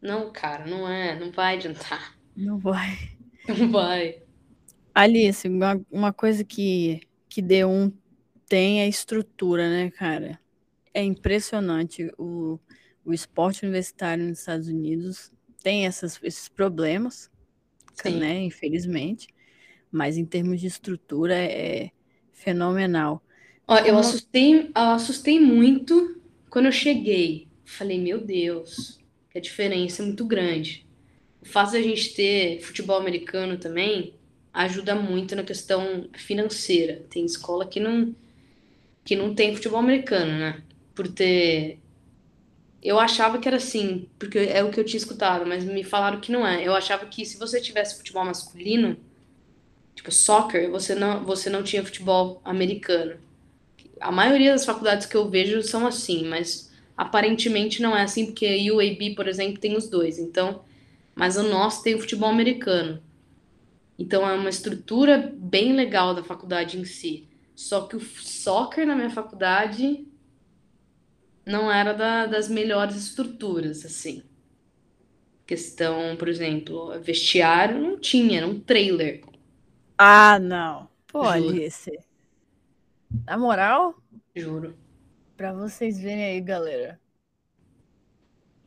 Não, 0.01 0.33
cara, 0.33 0.67
não 0.67 0.89
é, 0.89 1.19
não 1.19 1.31
vai 1.31 1.57
adiantar. 1.57 2.17
Não 2.37 2.59
vai. 2.59 2.97
Não 3.49 3.71
vai. 3.71 4.23
Alice, 4.95 5.49
uma, 5.49 5.81
uma 5.91 6.13
coisa 6.13 6.45
que, 6.45 7.01
que 7.31 7.41
D1 7.41 7.91
tem 8.47 8.83
é 8.83 8.89
estrutura, 8.89 9.69
né, 9.71 9.91
cara? 9.91 10.39
É 10.93 11.03
impressionante. 11.03 12.13
O, 12.19 12.61
o 13.07 13.15
esporte 13.15 13.63
universitário 13.63 14.23
nos 14.23 14.41
Estados 14.41 14.69
Unidos 14.69 15.33
tem 15.63 15.87
essas, 15.87 16.21
esses 16.23 16.49
problemas, 16.49 17.31
Sim. 17.95 18.19
né, 18.19 18.39
infelizmente. 18.43 19.29
Mas 19.91 20.19
em 20.19 20.27
termos 20.27 20.61
de 20.61 20.67
estrutura 20.67 21.35
é 21.35 21.91
fenomenal. 22.33 23.23
Ó, 23.69 23.77
eu 23.79 23.99
assustei, 23.99 24.61
eu 24.69 24.71
assustei 24.75 25.39
muito 25.41 26.21
quando 26.51 26.67
eu 26.67 26.73
cheguei. 26.73 27.49
Falei, 27.65 27.99
meu 28.01 28.21
Deus, 28.21 28.99
que 29.31 29.39
a 29.39 29.41
diferença 29.41 30.03
é 30.03 30.07
muito 30.07 30.25
grande. 30.27 30.87
O 31.43 31.47
fato 31.47 31.73
da 31.73 31.83
gente 31.83 32.15
ter 32.15 32.61
futebol 32.63 32.99
americano 32.99 33.59
também, 33.59 34.15
ajuda 34.53 34.95
muito 34.95 35.37
na 35.37 35.45
questão 35.45 36.09
financeira. 36.15 37.05
Tem 37.11 37.25
escola 37.27 37.67
que 37.69 37.81
não, 37.81 38.15
que 39.05 39.17
não 39.17 39.35
tem 39.35 39.55
futebol 39.55 39.81
americano, 39.81 40.33
né? 40.39 40.63
Por 40.95 41.09
ter. 41.09 41.81
Eu 42.83 42.99
achava 42.99 43.39
que 43.39 43.49
era 43.49 43.57
assim, 43.57 44.09
porque 44.19 44.39
é 44.39 44.63
o 44.63 44.71
que 44.71 44.79
eu 44.81 44.85
tinha 44.85 44.99
escutado, 44.99 45.45
mas 45.47 45.65
me 45.65 45.83
falaram 45.85 46.21
que 46.21 46.31
não 46.33 46.47
é. 46.47 46.67
Eu 46.67 46.75
achava 46.75 47.07
que 47.07 47.25
se 47.27 47.37
você 47.39 47.61
tivesse 47.61 47.97
futebol 47.97 48.25
masculino, 48.25 48.97
tipo 49.95 50.13
soccer, 50.13 50.71
você 50.71 50.95
não, 50.95 51.25
você 51.25 51.51
não 51.51 51.63
tinha 51.63 51.85
futebol 51.85 52.41
americano. 52.45 53.19
A 54.01 54.13
maioria 54.13 54.53
das 54.53 54.65
faculdades 54.65 55.07
que 55.07 55.17
eu 55.17 55.29
vejo 55.29 55.63
são 55.63 55.87
assim, 55.87 56.25
mas 56.27 56.73
aparentemente 56.97 57.83
não 57.83 57.97
é 57.97 58.03
assim, 58.03 58.27
porque 58.27 58.47
a 58.47 58.75
UAB, 58.75 59.15
por 59.15 59.29
exemplo, 59.29 59.61
tem 59.61 59.77
os 59.77 59.89
dois. 59.89 60.19
Então, 60.19 60.65
mas 61.15 61.37
o 61.37 61.43
nosso 61.45 61.83
tem 61.83 61.95
o 61.95 62.01
futebol 62.01 62.29
americano. 62.31 63.03
Então 63.99 64.29
é 64.29 64.35
uma 64.35 64.49
estrutura 64.51 65.33
bem 65.37 65.75
legal 65.75 66.15
da 66.15 66.23
faculdade 66.23 66.79
em 66.79 66.85
si. 66.85 67.29
Só 67.55 67.83
que 67.87 67.97
o 67.97 68.01
soccer 68.01 68.87
na 68.87 68.95
minha 68.95 69.11
faculdade 69.11 70.07
não 71.45 71.69
era 71.73 71.93
da, 71.93 72.27
das 72.27 72.49
melhores 72.49 72.95
estruturas, 72.95 73.85
assim. 73.85 74.23
Questão, 75.47 76.15
por 76.17 76.29
exemplo, 76.29 76.93
vestiário 77.01 77.81
não 77.81 77.99
tinha, 77.99 78.39
era 78.39 78.47
um 78.47 78.61
trailer. 78.61 79.23
Ah, 79.97 80.39
não. 80.41 80.89
Pode 81.07 81.71
ser. 81.71 82.08
Na 83.25 83.37
moral? 83.37 84.03
Juro. 84.35 84.77
Pra 85.37 85.53
vocês 85.53 86.01
verem 86.01 86.25
aí, 86.25 86.41
galera. 86.41 87.01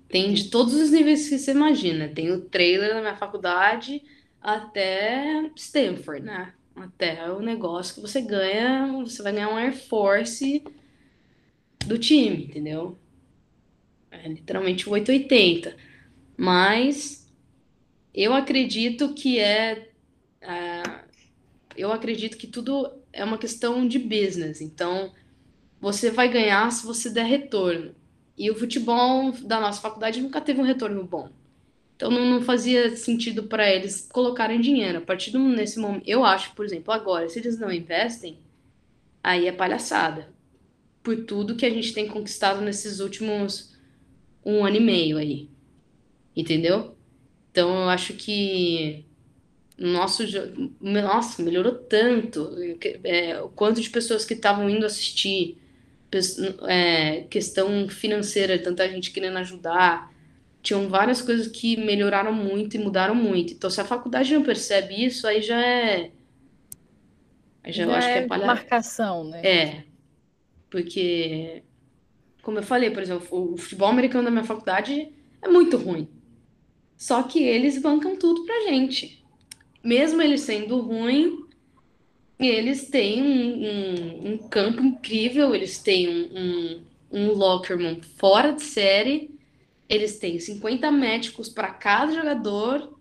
Tem 0.07 0.33
de 0.33 0.49
todos 0.49 0.73
os 0.73 0.91
níveis 0.91 1.29
que 1.29 1.37
você 1.37 1.51
imagina. 1.51 2.09
Tem 2.09 2.31
o 2.31 2.41
trailer 2.41 2.93
na 2.93 3.01
minha 3.01 3.15
faculdade 3.15 4.01
até 4.41 5.49
Stanford, 5.55 6.25
né? 6.25 6.53
Até 6.75 7.29
o 7.31 7.39
negócio 7.39 7.95
que 7.95 8.01
você 8.01 8.21
ganha, 8.21 8.91
você 9.03 9.21
vai 9.21 9.33
ganhar 9.33 9.49
um 9.49 9.57
Air 9.57 9.75
Force 9.75 10.63
do 11.85 11.97
time, 11.97 12.45
entendeu? 12.45 12.97
É 14.09 14.27
literalmente 14.27 14.87
o 14.87 14.91
880. 14.91 15.75
Mas 16.37 17.31
eu 18.13 18.33
acredito 18.33 19.13
que 19.13 19.39
é, 19.39 19.91
é, 20.41 20.83
eu 21.77 21.91
acredito 21.91 22.37
que 22.37 22.47
tudo 22.47 23.00
é 23.13 23.23
uma 23.23 23.37
questão 23.37 23.87
de 23.87 23.99
business. 23.99 24.61
Então, 24.61 25.11
você 25.79 26.11
vai 26.11 26.29
ganhar 26.29 26.71
se 26.71 26.85
você 26.85 27.09
der 27.09 27.25
retorno. 27.25 27.95
E 28.37 28.49
o 28.49 28.55
futebol 28.55 29.31
da 29.31 29.59
nossa 29.59 29.81
faculdade 29.81 30.21
nunca 30.21 30.41
teve 30.41 30.59
um 30.59 30.65
retorno 30.65 31.03
bom. 31.03 31.29
Então 31.95 32.09
não, 32.09 32.25
não 32.25 32.41
fazia 32.41 32.95
sentido 32.95 33.43
para 33.43 33.69
eles 33.69 34.09
colocarem 34.11 34.59
dinheiro. 34.59 34.97
A 34.97 35.01
partir 35.01 35.29
do 35.29 35.37
nesse 35.37 35.79
momento, 35.79 36.07
eu 36.07 36.25
acho, 36.25 36.55
por 36.55 36.65
exemplo, 36.65 36.91
agora, 36.91 37.29
se 37.29 37.37
eles 37.37 37.59
não 37.59 37.71
investem, 37.71 38.39
aí 39.23 39.47
é 39.47 39.51
palhaçada. 39.51 40.27
Por 41.03 41.25
tudo 41.25 41.55
que 41.55 41.65
a 41.65 41.69
gente 41.69 41.93
tem 41.93 42.07
conquistado 42.07 42.61
nesses 42.61 42.99
últimos 42.99 43.75
um 44.43 44.65
ano 44.65 44.77
e 44.77 44.79
meio 44.79 45.17
aí. 45.19 45.47
Entendeu? 46.35 46.95
Então 47.51 47.69
eu 47.83 47.89
acho 47.89 48.13
que 48.13 49.05
nosso 49.87 50.23
nossa, 50.79 51.41
melhorou 51.41 51.73
tanto 51.73 52.55
é, 53.03 53.41
o 53.41 53.49
quanto 53.49 53.81
de 53.81 53.89
pessoas 53.89 54.23
que 54.25 54.33
estavam 54.33 54.69
indo 54.69 54.85
assistir, 54.85 55.57
é, 56.67 57.21
questão 57.29 57.87
financeira, 57.89 58.59
tanta 58.59 58.87
gente 58.89 59.11
querendo 59.11 59.37
ajudar 59.37 60.11
tinham 60.61 60.87
várias 60.87 61.21
coisas 61.21 61.47
que 61.47 61.75
melhoraram 61.75 62.33
muito 62.33 62.75
e 62.75 62.79
mudaram 62.79 63.15
muito. 63.15 63.53
Então, 63.53 63.69
se 63.69 63.81
a 63.81 63.85
faculdade 63.85 64.33
não 64.33 64.43
percebe 64.43 65.03
isso, 65.03 65.27
aí 65.27 65.41
já 65.41 65.59
é. 65.59 66.11
Aí 67.63 67.71
já, 67.71 67.85
já 67.85 67.91
eu 67.91 67.95
acho 67.95 68.07
é 68.07 68.13
que 68.13 68.19
é 68.19 68.27
palha... 68.27 68.45
marcação, 68.45 69.23
né? 69.23 69.41
É. 69.43 69.83
Porque, 70.69 71.63
como 72.41 72.59
eu 72.59 72.63
falei, 72.63 72.91
por 72.91 73.01
exemplo, 73.01 73.27
o 73.31 73.57
futebol 73.57 73.89
americano 73.89 74.25
da 74.25 74.31
minha 74.31 74.43
faculdade 74.43 75.11
é 75.41 75.47
muito 75.47 75.77
ruim. 75.77 76.07
Só 76.95 77.23
que 77.23 77.43
eles 77.43 77.81
bancam 77.81 78.15
tudo 78.15 78.45
pra 78.45 78.61
gente. 78.61 79.20
Mesmo 79.83 80.21
eles 80.21 80.41
sendo 80.41 80.79
ruim, 80.81 81.45
eles 82.39 82.89
têm 82.89 83.21
um, 83.21 83.65
um, 83.65 84.33
um 84.33 84.37
campo 84.37 84.81
incrível, 84.81 85.53
eles 85.53 85.79
têm 85.79 86.09
um, 86.09 86.39
um, 86.39 86.83
um 87.11 87.33
locker 87.33 87.77
room 87.77 88.01
fora 88.17 88.51
de 88.51 88.63
série 88.63 89.31
eles 89.91 90.17
têm 90.17 90.39
50 90.39 90.89
médicos 90.89 91.49
para 91.49 91.69
cada 91.69 92.13
jogador, 92.13 92.97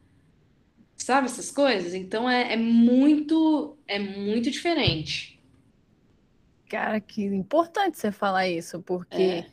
sabe 0.97 1.27
essas 1.27 1.49
coisas? 1.49 1.95
Então 1.95 2.29
é, 2.29 2.55
é 2.55 2.57
muito 2.57 3.79
é 3.87 3.97
muito 3.97 4.51
diferente. 4.51 5.41
Cara, 6.69 7.01
que 7.01 7.23
importante 7.25 7.97
você 7.97 8.11
falar 8.11 8.49
isso, 8.49 8.83
porque 8.83 9.23
é. 9.23 9.47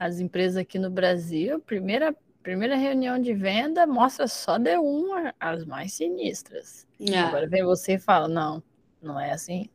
as 0.00 0.18
empresas 0.18 0.56
aqui 0.56 0.80
no 0.80 0.90
Brasil, 0.90 1.60
primeira 1.60 2.12
primeira 2.42 2.76
reunião 2.76 3.18
de 3.20 3.34
venda 3.34 3.86
mostra 3.86 4.26
só 4.26 4.58
de 4.58 4.76
uma 4.76 5.34
as 5.38 5.64
mais 5.64 5.92
sinistras. 5.92 6.86
É. 7.00 7.18
Agora 7.18 7.46
vem 7.48 7.64
você 7.64 7.94
e 7.94 7.98
fala, 7.98 8.28
não, 8.28 8.62
não 9.02 9.18
é 9.18 9.32
assim. 9.32 9.68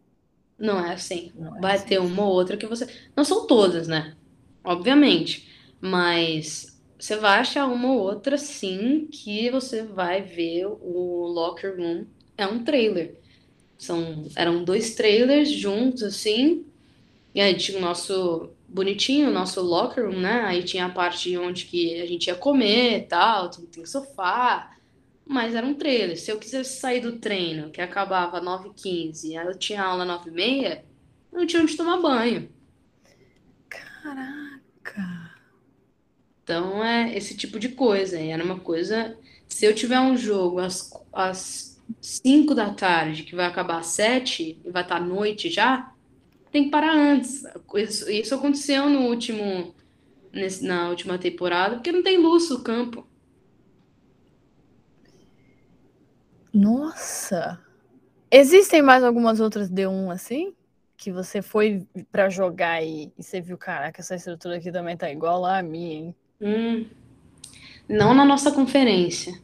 Não 0.58 0.84
é 0.84 0.94
assim. 0.94 1.32
Não 1.36 1.58
é 1.58 1.62
Vai 1.62 1.76
assim. 1.76 1.88
ter 1.88 2.00
uma 2.00 2.24
ou 2.24 2.32
outra 2.34 2.58
que 2.58 2.66
você. 2.66 2.88
Não 3.16 3.24
são 3.26 3.46
todas, 3.46 3.88
né? 3.88 4.16
Obviamente. 4.64 5.50
Mas 5.82 6.82
você 6.98 7.18
vai 7.18 7.40
achar 7.40 7.68
uma 7.68 7.92
ou 7.92 8.00
outra, 8.00 8.38
sim, 8.38 9.08
que 9.12 9.50
você 9.52 9.84
vai 9.84 10.22
ver 10.22 10.66
o 10.66 11.28
Locker 11.28 11.76
Room. 11.78 12.06
É 12.38 12.48
um 12.48 12.64
trailer. 12.64 13.20
São, 13.78 14.26
eram 14.36 14.64
dois 14.64 14.96
trailers 14.96 15.50
juntos, 15.52 16.02
assim. 16.04 16.66
E 17.34 17.42
aí 17.42 17.56
tinha 17.56 17.78
o 17.78 17.82
nosso 17.82 18.55
bonitinho, 18.68 19.30
o 19.30 19.34
nosso 19.34 19.62
locker 19.62 20.06
room, 20.06 20.20
né? 20.20 20.42
Aí 20.42 20.64
tinha 20.64 20.86
a 20.86 20.90
parte 20.90 21.38
onde 21.38 21.66
que 21.66 22.02
a 22.02 22.06
gente 22.06 22.28
ia 22.28 22.36
comer 22.36 22.98
e 23.00 23.02
tal, 23.02 23.50
tem 23.50 23.86
sofá. 23.86 24.76
Mas 25.26 25.56
era 25.56 25.66
um 25.66 25.74
trailer. 25.74 26.20
Se 26.20 26.32
eu 26.32 26.38
quisesse 26.38 26.80
sair 26.80 27.02
do 27.02 27.14
treino, 27.20 27.72
que 27.72 27.82
acabava 27.82 28.42
9h15, 28.42 29.38
aí 29.38 29.48
eu 29.48 29.58
tinha 29.58 29.84
aula 29.84 30.06
9h30, 30.06 30.82
eu 31.32 31.40
não 31.40 31.48
tinha 31.48 31.62
onde 31.62 31.76
tomar 31.76 32.00
banho. 32.00 32.50
Caraca! 33.68 35.36
Então 36.44 36.84
é 36.84 37.18
esse 37.18 37.36
tipo 37.36 37.58
de 37.58 37.70
coisa. 37.70 38.20
E 38.20 38.30
era 38.30 38.44
uma 38.44 38.60
coisa. 38.60 39.18
Se 39.48 39.66
eu 39.66 39.74
tiver 39.74 40.00
um 40.00 40.16
jogo 40.16 40.60
às, 40.60 40.92
às 41.12 41.82
5 42.00 42.54
da 42.54 42.72
tarde, 42.72 43.24
que 43.24 43.36
vai 43.36 43.46
acabar 43.48 43.80
às 43.80 43.88
7 43.88 44.62
e 44.64 44.70
vai 44.70 44.84
estar 44.84 44.98
à 44.98 45.00
noite 45.00 45.50
já, 45.50 45.92
tem 46.56 46.64
que 46.64 46.70
parar 46.70 46.94
antes. 46.94 47.44
Isso, 47.76 48.10
isso 48.10 48.34
aconteceu 48.34 48.90
no 48.90 49.02
último. 49.02 49.76
Nesse, 50.32 50.66
na 50.66 50.90
última 50.90 51.18
temporada, 51.18 51.76
porque 51.76 51.94
não 51.94 52.04
tem 52.04 52.18
luz 52.18 52.50
no 52.50 52.62
campo. 52.62 53.08
Nossa! 56.54 57.58
Existem 58.30 58.82
mais 58.82 59.02
algumas 59.02 59.40
outras 59.40 59.70
D1 59.70 60.12
assim? 60.12 60.54
Que 60.98 61.10
você 61.10 61.42
foi 61.42 61.88
para 62.12 62.30
jogar 62.30 62.84
e, 62.84 63.14
e, 63.18 63.24
você 63.24 63.40
viu, 63.40 63.58
caraca, 63.58 64.02
essa 64.02 64.16
estrutura 64.16 64.58
aqui 64.58 64.74
também 64.74 64.98
tá 64.98 65.10
igual 65.10 65.40
lá 65.40 65.60
a 65.60 65.64
minha, 65.64 65.94
hein? 65.94 66.16
Hum, 66.42 66.86
não 67.88 68.14
na 68.14 68.26
nossa 68.26 68.52
conferência. 68.52 69.42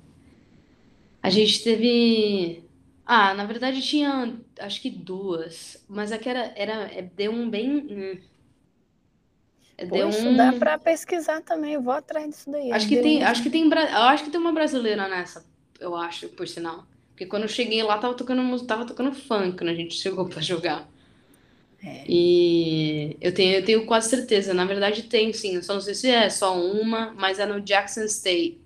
A 1.24 1.30
gente 1.30 1.64
teve. 1.64 2.66
Ah, 3.06 3.34
na 3.34 3.46
verdade 3.46 3.82
tinha 3.82 4.36
acho 4.62 4.82
que 4.82 4.90
duas, 4.90 5.84
mas 5.88 6.12
aqui 6.12 6.30
era, 6.30 6.54
era 6.56 6.74
é, 6.92 7.02
deu 7.02 7.32
um 7.32 7.50
bem. 7.50 7.70
Hum. 7.78 8.18
É, 9.78 9.86
Pô, 9.86 9.96
isso 10.08 10.28
um... 10.28 10.36
dá 10.36 10.54
para 10.54 10.78
pesquisar 10.78 11.42
também, 11.42 11.74
eu 11.74 11.82
vou 11.82 11.94
atrás 11.94 12.30
disso 12.30 12.52
daí. 12.52 12.72
Acho 12.72 12.88
que 12.88 13.02
tem, 13.02 13.24
acho 13.24 13.44
que 13.44 13.50
tem, 13.50 13.64
eu 13.64 14.04
acho 14.04 14.24
que 14.24 14.30
tem 14.30 14.40
uma 14.40 14.54
brasileira 14.54 15.08
nessa, 15.08 15.46
eu 15.80 15.96
acho, 15.96 16.30
por 16.30 16.48
sinal. 16.48 16.86
Porque 17.10 17.26
quando 17.26 17.44
eu 17.44 17.50
cheguei 17.50 17.84
lá 17.84 17.98
tava 17.98 18.14
tocando, 18.14 18.66
tava 18.66 18.86
tocando 18.86 19.14
funk 19.14 19.58
quando 19.58 19.70
a 19.70 19.76
gente 19.76 19.96
chegou 20.00 20.26
para 20.28 20.42
jogar. 20.42 20.90
É. 21.84 22.04
E 22.08 23.18
eu 23.20 23.34
tenho, 23.34 23.56
eu 23.56 23.66
tenho 23.66 23.86
quase 23.86 24.10
certeza. 24.10 24.54
Na 24.54 24.66
verdade, 24.66 25.04
tem 25.04 25.34
sim. 25.34 25.56
Eu 25.56 25.64
só 25.64 25.74
não 25.74 25.82
sei 25.82 25.96
se 25.96 26.08
é 26.08 26.30
só 26.30 26.60
uma, 26.60 27.12
mas 27.14 27.40
é 27.40 27.46
no 27.46 27.60
Jackson 27.60 28.04
State. 28.04 28.62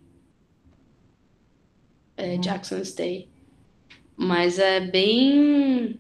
É, 2.18 2.36
hum. 2.36 2.42
Jackson 2.42 2.78
State. 2.80 3.30
Mas 4.16 4.60
é 4.60 4.80
bem. 4.80 6.00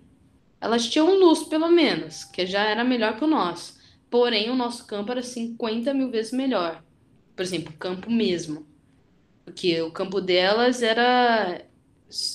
Elas 0.59 0.87
tinham 0.87 1.19
luz, 1.19 1.43
pelo 1.43 1.69
menos, 1.69 2.23
que 2.23 2.45
já 2.45 2.63
era 2.63 2.83
melhor 2.83 3.17
que 3.17 3.23
o 3.23 3.27
nosso. 3.27 3.77
Porém, 4.09 4.49
o 4.49 4.55
nosso 4.55 4.85
campo 4.85 5.11
era 5.11 5.21
50 5.21 5.93
mil 5.93 6.09
vezes 6.09 6.31
melhor. 6.31 6.83
Por 7.35 7.43
exemplo, 7.43 7.73
o 7.73 7.77
campo 7.77 8.09
mesmo. 8.09 8.65
Porque 9.43 9.81
o 9.81 9.91
campo 9.91 10.21
delas 10.21 10.81
era. 10.81 11.61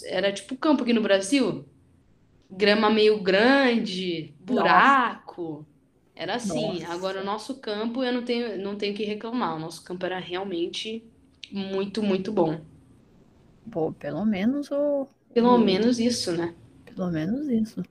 Era 0.05 0.33
tipo 0.33 0.55
o 0.55 0.59
campo 0.59 0.83
aqui 0.83 0.93
no 0.93 1.01
Brasil 1.01 1.65
grama 2.51 2.91
meio 2.91 3.21
grande, 3.23 4.35
buraco. 4.41 5.43
Nossa. 5.43 5.67
Era 6.15 6.35
assim. 6.35 6.81
Nossa. 6.81 6.93
Agora 6.93 7.21
o 7.23 7.25
nosso 7.25 7.61
campo 7.61 8.03
eu 8.03 8.13
não 8.13 8.23
tenho, 8.23 8.61
não 8.61 8.77
tenho 8.77 8.95
que 8.95 9.05
reclamar. 9.05 9.57
O 9.57 9.61
nosso 9.61 9.83
campo 9.85 10.05
era 10.05 10.19
realmente 10.19 11.05
muito, 11.51 12.03
muito 12.03 12.33
bom. 12.33 12.61
Pô, 13.71 13.93
pelo 13.93 14.25
menos 14.25 14.71
o, 14.71 15.07
Pelo 15.33 15.57
hum. 15.57 15.65
menos 15.65 15.99
isso, 15.99 16.33
né? 16.33 16.55
Pelo 16.85 17.11
menos 17.11 17.49
isso. 17.49 17.83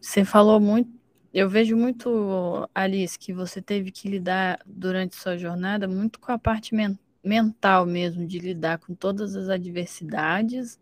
Você 0.00 0.24
falou 0.24 0.60
muito, 0.60 0.90
eu 1.32 1.48
vejo 1.48 1.76
muito, 1.76 2.68
Alice, 2.74 3.18
que 3.18 3.32
você 3.32 3.60
teve 3.60 3.90
que 3.90 4.08
lidar 4.08 4.60
durante 4.64 5.16
sua 5.16 5.36
jornada 5.36 5.88
muito 5.88 6.20
com 6.20 6.32
a 6.32 6.38
parte 6.38 6.74
men 6.74 6.98
mental 7.24 7.84
mesmo, 7.84 8.24
de 8.24 8.38
lidar 8.38 8.78
com 8.78 8.94
todas 8.94 9.34
as 9.34 9.48
adversidades, 9.48 10.78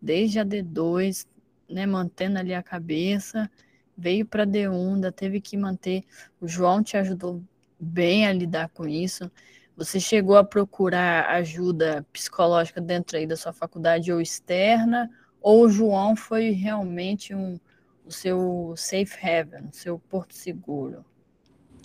desde 0.00 0.38
a 0.38 0.44
D2, 0.44 1.26
né, 1.68 1.84
mantendo 1.86 2.38
ali 2.38 2.54
a 2.54 2.62
cabeça, 2.62 3.50
veio 3.96 4.24
para 4.24 4.46
D1, 4.46 4.94
ainda 4.94 5.10
teve 5.10 5.40
que 5.40 5.56
manter. 5.56 6.04
O 6.40 6.46
João 6.46 6.84
te 6.84 6.96
ajudou 6.96 7.42
bem 7.80 8.28
a 8.28 8.32
lidar 8.32 8.68
com 8.68 8.86
isso. 8.86 9.28
Você 9.76 9.98
chegou 9.98 10.36
a 10.36 10.44
procurar 10.44 11.28
ajuda 11.30 12.06
psicológica 12.12 12.80
dentro 12.80 13.16
aí 13.16 13.26
da 13.26 13.36
sua 13.36 13.52
faculdade 13.52 14.12
ou 14.12 14.20
externa, 14.20 15.10
ou 15.40 15.64
o 15.64 15.68
João 15.68 16.16
foi 16.16 16.50
realmente 16.50 17.34
um, 17.34 17.58
o 18.04 18.10
seu 18.10 18.74
safe 18.76 19.16
haven, 19.22 19.68
o 19.70 19.74
seu 19.74 19.98
porto 19.98 20.34
seguro, 20.34 21.04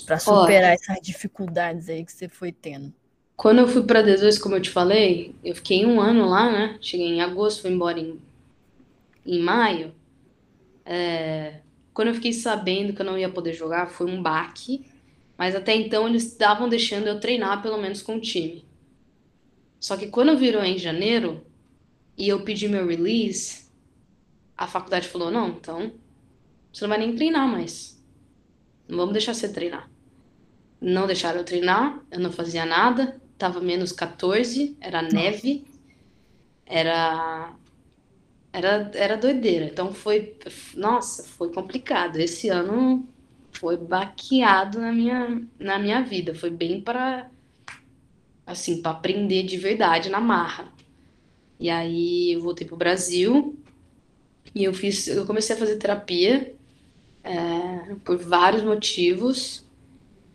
para 0.05 0.19
superar 0.19 0.71
Olha, 0.71 0.73
essas 0.73 0.99
dificuldades 1.01 1.89
aí 1.89 2.03
que 2.03 2.11
você 2.11 2.27
foi 2.27 2.51
tendo? 2.51 2.93
Quando 3.35 3.59
eu 3.59 3.67
fui 3.67 3.83
para 3.83 4.03
D2, 4.03 4.39
como 4.39 4.55
eu 4.55 4.61
te 4.61 4.69
falei, 4.69 5.35
eu 5.43 5.55
fiquei 5.55 5.85
um 5.85 5.99
ano 5.99 6.25
lá, 6.25 6.51
né? 6.51 6.77
Cheguei 6.79 7.07
em 7.07 7.21
agosto, 7.21 7.61
fui 7.61 7.71
embora 7.71 7.99
em, 7.99 8.19
em 9.25 9.39
maio. 9.39 9.93
É, 10.85 11.59
quando 11.93 12.09
eu 12.09 12.13
fiquei 12.15 12.31
sabendo 12.31 12.93
que 12.93 13.01
eu 13.01 13.05
não 13.05 13.17
ia 13.17 13.29
poder 13.29 13.53
jogar, 13.53 13.89
foi 13.89 14.09
um 14.09 14.21
baque. 14.21 14.85
Mas 15.37 15.55
até 15.55 15.75
então 15.75 16.07
eles 16.07 16.23
estavam 16.23 16.69
deixando 16.69 17.07
eu 17.07 17.19
treinar 17.19 17.61
pelo 17.61 17.77
menos 17.77 18.01
com 18.01 18.15
o 18.15 18.21
time. 18.21 18.65
Só 19.79 19.97
que 19.97 20.07
quando 20.07 20.37
virou 20.37 20.63
em 20.63 20.77
janeiro 20.77 21.45
e 22.17 22.29
eu 22.29 22.43
pedi 22.43 22.67
meu 22.67 22.87
release, 22.87 23.71
a 24.57 24.67
faculdade 24.67 25.07
falou: 25.07 25.31
não, 25.31 25.49
então 25.49 25.93
você 26.71 26.83
não 26.83 26.89
vai 26.89 26.99
nem 26.99 27.15
treinar 27.15 27.47
mais. 27.47 28.01
Não 28.87 28.97
vamos 28.97 29.13
deixar 29.13 29.33
você 29.33 29.51
treinar. 29.51 29.89
Não 30.79 31.07
deixaram 31.07 31.39
eu 31.39 31.45
treinar, 31.45 32.03
eu 32.11 32.19
não 32.19 32.31
fazia 32.31 32.65
nada, 32.65 33.21
tava 33.37 33.61
menos 33.61 33.91
14, 33.91 34.75
era 34.81 35.01
neve, 35.01 35.65
era 36.65 37.55
era, 38.53 38.91
era 38.93 39.17
doideira. 39.17 39.65
Então 39.65 39.91
foi, 39.93 40.37
nossa, 40.75 41.23
foi 41.23 41.51
complicado. 41.51 42.17
Esse 42.17 42.49
ano 42.49 43.07
foi 43.51 43.75
baqueado 43.77 44.79
na 44.79 44.91
minha, 44.91 45.41
na 45.59 45.79
minha 45.79 46.03
vida. 46.03 46.35
Foi 46.35 46.51
bem 46.51 46.79
para 46.79 47.29
assim, 48.45 48.81
para 48.81 48.91
aprender 48.91 49.43
de 49.43 49.57
verdade 49.57 50.09
na 50.09 50.19
marra. 50.19 50.71
E 51.63 51.69
aí 51.69 52.33
eu 52.33 52.41
voltei 52.41 52.67
pro 52.67 52.75
Brasil 52.75 53.57
e 54.53 54.65
eu 54.65 54.73
fiz, 54.73 55.07
eu 55.07 55.25
comecei 55.25 55.55
a 55.55 55.59
fazer 55.59 55.77
terapia 55.77 56.53
é, 57.23 57.95
por 58.03 58.17
vários 58.17 58.63
motivos. 58.63 59.65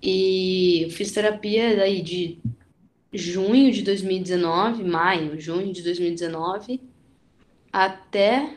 E 0.02 0.84
eu 0.84 0.90
fiz 0.90 1.12
terapia 1.12 1.76
daí 1.76 2.00
de 2.00 2.38
junho 3.12 3.70
de 3.70 3.82
2019, 3.82 4.82
maio, 4.84 5.38
junho 5.38 5.70
de 5.70 5.82
2019, 5.82 6.80
até 7.70 8.56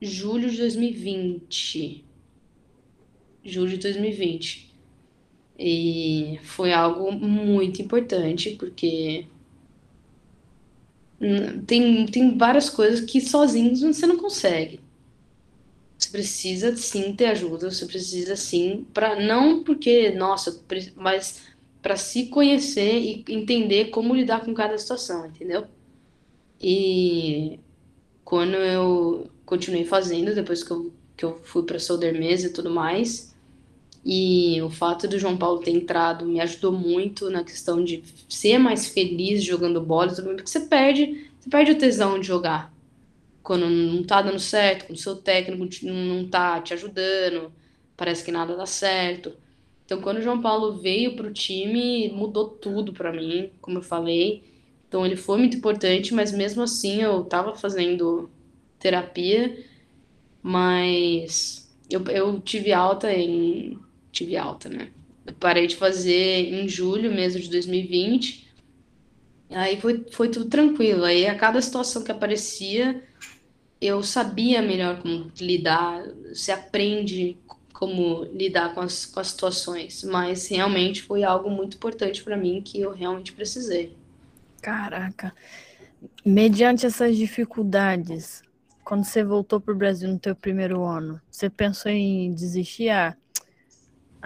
julho 0.00 0.48
de 0.48 0.58
2020 0.58 2.06
julho 3.46 3.70
de 3.70 3.78
2020. 3.78 4.74
E 5.58 6.38
foi 6.42 6.72
algo 6.72 7.10
muito 7.12 7.80
importante, 7.80 8.50
porque 8.58 9.26
tem, 11.66 12.06
tem 12.06 12.36
várias 12.36 12.68
coisas 12.68 13.00
que 13.00 13.20
sozinhos 13.20 13.80
você 13.80 14.06
não 14.06 14.18
consegue. 14.18 14.80
Você 15.98 16.10
precisa 16.10 16.76
sim 16.76 17.14
ter 17.14 17.26
ajuda, 17.26 17.70
você 17.70 17.86
precisa 17.86 18.36
sim, 18.36 18.86
para 18.92 19.18
não 19.18 19.64
porque, 19.64 20.10
nossa, 20.10 20.62
mas 20.94 21.42
para 21.80 21.96
se 21.96 22.26
conhecer 22.26 22.98
e 22.98 23.24
entender 23.28 23.86
como 23.86 24.14
lidar 24.14 24.44
com 24.44 24.52
cada 24.52 24.76
situação, 24.76 25.26
entendeu? 25.26 25.66
E 26.60 27.60
quando 28.24 28.54
eu 28.56 29.30
continuei 29.44 29.84
fazendo, 29.84 30.34
depois 30.34 30.62
que 30.62 30.70
eu, 30.70 30.92
que 31.16 31.24
eu 31.24 31.40
fui 31.44 31.62
para 31.62 31.78
Soldermesa 31.78 32.48
e 32.48 32.52
tudo 32.52 32.68
mais, 32.68 33.35
e 34.08 34.62
o 34.62 34.70
fato 34.70 35.08
do 35.08 35.18
João 35.18 35.36
Paulo 35.36 35.58
ter 35.58 35.72
entrado 35.72 36.24
me 36.24 36.40
ajudou 36.40 36.70
muito 36.70 37.28
na 37.28 37.42
questão 37.42 37.82
de 37.82 38.04
ser 38.28 38.56
mais 38.56 38.86
feliz 38.86 39.42
jogando 39.42 39.80
bola, 39.80 40.14
porque 40.14 40.46
você 40.46 40.60
perde, 40.60 41.28
você 41.40 41.50
perde 41.50 41.72
o 41.72 41.78
tesão 41.78 42.20
de 42.20 42.24
jogar. 42.24 42.72
Quando 43.42 43.68
não 43.68 44.04
tá 44.04 44.22
dando 44.22 44.38
certo, 44.38 44.86
quando 44.86 44.96
o 44.96 45.00
seu 45.00 45.16
técnico 45.16 45.68
não 45.84 46.24
tá 46.28 46.60
te 46.60 46.72
ajudando, 46.72 47.52
parece 47.96 48.24
que 48.24 48.30
nada 48.30 48.54
dá 48.54 48.64
certo. 48.64 49.32
Então, 49.84 50.00
quando 50.00 50.18
o 50.18 50.22
João 50.22 50.40
Paulo 50.40 50.76
veio 50.76 51.16
para 51.16 51.26
o 51.26 51.32
time, 51.32 52.08
mudou 52.12 52.46
tudo 52.48 52.92
para 52.92 53.12
mim, 53.12 53.50
como 53.60 53.78
eu 53.78 53.82
falei. 53.82 54.44
Então, 54.86 55.04
ele 55.04 55.16
foi 55.16 55.38
muito 55.38 55.56
importante, 55.56 56.14
mas 56.14 56.30
mesmo 56.30 56.62
assim 56.62 57.02
eu 57.02 57.22
estava 57.22 57.56
fazendo 57.56 58.30
terapia, 58.78 59.64
mas 60.40 61.68
eu, 61.90 62.04
eu 62.04 62.40
tive 62.40 62.72
alta 62.72 63.12
em 63.12 63.76
tive 64.16 64.36
alta, 64.36 64.68
né? 64.68 64.88
Eu 65.26 65.34
parei 65.34 65.66
de 65.66 65.76
fazer 65.76 66.52
em 66.52 66.68
julho 66.68 67.12
mesmo 67.12 67.40
de 67.40 67.50
2020. 67.50 68.46
Aí 69.50 69.80
foi, 69.80 70.04
foi 70.10 70.28
tudo 70.28 70.46
tranquilo. 70.46 71.04
Aí 71.04 71.26
a 71.26 71.34
cada 71.34 71.60
situação 71.60 72.02
que 72.02 72.10
aparecia, 72.10 73.02
eu 73.80 74.02
sabia 74.02 74.62
melhor 74.62 75.02
como 75.02 75.30
lidar. 75.40 76.02
Você 76.28 76.52
aprende 76.52 77.36
como 77.72 78.24
lidar 78.24 78.74
com 78.74 78.80
as, 78.80 79.04
com 79.04 79.20
as 79.20 79.28
situações. 79.28 80.02
Mas 80.04 80.48
realmente 80.48 81.02
foi 81.02 81.22
algo 81.22 81.50
muito 81.50 81.76
importante 81.76 82.22
para 82.22 82.36
mim 82.36 82.62
que 82.62 82.80
eu 82.80 82.92
realmente 82.92 83.32
precisei. 83.32 83.94
Caraca. 84.62 85.34
Mediante 86.24 86.86
essas 86.86 87.16
dificuldades, 87.16 88.42
quando 88.84 89.04
você 89.04 89.22
voltou 89.22 89.60
para 89.60 89.74
o 89.74 89.76
Brasil 89.76 90.08
no 90.08 90.18
teu 90.18 90.34
primeiro 90.34 90.84
ano, 90.84 91.20
você 91.30 91.50
pensou 91.50 91.90
em 91.90 92.32
desistir? 92.32 92.88
Ah, 92.88 93.16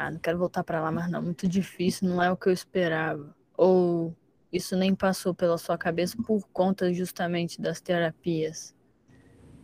ah, 0.01 0.11
não 0.11 0.19
quero 0.19 0.39
voltar 0.39 0.65
para 0.65 0.81
lá 0.81 0.91
mais 0.91 1.11
não, 1.11 1.21
muito 1.21 1.47
difícil, 1.47 2.09
não 2.09 2.23
é 2.23 2.31
o 2.31 2.37
que 2.37 2.49
eu 2.49 2.53
esperava. 2.53 3.35
Ou 3.57 4.17
isso 4.53 4.75
nem 4.75 4.95
passou 4.95 5.35
pela 5.35 5.59
sua 5.59 5.77
cabeça 5.77 6.17
por 6.27 6.49
conta 6.49 6.93
justamente 6.93 7.61
das 7.61 7.81
terapias? 7.81 8.75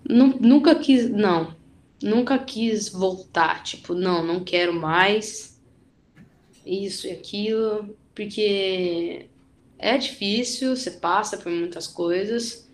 Nunca 0.09 0.74
quis, 0.74 1.09
não. 1.09 1.57
Nunca 2.03 2.39
quis 2.39 2.91
voltar, 2.91 3.62
tipo, 3.62 3.95
não, 3.95 4.22
não 4.22 4.45
quero 4.45 4.72
mais 4.72 5.59
isso 6.64 7.07
e 7.07 7.12
aquilo, 7.12 7.97
porque 8.14 9.30
é 9.78 9.97
difícil, 9.97 10.76
você 10.76 10.91
passa 10.91 11.39
por 11.39 11.51
muitas 11.51 11.87
coisas, 11.87 12.65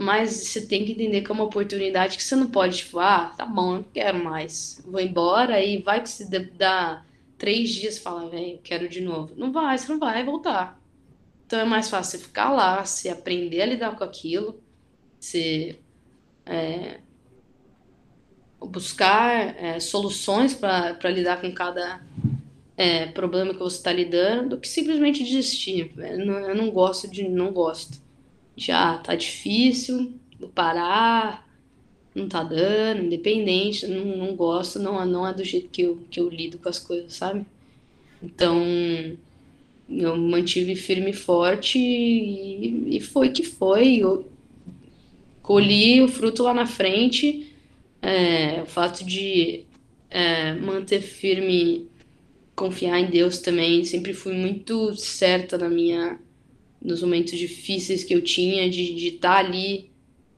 mas 0.00 0.30
você 0.32 0.66
tem 0.66 0.84
que 0.84 0.92
entender 0.92 1.22
que 1.22 1.30
é 1.30 1.34
uma 1.34 1.44
oportunidade 1.44 2.16
que 2.16 2.22
você 2.22 2.34
não 2.34 2.48
pode, 2.48 2.78
tipo, 2.78 2.98
ah, 2.98 3.34
tá 3.36 3.44
bom, 3.44 3.74
não 3.74 3.82
quero 3.82 4.22
mais, 4.22 4.82
vou 4.86 5.00
embora, 5.00 5.62
e 5.62 5.82
vai 5.82 6.02
que 6.02 6.08
se 6.08 6.28
dá 6.56 7.04
três 7.36 7.70
dias 7.70 7.98
fala, 7.98 8.28
velho, 8.28 8.58
quero 8.62 8.88
de 8.88 9.00
novo. 9.00 9.32
Não 9.36 9.52
vai, 9.52 9.76
você 9.76 9.90
não 9.90 9.98
vai 9.98 10.24
voltar. 10.24 10.80
Então 11.46 11.58
é 11.58 11.64
mais 11.64 11.88
fácil 11.90 12.18
você 12.18 12.24
ficar 12.24 12.50
lá, 12.50 12.84
você 12.84 13.08
aprender 13.08 13.62
a 13.62 13.66
lidar 13.66 13.96
com 13.96 14.04
aquilo, 14.04 14.62
você 15.18 15.78
é, 16.46 17.00
buscar 18.60 19.56
é, 19.62 19.80
soluções 19.80 20.54
para 20.54 21.10
lidar 21.10 21.40
com 21.40 21.52
cada 21.52 22.00
é, 22.76 23.06
problema 23.06 23.52
que 23.52 23.60
você 23.60 23.76
está 23.76 23.92
lidando, 23.92 24.50
do 24.50 24.58
que 24.58 24.68
simplesmente 24.68 25.24
desistir. 25.24 25.92
Eu 25.96 26.24
não, 26.24 26.38
eu 26.40 26.54
não 26.54 26.70
gosto 26.70 27.08
de. 27.08 27.28
não 27.28 27.52
gosto 27.52 28.00
já 28.60 28.98
tá 28.98 29.14
difícil, 29.14 30.12
vou 30.38 30.50
parar, 30.50 31.48
não 32.14 32.28
tá 32.28 32.42
dando, 32.44 33.04
independente, 33.04 33.86
não, 33.86 34.04
não 34.18 34.36
gosto, 34.36 34.78
não, 34.78 35.04
não 35.06 35.26
é 35.26 35.32
do 35.32 35.42
jeito 35.42 35.70
que 35.70 35.80
eu, 35.80 35.98
que 36.10 36.20
eu 36.20 36.28
lido 36.28 36.58
com 36.58 36.68
as 36.68 36.78
coisas, 36.78 37.14
sabe? 37.14 37.46
Então, 38.22 38.62
eu 39.88 40.14
mantive 40.14 40.76
firme 40.76 41.10
e 41.10 41.14
forte 41.14 41.78
e, 41.78 42.96
e 42.96 43.00
foi 43.00 43.30
que 43.30 43.44
foi. 43.44 43.96
Eu 43.96 44.30
colhi 45.40 46.02
o 46.02 46.08
fruto 46.08 46.42
lá 46.42 46.52
na 46.52 46.66
frente. 46.66 47.54
É, 48.02 48.60
o 48.62 48.66
fato 48.66 49.04
de 49.04 49.64
é, 50.10 50.52
manter 50.54 51.00
firme, 51.00 51.88
confiar 52.54 53.00
em 53.00 53.10
Deus 53.10 53.38
também, 53.38 53.84
sempre 53.84 54.12
fui 54.12 54.34
muito 54.34 54.94
certa 54.96 55.56
na 55.56 55.68
minha 55.68 56.18
nos 56.80 57.02
momentos 57.02 57.38
difíceis 57.38 58.04
que 58.04 58.14
eu 58.14 58.22
tinha, 58.22 58.68
de 58.70 59.08
estar 59.08 59.34
tá 59.34 59.38
ali, 59.38 59.90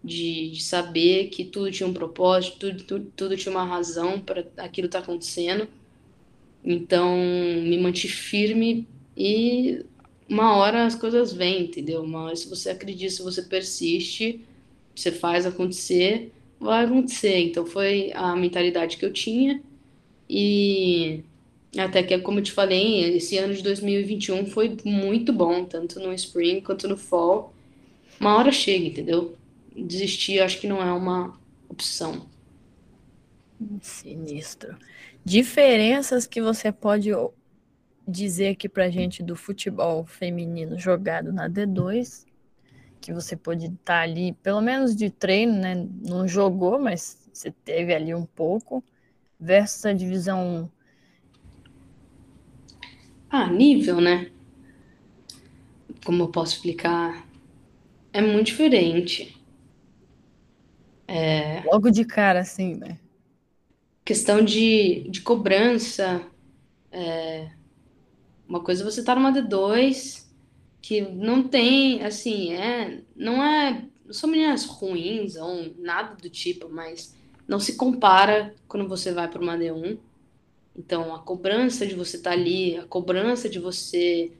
de, 0.03 0.51
de, 0.51 0.62
saber 0.62 1.28
que 1.28 1.45
tudo 1.45 1.70
tinha 1.70 1.88
um 1.88 1.93
propósito, 1.93 2.59
tudo, 2.59 2.84
tudo, 2.84 3.12
tudo 3.16 3.36
tinha 3.36 3.53
uma 3.53 3.64
razão 3.64 4.20
para 4.20 4.45
aquilo 4.57 4.86
estar 4.86 5.01
tá 5.01 5.05
acontecendo. 5.05 5.68
Então, 6.64 7.16
me 7.16 7.78
mantive 7.78 8.12
firme 8.12 8.88
e 9.16 9.84
uma 10.28 10.57
hora 10.57 10.86
as 10.86 10.95
coisas 10.95 11.32
vêm, 11.32 11.64
entendeu? 11.64 12.03
Uma 12.03 12.24
hora, 12.24 12.36
se 12.36 12.49
você 12.49 12.70
acredita, 12.70 13.12
se 13.12 13.22
você 13.22 13.43
persiste, 13.43 14.40
você 14.95 15.12
faz 15.12 15.47
acontecer, 15.47 16.32
vai 16.59 16.84
acontecer. 16.84 17.38
Então 17.38 17.66
foi 17.66 18.12
a 18.14 18.34
mentalidade 18.36 18.97
que 18.97 19.05
eu 19.05 19.12
tinha 19.12 19.62
e 20.28 21.22
até 21.78 22.02
que, 22.02 22.18
como 22.18 22.38
eu 22.38 22.42
te 22.42 22.52
falei, 22.52 23.16
esse 23.16 23.38
ano 23.38 23.54
de 23.54 23.62
2021 23.62 24.46
foi 24.46 24.76
muito 24.84 25.32
bom, 25.32 25.64
tanto 25.64 25.98
no 25.98 26.12
spring 26.12 26.60
quanto 26.60 26.86
no 26.86 26.96
fall. 26.96 27.54
Uma 28.20 28.36
hora 28.36 28.52
chega, 28.52 28.86
entendeu? 28.86 29.36
Desistir 29.74 30.40
acho 30.40 30.60
que 30.60 30.66
não 30.66 30.82
é 30.82 30.92
uma 30.92 31.38
opção. 31.68 32.26
Sinistro. 33.80 34.76
Diferenças 35.24 36.26
que 36.26 36.42
você 36.42 36.70
pode 36.70 37.10
dizer 38.06 38.48
aqui 38.48 38.68
pra 38.68 38.90
gente 38.90 39.22
do 39.22 39.34
futebol 39.34 40.04
feminino 40.04 40.78
jogado 40.78 41.32
na 41.32 41.48
D2, 41.48 42.26
que 43.00 43.14
você 43.14 43.34
pode 43.34 43.66
estar 43.66 43.78
tá 43.84 44.00
ali, 44.00 44.32
pelo 44.42 44.60
menos 44.60 44.94
de 44.94 45.08
treino, 45.08 45.54
né? 45.54 45.88
Não 46.02 46.28
jogou, 46.28 46.78
mas 46.78 47.16
você 47.32 47.50
teve 47.50 47.94
ali 47.94 48.14
um 48.14 48.26
pouco, 48.26 48.84
versus 49.40 49.86
a 49.86 49.92
divisão 49.94 50.68
1 50.78 50.82
ah, 53.33 53.47
nível, 53.47 53.99
né? 53.99 54.30
Como 56.05 56.24
eu 56.24 56.28
posso 56.28 56.57
explicar? 56.57 57.26
É 58.12 58.20
muito 58.20 58.49
diferente. 58.49 59.43
É... 61.09 61.62
Logo 61.64 61.91
de 61.91 62.05
cara, 62.05 62.41
assim, 62.41 62.74
né? 62.74 62.99
Questão 64.05 64.45
de, 64.45 65.09
de 65.09 65.22
cobrança. 65.22 66.20
É... 66.91 67.49
Uma 68.47 68.61
coisa 68.61 68.83
é 68.83 68.85
você 68.85 69.03
tá 69.03 69.14
numa 69.14 69.33
D2 69.33 70.26
que 70.83 71.01
não 71.01 71.43
tem, 71.43 72.05
assim, 72.05 72.53
é. 72.53 73.01
Não 73.16 73.43
é. 73.43 73.83
Não 74.05 74.12
são 74.12 74.28
meninas 74.28 74.66
ruins 74.66 75.37
ou 75.37 75.74
nada 75.78 76.16
do 76.16 76.28
tipo, 76.28 76.68
mas 76.68 77.16
não 77.49 77.59
se 77.59 77.76
compara 77.76 78.55
quando 78.68 78.87
você 78.87 79.11
vai 79.11 79.26
para 79.26 79.41
uma 79.41 79.57
D1 79.57 79.99
então, 80.76 81.14
a 81.14 81.18
cobrança 81.18 81.86
de 81.86 81.94
você 81.94 82.16
estar 82.16 82.30
tá 82.30 82.36
ali, 82.36 82.76
a 82.76 82.84
cobrança 82.84 83.48
de 83.48 83.58
você, 83.58 84.32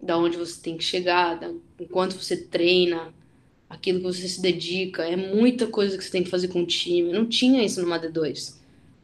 da 0.00 0.16
onde 0.16 0.36
você 0.36 0.60
tem 0.60 0.76
que 0.76 0.84
chegar, 0.84 1.38
da, 1.38 1.52
enquanto 1.80 2.14
você 2.14 2.36
treina, 2.36 3.12
aquilo 3.68 3.98
que 3.98 4.04
você 4.04 4.28
se 4.28 4.40
dedica, 4.40 5.04
é 5.04 5.16
muita 5.16 5.66
coisa 5.66 5.96
que 5.98 6.04
você 6.04 6.10
tem 6.10 6.22
que 6.22 6.30
fazer 6.30 6.48
com 6.48 6.62
o 6.62 6.66
time. 6.66 7.12
Não 7.12 7.26
tinha 7.26 7.64
isso 7.64 7.84
no 7.84 7.88
D2. 7.88 8.56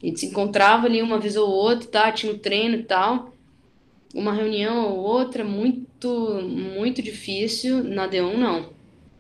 A 0.03 0.07
gente 0.07 0.21
se 0.21 0.27
encontrava 0.27 0.87
ali 0.87 1.03
uma 1.03 1.19
vez 1.19 1.37
ou 1.37 1.49
outra, 1.49 1.89
tá? 1.89 2.13
Tinha 2.13 2.33
um 2.33 2.39
treino 2.39 2.77
e 2.77 2.83
tal. 2.85 3.33
Uma 4.15 4.33
reunião 4.33 4.93
ou 4.93 4.99
outra, 4.99 5.43
muito, 5.43 6.41
muito 6.43 7.03
difícil. 7.03 7.83
Na 7.83 8.09
D1, 8.09 8.37
não. 8.37 8.71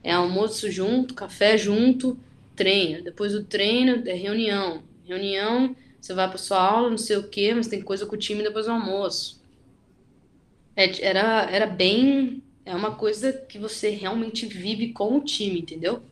É 0.05 0.13
almoço 0.13 0.71
junto, 0.71 1.15
café 1.15 1.59
junto, 1.59 2.17
treino. 2.55 3.03
Depois 3.03 3.33
do 3.33 3.43
treino, 3.43 4.03
é 4.07 4.15
reunião. 4.15 4.83
Reunião, 5.05 5.75
você 6.07 6.15
vai 6.15 6.29
para 6.29 6.39
sua 6.39 6.61
aula, 6.61 6.91
não 6.91 6.99
sei 6.99 7.17
o 7.17 7.29
quê, 7.29 7.53
mas 7.53 7.67
tem 7.67 7.83
coisa 7.83 8.07
com 8.07 8.15
o 8.15 8.19
time 8.19 8.43
depois 8.43 8.67
do 8.67 8.73
almoço. 8.73 9.45
É, 10.77 11.05
era, 11.05 11.51
era 11.51 11.67
bem. 11.67 12.43
É 12.65 12.75
uma 12.75 12.95
coisa 12.95 13.33
que 13.33 13.59
você 13.59 13.91
realmente 13.91 14.47
vive 14.47 14.93
com 14.93 15.17
o 15.17 15.21
time, 15.21 15.61
entendeu? 15.61 16.03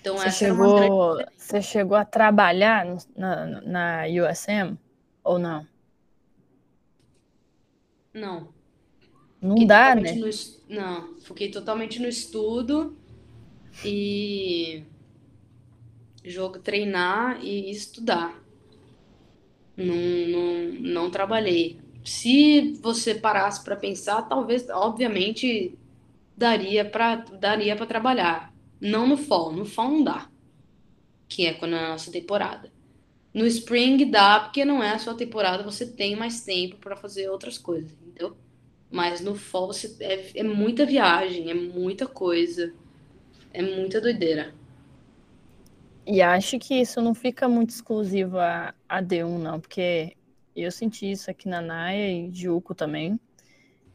Então, 0.00 0.16
você, 0.16 0.30
chegou, 0.30 1.18
você 1.36 1.60
chegou 1.60 1.96
a 1.96 2.04
trabalhar 2.04 2.86
na, 3.16 3.60
na 3.62 4.02
USM 4.06 4.76
ou 5.24 5.38
não? 5.38 5.66
Não. 8.14 8.48
Não 9.40 9.50
fiquei 9.50 9.66
dá, 9.66 9.94
né? 9.94 10.12
No, 10.12 10.30
não, 10.68 11.14
fiquei 11.20 11.50
totalmente 11.50 12.00
no 12.00 12.06
estudo 12.06 12.96
e 13.84 14.84
jogo, 16.24 16.58
treinar 16.60 17.44
e 17.44 17.70
estudar 17.70 18.45
não, 19.76 19.94
não, 20.28 20.72
não 20.80 21.10
trabalhei. 21.10 21.78
Se 22.04 22.72
você 22.80 23.14
parasse 23.14 23.62
para 23.62 23.76
pensar, 23.76 24.22
talvez, 24.22 24.68
obviamente, 24.70 25.76
daria 26.36 26.84
para 26.84 27.16
daria 27.16 27.74
para 27.76 27.86
trabalhar. 27.86 28.54
Não 28.80 29.06
no 29.08 29.16
fall, 29.16 29.52
no 29.52 29.64
fall 29.64 29.90
não 29.90 30.04
dá, 30.04 30.28
que 31.28 31.46
é 31.46 31.54
quando 31.54 31.74
é 31.74 31.84
a 31.84 31.88
nossa 31.88 32.12
temporada. 32.12 32.72
No 33.32 33.46
spring 33.46 34.10
dá, 34.10 34.40
porque 34.40 34.64
não 34.64 34.82
é 34.82 34.90
a 34.92 34.98
sua 34.98 35.14
temporada, 35.14 35.62
você 35.62 35.86
tem 35.86 36.16
mais 36.16 36.42
tempo 36.42 36.76
para 36.76 36.96
fazer 36.96 37.28
outras 37.28 37.58
coisas, 37.58 37.92
entendeu? 37.92 38.36
Mas 38.90 39.20
no 39.20 39.34
fall 39.34 39.66
você 39.66 39.94
é, 40.00 40.40
é 40.40 40.42
muita 40.42 40.86
viagem, 40.86 41.50
é 41.50 41.54
muita 41.54 42.06
coisa, 42.06 42.72
é 43.52 43.62
muita 43.62 44.00
doideira. 44.00 44.54
E 46.06 46.22
acho 46.22 46.58
que 46.58 46.74
isso 46.74 47.00
não 47.00 47.14
fica 47.14 47.48
muito 47.48 47.70
exclusivo 47.70 48.38
a, 48.38 48.72
a 48.88 49.02
D1, 49.02 49.38
não, 49.38 49.58
porque 49.58 50.16
eu 50.54 50.70
senti 50.70 51.10
isso 51.10 51.28
aqui 51.30 51.48
na 51.48 51.60
Naia 51.60 52.10
e 52.10 52.32
Juco 52.32 52.74
também. 52.74 53.18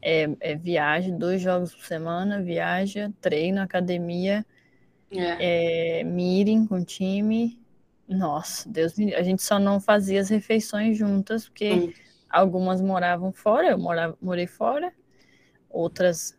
É, 0.00 0.28
é 0.40 0.54
viagem, 0.54 1.16
dois 1.16 1.40
jogos 1.40 1.74
por 1.74 1.84
semana, 1.84 2.42
viaja, 2.42 3.10
treino, 3.20 3.62
academia, 3.62 4.44
é. 5.10 6.00
É, 6.00 6.04
meeting 6.04 6.66
com 6.66 6.84
time. 6.84 7.58
Nossa, 8.06 8.68
Deus 8.68 8.96
me... 8.98 9.14
A 9.14 9.22
gente 9.22 9.42
só 9.42 9.58
não 9.58 9.80
fazia 9.80 10.20
as 10.20 10.28
refeições 10.28 10.98
juntas, 10.98 11.48
porque 11.48 11.72
hum. 11.72 11.92
algumas 12.28 12.80
moravam 12.80 13.32
fora, 13.32 13.70
eu 13.70 13.78
morava, 13.78 14.18
morei 14.20 14.46
fora, 14.46 14.92
outras 15.70 16.36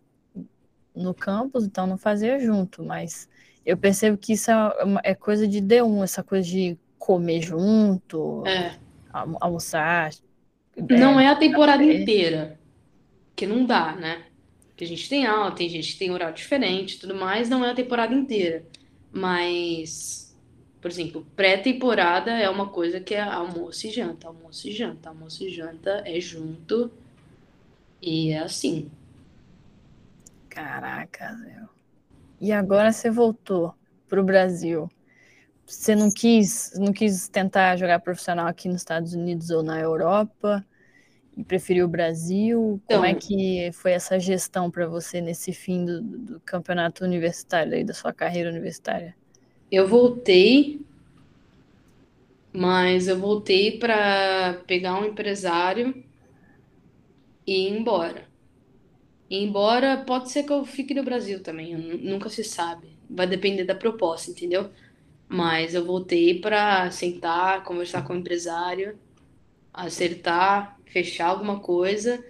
no 0.95 1.13
campus, 1.13 1.65
então 1.65 1.87
não 1.87 1.97
fazia 1.97 2.37
junto, 2.39 2.83
mas 2.83 3.27
eu 3.65 3.77
percebo 3.77 4.17
que 4.17 4.33
isso 4.33 4.51
é, 4.51 4.73
é 5.03 5.15
coisa 5.15 5.47
de 5.47 5.61
D1, 5.61 6.03
essa 6.03 6.23
coisa 6.23 6.47
de 6.47 6.77
comer 6.97 7.41
junto, 7.41 8.45
é. 8.45 8.77
almoçar. 9.11 10.11
Não 10.77 11.19
é, 11.19 11.25
é 11.25 11.27
a 11.27 11.35
temporada 11.35 11.83
é. 11.83 12.01
inteira, 12.01 12.59
que 13.35 13.45
não 13.45 13.65
dá, 13.65 13.93
né? 13.95 14.23
Que 14.75 14.83
a 14.83 14.87
gente 14.87 15.07
tem 15.07 15.25
aula, 15.25 15.51
tem 15.51 15.69
gente 15.69 15.93
que 15.93 15.99
tem 15.99 16.11
horário 16.11 16.35
diferente 16.35 16.99
tudo 16.99 17.15
mais, 17.15 17.49
não 17.49 17.63
é 17.63 17.71
a 17.71 17.75
temporada 17.75 18.13
inteira. 18.13 18.65
Mas, 19.11 20.35
por 20.81 20.89
exemplo, 20.89 21.25
pré-temporada 21.35 22.31
é 22.31 22.49
uma 22.49 22.67
coisa 22.67 22.99
que 22.99 23.13
é 23.13 23.21
almoço 23.21 23.87
e 23.87 23.91
janta, 23.91 24.27
almoço 24.27 24.67
e 24.67 24.71
janta, 24.71 25.09
almoço 25.09 25.43
e 25.43 25.49
janta 25.49 26.03
é 26.05 26.19
junto. 26.19 26.91
E 28.01 28.31
é 28.31 28.39
assim. 28.39 28.89
Caraca, 30.49 31.31
meu. 31.33 31.72
E 32.43 32.51
agora 32.51 32.91
você 32.91 33.09
voltou 33.09 33.73
para 34.07 34.21
o 34.21 34.23
Brasil. 34.25 34.89
Você 35.65 35.95
não 35.95 36.11
quis, 36.11 36.71
não 36.77 36.93
quis 36.93 37.29
tentar 37.29 37.77
jogar 37.77 37.99
profissional 38.01 38.47
aqui 38.47 38.69
nos 38.69 38.77
Estados 38.81 39.13
Unidos 39.15 39.49
ou 39.51 39.63
na 39.63 39.79
Europa 39.79 40.65
e 41.37 41.43
preferiu 41.43 41.85
o 41.85 41.89
Brasil? 41.89 42.81
Então, 42.85 43.03
Como 43.03 43.05
é 43.05 43.15
que 43.15 43.71
foi 43.73 43.93
essa 43.93 44.19
gestão 44.19 44.71
para 44.71 44.87
você 44.87 45.21
nesse 45.21 45.53
fim 45.53 45.85
do, 45.85 46.01
do 46.01 46.41
campeonato 46.41 47.03
universitário 47.05 47.73
aí, 47.75 47.83
da 47.85 47.93
sua 47.93 48.13
carreira 48.13 48.49
universitária? 48.51 49.15
Eu 49.69 49.85
voltei, 49.87 50.79
mas 52.53 53.07
eu 53.07 53.17
voltei 53.19 53.77
para 53.79 54.61
pegar 54.67 54.99
um 54.99 55.05
empresário 55.05 56.03
e 57.47 57.53
ir 57.67 57.77
embora. 57.77 58.27
Embora 59.35 59.97
pode 59.97 60.29
ser 60.29 60.43
que 60.43 60.53
eu 60.53 60.63
fique 60.63 60.93
no 60.93 61.03
Brasil 61.03 61.41
também, 61.41 61.75
nunca 61.75 62.29
se 62.29 62.43
sabe. 62.43 62.95
Vai 63.09 63.25
depender 63.25 63.63
da 63.63 63.73
proposta, 63.73 64.29
entendeu? 64.29 64.69
Mas 65.27 65.73
eu 65.73 65.83
voltei 65.83 66.39
para 66.39 66.91
sentar, 66.91 67.63
conversar 67.63 68.03
com 68.03 68.13
o 68.13 68.17
empresário, 68.17 68.95
acertar, 69.73 70.79
fechar 70.85 71.29
alguma 71.29 71.59
coisa, 71.59 72.23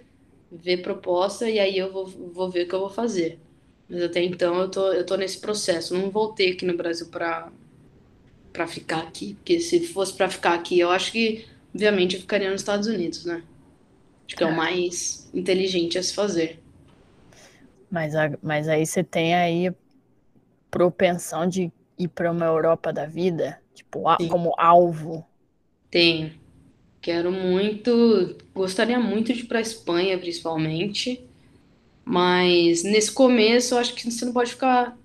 ver 0.50 0.78
proposta 0.78 1.46
e 1.46 1.58
aí 1.58 1.76
eu 1.76 1.92
vou, 1.92 2.06
vou 2.06 2.50
ver 2.50 2.64
o 2.64 2.68
que 2.68 2.74
eu 2.74 2.80
vou 2.80 2.88
fazer. 2.88 3.38
Mas 3.86 4.02
até 4.02 4.22
então 4.22 4.58
eu 4.58 4.70
tô, 4.70 4.90
eu 4.90 5.04
tô 5.04 5.16
nesse 5.16 5.38
processo. 5.38 5.94
Não 5.94 6.10
voltei 6.10 6.52
aqui 6.52 6.64
no 6.64 6.74
Brasil 6.74 7.08
para 7.08 7.52
para 8.50 8.66
ficar 8.66 9.00
aqui, 9.02 9.34
porque 9.34 9.60
se 9.60 9.86
fosse 9.88 10.14
para 10.14 10.30
ficar 10.30 10.54
aqui, 10.54 10.78
eu 10.78 10.88
acho 10.90 11.12
que 11.12 11.44
obviamente 11.74 12.14
eu 12.14 12.20
ficaria 12.22 12.50
nos 12.50 12.62
Estados 12.62 12.86
Unidos, 12.86 13.26
né? 13.26 13.42
Acho 14.26 14.36
que 14.36 14.44
é 14.44 14.46
o 14.46 14.50
é. 14.50 14.54
mais 14.54 15.28
inteligente 15.34 15.98
a 15.98 16.02
se 16.02 16.14
fazer. 16.14 16.63
Mas, 17.94 18.16
a, 18.16 18.30
mas 18.42 18.68
aí 18.68 18.84
você 18.84 19.04
tem 19.04 19.36
aí 19.36 19.72
propensão 20.68 21.46
de 21.46 21.70
ir 21.96 22.08
para 22.08 22.32
uma 22.32 22.44
Europa 22.44 22.92
da 22.92 23.06
vida, 23.06 23.60
tipo, 23.72 24.08
a, 24.08 24.16
como 24.16 24.52
alvo. 24.58 25.24
Tenho. 25.90 26.32
Quero 27.00 27.30
muito, 27.30 28.36
gostaria 28.54 28.98
muito 28.98 29.32
de 29.32 29.40
ir 29.40 29.44
para 29.46 29.58
a 29.58 29.62
Espanha, 29.62 30.18
principalmente. 30.18 31.24
Mas 32.04 32.82
nesse 32.82 33.12
começo, 33.12 33.74
eu 33.74 33.78
acho 33.78 33.94
que 33.94 34.10
você 34.10 34.24
não 34.24 34.32
pode 34.32 34.52
ficar 34.52 34.96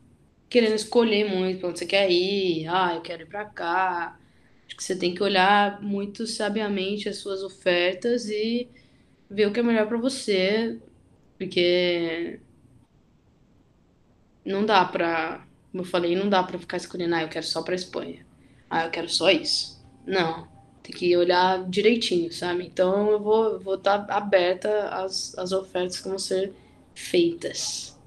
querendo 0.49 0.75
escolher 0.75 1.25
muito 1.29 1.59
para 1.59 1.69
onde 1.69 1.79
você 1.79 1.85
quer 1.85 2.09
ir. 2.11 2.67
Ah, 2.67 2.95
eu 2.95 3.01
quero 3.01 3.23
ir 3.23 3.27
para 3.27 3.45
cá. 3.45 4.17
Acho 4.67 4.77
que 4.77 4.83
você 4.83 4.95
tem 4.95 5.13
que 5.13 5.23
olhar 5.23 5.81
muito 5.81 6.27
sabiamente 6.27 7.09
as 7.09 7.17
suas 7.17 7.43
ofertas 7.43 8.27
e 8.29 8.69
ver 9.29 9.47
o 9.47 9.53
que 9.53 9.59
é 9.59 9.63
melhor 9.63 9.87
para 9.87 9.97
você, 9.97 10.79
porque 11.37 12.39
não 14.49 14.65
dá 14.65 14.83
pra 14.85 15.45
Como 15.71 15.83
eu 15.83 15.87
falei, 15.87 16.15
não 16.15 16.29
dá 16.29 16.43
para 16.43 16.59
ficar 16.59 16.77
escolhendo, 16.77 17.15
ah, 17.15 17.21
eu 17.21 17.29
quero 17.29 17.45
só 17.45 17.61
pra 17.61 17.75
Espanha. 17.75 18.25
Ah, 18.69 18.85
eu 18.85 18.91
quero 18.91 19.09
só 19.09 19.29
isso. 19.29 19.79
Não. 20.05 20.47
Tem 20.83 20.93
que 20.93 21.15
olhar 21.15 21.63
direitinho, 21.69 22.31
sabe? 22.33 22.65
Então 22.65 23.11
eu 23.11 23.19
vou 23.21 23.59
vou 23.59 23.75
estar 23.75 23.99
tá 23.99 24.15
aberta 24.15 24.89
às, 24.89 25.37
às 25.37 25.51
ofertas 25.51 25.99
que 25.99 26.09
vão 26.09 26.19
ser 26.19 26.53
feitas. 26.95 27.97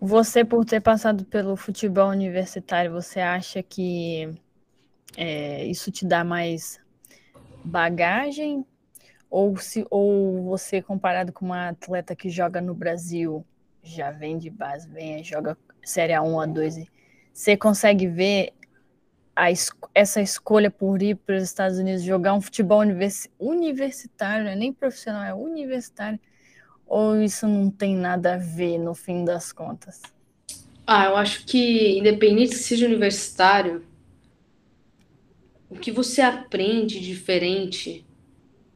Você, 0.00 0.44
por 0.44 0.64
ter 0.64 0.80
passado 0.80 1.26
pelo 1.26 1.56
futebol 1.56 2.08
universitário, 2.08 2.90
você 2.90 3.20
acha 3.20 3.62
que 3.62 4.30
é, 5.16 5.66
isso 5.66 5.90
te 5.90 6.06
dá 6.06 6.24
mais 6.24 6.80
bagagem? 7.62 8.64
Ou, 9.28 9.56
se, 9.58 9.86
ou 9.90 10.42
você, 10.44 10.80
comparado 10.80 11.32
com 11.32 11.44
uma 11.44 11.68
atleta 11.68 12.16
que 12.16 12.30
joga 12.30 12.62
no 12.62 12.74
Brasil, 12.74 13.44
já 13.82 14.10
vem 14.10 14.38
de 14.38 14.50
base, 14.50 14.88
vem, 14.88 15.22
joga 15.24 15.56
Série 15.82 16.12
A1, 16.12 16.46
A2, 16.46 16.86
você 17.32 17.56
consegue 17.56 18.06
ver 18.06 18.52
a, 19.34 19.46
essa 19.94 20.20
escolha 20.20 20.70
por 20.70 21.02
ir 21.02 21.16
para 21.16 21.36
os 21.36 21.42
Estados 21.42 21.78
Unidos 21.78 22.02
jogar 22.02 22.34
um 22.34 22.40
futebol 22.40 22.80
univers, 22.80 23.28
universitário, 23.38 24.44
não 24.44 24.50
é 24.50 24.56
nem 24.56 24.72
profissional, 24.72 25.22
é 25.22 25.34
universitário, 25.34 26.20
ou 26.86 27.20
isso 27.20 27.46
não 27.46 27.70
tem 27.70 27.96
nada 27.96 28.34
a 28.34 28.36
ver 28.36 28.78
no 28.78 28.94
fim 28.94 29.24
das 29.24 29.52
contas? 29.52 30.02
Ah, 30.86 31.06
eu 31.06 31.16
acho 31.16 31.46
que, 31.46 31.98
independente 31.98 32.50
que 32.50 32.62
seja 32.62 32.86
universitário, 32.86 33.84
o 35.68 35.76
que 35.76 35.92
você 35.92 36.20
aprende 36.20 36.98
diferente, 36.98 38.04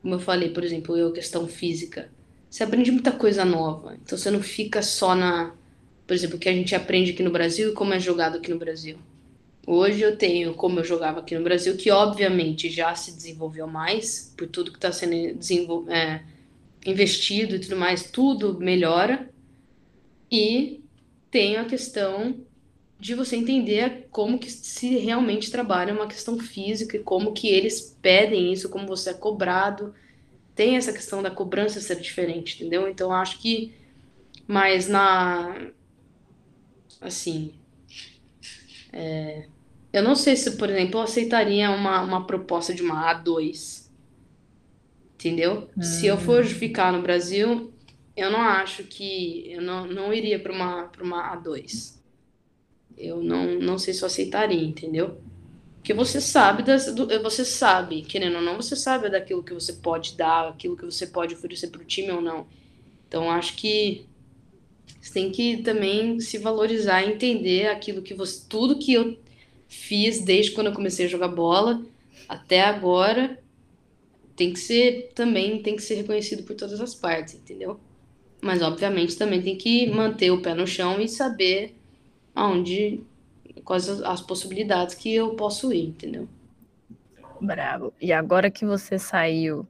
como 0.01 0.15
eu 0.15 0.21
falei, 0.21 0.51
por 0.51 0.63
exemplo, 0.63 0.97
eu, 0.97 1.13
questão 1.13 1.49
física, 1.49 2.09
você 2.55 2.63
aprende 2.63 2.93
muita 2.93 3.11
coisa 3.11 3.45
nova. 3.45 3.97
Então 4.01 4.17
você 4.17 4.31
não 4.31 4.41
fica 4.41 4.81
só 4.81 5.13
na, 5.17 5.53
por 6.07 6.15
exemplo, 6.15 6.37
o 6.37 6.39
que 6.39 6.49
a 6.49 6.53
gente 6.53 6.73
aprende 6.73 7.11
aqui 7.11 7.21
no 7.21 7.33
Brasil 7.33 7.71
e 7.71 7.75
como 7.75 7.93
é 7.93 7.99
jogado 7.99 8.37
aqui 8.37 8.49
no 8.49 8.61
Brasil. 8.61 8.97
Hoje 9.67 10.03
eu 10.03 10.17
tenho 10.17 10.55
como 10.55 10.79
eu 10.79 10.85
jogava 10.85 11.19
aqui 11.19 11.37
no 11.37 11.43
Brasil, 11.43 11.77
que 11.77 11.91
obviamente 11.91 12.71
já 12.71 12.95
se 12.95 13.11
desenvolveu 13.11 13.67
mais, 13.67 14.33
por 14.37 14.47
tudo 14.47 14.71
que 14.71 14.79
está 14.79 14.93
sendo 14.93 15.37
desenvol... 15.37 15.91
é, 15.91 16.23
investido 16.87 17.57
e 17.57 17.59
tudo 17.59 17.75
mais, 17.75 18.09
tudo 18.09 18.57
melhora. 18.61 19.29
E 20.31 20.81
tem 21.33 21.57
a 21.57 21.65
questão 21.65 22.37
de 23.01 23.17
você 23.17 23.35
entender 23.35 24.07
como 24.13 24.39
que 24.39 24.49
se 24.49 24.97
realmente 24.99 25.51
trabalha 25.51 25.93
uma 25.93 26.07
questão 26.07 26.39
física 26.39 26.97
e 26.97 27.03
como 27.03 27.33
que 27.33 27.49
eles 27.49 27.99
pedem 28.01 28.53
isso, 28.53 28.69
como 28.69 28.87
você 28.87 29.11
é 29.11 29.15
cobrado. 29.15 29.93
Tem 30.55 30.77
essa 30.77 30.93
questão 30.93 31.23
da 31.23 31.31
cobrança 31.31 31.81
ser 31.81 32.01
diferente, 32.01 32.57
entendeu? 32.57 32.89
Então 32.89 33.13
acho 33.13 33.41
que 33.41 33.75
mas 34.47 34.89
na 34.89 35.71
assim 37.01 37.55
é, 38.93 39.47
eu 39.95 40.03
não 40.03 40.17
sei 40.17 40.35
se, 40.35 40.57
por 40.57 40.69
exemplo, 40.69 40.99
eu 40.99 41.05
aceitaria 41.05 41.71
uma, 41.71 42.03
uma 42.03 42.27
proposta 42.27 42.75
de 42.75 42.83
uma 42.83 43.15
A2. 43.15 43.89
Entendeu? 45.15 45.71
Hum. 45.79 45.83
Se 45.83 46.09
eu 46.09 46.19
for 46.19 46.45
hum. 46.45 46.49
ficar 46.49 46.93
no 46.93 47.01
Brasil, 47.01 47.73
eu 48.17 48.29
não 48.29 48.41
acho 48.41 48.83
que. 48.83 49.53
Eu 49.53 49.63
não, 49.63 49.87
não 49.87 50.13
iria 50.13 50.37
para 50.41 50.53
uma, 50.53 50.91
uma 51.01 51.37
A2. 51.37 51.95
Eu 52.99 53.23
não, 53.23 53.61
não 53.61 53.79
sei 53.79 53.95
se 53.95 54.03
eu 54.03 54.07
aceitaria, 54.07 54.65
entendeu? 54.65 55.21
Porque 55.85 55.93
você 55.93 56.19
sabe, 56.19 56.63
das, 56.63 56.95
do, 56.95 57.07
você 57.21 57.45
sabe, 57.45 58.01
querendo 58.01 58.37
ou 58.37 58.41
não, 58.41 58.57
você 58.57 58.75
sabe 58.75 59.11
daquilo 59.11 59.43
que 59.43 59.53
você 59.53 59.75
pode 59.75 60.17
dar, 60.17 60.49
aquilo 60.49 60.79
que 60.79 60.85
você 60.87 61.07
pode 61.07 61.35
oferecer 61.35 61.67
para 61.67 61.83
o 61.83 61.85
time 61.85 62.11
ou 62.11 62.23
não. 62.23 62.47
Então, 63.07 63.31
acho 63.31 63.55
que 63.55 64.07
você 64.99 65.13
tem 65.13 65.31
que 65.31 65.59
também 65.59 66.19
se 66.21 66.39
valorizar 66.39 67.05
entender 67.05 67.67
aquilo 67.67 68.01
que 68.01 68.15
você. 68.15 68.47
Tudo 68.49 68.79
que 68.79 68.95
eu 68.95 69.19
fiz 69.69 70.25
desde 70.25 70.53
quando 70.53 70.69
eu 70.69 70.73
comecei 70.73 71.05
a 71.05 71.09
jogar 71.11 71.29
bola 71.29 71.85
até 72.27 72.63
agora 72.63 73.39
tem 74.35 74.55
que 74.55 74.61
ser 74.61 75.13
também 75.15 75.63
tem 75.63 75.77
que 75.77 75.83
ser 75.83 75.97
reconhecido 75.97 76.45
por 76.45 76.57
todas 76.57 76.81
as 76.81 76.95
partes, 76.95 77.35
entendeu? 77.35 77.79
Mas 78.41 78.63
obviamente 78.63 79.19
também 79.19 79.43
tem 79.43 79.55
que 79.55 79.87
manter 79.91 80.31
o 80.31 80.41
pé 80.41 80.55
no 80.55 80.67
chão 80.67 80.99
e 80.99 81.07
saber 81.07 81.75
aonde 82.35 83.03
quais 83.65 83.89
as 83.89 84.21
possibilidades 84.21 84.95
que 84.95 85.15
eu 85.15 85.35
posso 85.35 85.73
ir, 85.73 85.89
entendeu? 85.89 86.29
Bravo. 87.41 87.93
E 88.01 88.13
agora 88.13 88.51
que 88.51 88.65
você 88.65 88.99
saiu, 88.99 89.67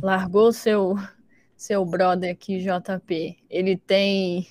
largou 0.00 0.52
seu 0.52 0.96
seu 1.56 1.84
brother 1.84 2.30
aqui, 2.32 2.60
JP, 2.60 3.36
ele 3.50 3.76
tem 3.76 4.46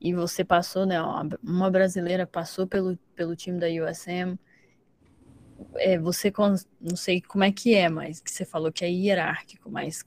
e 0.00 0.14
você 0.14 0.44
passou, 0.44 0.86
né? 0.86 0.96
Uma 1.42 1.70
brasileira 1.70 2.26
passou 2.26 2.66
pelo, 2.66 2.96
pelo 3.14 3.36
time 3.36 3.58
da 3.58 3.66
USM. 3.66 4.36
É, 5.76 5.98
você, 5.98 6.32
não 6.80 6.96
sei 6.96 7.20
como 7.20 7.44
é 7.44 7.52
que 7.52 7.74
é, 7.74 7.88
mas 7.88 8.20
que 8.20 8.30
você 8.30 8.44
falou 8.44 8.72
que 8.72 8.84
é 8.84 8.90
hierárquico, 8.90 9.70
mas 9.70 10.04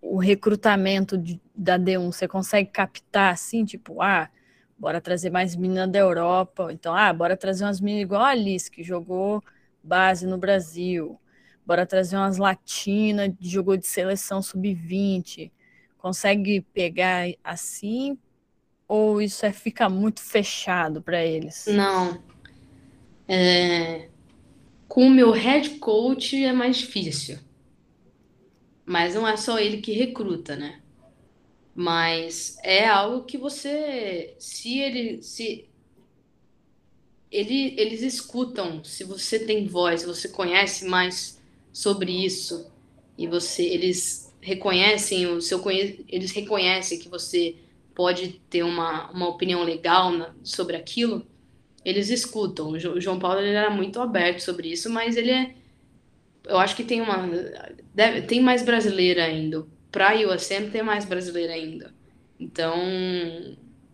o 0.00 0.18
recrutamento 0.18 1.18
de, 1.18 1.40
da 1.54 1.76
D1, 1.76 2.12
você 2.12 2.28
consegue 2.28 2.70
captar 2.70 3.32
assim, 3.32 3.64
tipo, 3.64 4.00
ah, 4.00 4.30
bora 4.78 5.00
trazer 5.00 5.30
mais 5.30 5.56
meninas 5.56 5.90
da 5.90 5.98
Europa, 5.98 6.68
então, 6.72 6.94
ah, 6.94 7.12
bora 7.12 7.36
trazer 7.36 7.64
umas 7.64 7.80
meninas 7.80 8.04
igual 8.04 8.22
a 8.22 8.28
Alice, 8.28 8.70
que 8.70 8.82
jogou 8.82 9.42
base 9.82 10.26
no 10.26 10.36
Brasil, 10.38 11.18
bora 11.64 11.86
trazer 11.86 12.16
umas 12.16 12.36
latinas, 12.36 13.32
jogou 13.40 13.76
de 13.76 13.86
seleção 13.86 14.42
sub-20, 14.42 15.50
consegue 15.98 16.60
pegar 16.72 17.26
assim 17.42 18.18
ou 18.88 19.20
isso 19.20 19.44
é, 19.44 19.52
fica 19.52 19.88
muito 19.88 20.20
fechado 20.20 21.02
para 21.02 21.24
eles? 21.24 21.66
Não. 21.66 22.22
É... 23.26 24.08
Com 24.86 25.06
o 25.08 25.10
meu 25.10 25.32
head 25.32 25.78
coach 25.78 26.42
é 26.44 26.52
mais 26.52 26.76
difícil. 26.76 27.38
Mas 28.84 29.16
não 29.16 29.26
é 29.26 29.36
só 29.36 29.58
ele 29.58 29.78
que 29.78 29.92
recruta, 29.92 30.54
né? 30.54 30.80
Mas 31.76 32.56
é 32.64 32.88
algo 32.88 33.26
que 33.26 33.36
você. 33.36 34.34
Se 34.38 34.78
ele. 34.78 35.22
Se 35.22 35.68
ele, 37.30 37.74
eles 37.76 38.00
escutam, 38.00 38.82
se 38.82 39.04
você 39.04 39.38
tem 39.38 39.66
voz, 39.66 40.02
você 40.02 40.26
conhece 40.26 40.86
mais 40.86 41.38
sobre 41.70 42.24
isso, 42.24 42.72
e 43.18 43.26
você 43.26 43.62
eles 43.62 44.34
reconhecem 44.40 45.26
o 45.26 45.42
seu 45.42 45.62
eles 46.08 46.30
reconhecem 46.30 46.98
que 46.98 47.08
você 47.08 47.56
pode 47.94 48.40
ter 48.48 48.62
uma, 48.62 49.10
uma 49.10 49.28
opinião 49.28 49.62
legal 49.62 50.12
na, 50.12 50.34
sobre 50.42 50.76
aquilo, 50.76 51.26
eles 51.84 52.08
escutam. 52.08 52.70
O 52.70 53.00
João 53.00 53.18
Paulo 53.18 53.40
ele 53.40 53.54
era 53.54 53.68
muito 53.68 54.00
aberto 54.00 54.40
sobre 54.40 54.68
isso, 54.72 54.88
mas 54.88 55.16
ele 55.16 55.30
é. 55.30 55.54
Eu 56.44 56.58
acho 56.58 56.74
que 56.74 56.84
tem 56.84 57.02
uma. 57.02 57.28
Deve, 57.94 58.22
tem 58.22 58.40
mais 58.40 58.62
brasileira 58.62 59.24
ainda. 59.24 59.66
Para 59.96 60.10
a 60.10 60.34
USM 60.34 60.68
tem 60.70 60.82
mais 60.82 61.06
brasileira 61.06 61.54
ainda. 61.54 61.94
Então. 62.38 62.76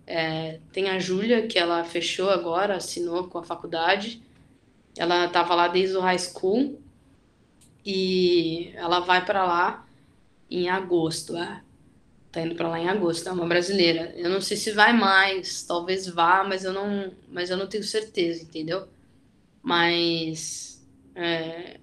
É, 0.04 0.58
tem 0.72 0.90
a 0.90 0.98
Júlia, 0.98 1.46
que 1.46 1.56
ela 1.56 1.84
fechou 1.84 2.28
agora, 2.28 2.74
assinou 2.74 3.28
com 3.28 3.38
a 3.38 3.44
faculdade. 3.44 4.20
Ela 4.98 5.26
estava 5.26 5.54
lá 5.54 5.68
desde 5.68 5.96
o 5.96 6.00
high 6.00 6.18
school. 6.18 6.82
E 7.86 8.72
ela 8.74 8.98
vai 8.98 9.24
para 9.24 9.44
lá 9.44 9.86
em 10.50 10.68
agosto. 10.68 11.36
É 11.36 11.62
tá 12.32 12.40
indo 12.40 12.56
para 12.56 12.68
lá 12.68 12.80
em 12.80 12.88
agosto, 12.88 13.28
é 13.28 13.32
uma 13.32 13.46
brasileira. 13.46 14.12
Eu 14.16 14.28
não 14.28 14.40
sei 14.40 14.56
se 14.56 14.72
vai 14.72 14.92
mais, 14.92 15.62
talvez 15.62 16.08
vá, 16.08 16.42
mas 16.42 16.64
eu 16.64 16.72
não, 16.72 17.12
mas 17.28 17.48
eu 17.48 17.56
não 17.56 17.68
tenho 17.68 17.84
certeza, 17.84 18.42
entendeu? 18.42 18.88
Mas 19.62 20.84
é, 21.14 21.78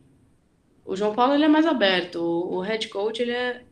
o 0.84 0.94
João 0.94 1.16
Paulo 1.16 1.36
ele 1.36 1.46
é 1.46 1.48
mais 1.48 1.66
aberto, 1.66 2.18
o, 2.18 2.58
o 2.58 2.62
head 2.62 2.90
coach 2.90 3.22
ele 3.22 3.32
é 3.32 3.64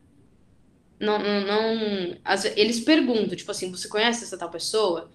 não, 0.99 1.19
não, 1.19 1.45
não 1.45 2.17
as, 2.23 2.45
eles 2.45 2.79
perguntam, 2.79 3.35
tipo 3.35 3.51
assim, 3.51 3.71
você 3.71 3.87
conhece 3.87 4.23
essa 4.23 4.37
tal 4.37 4.49
pessoa? 4.49 5.11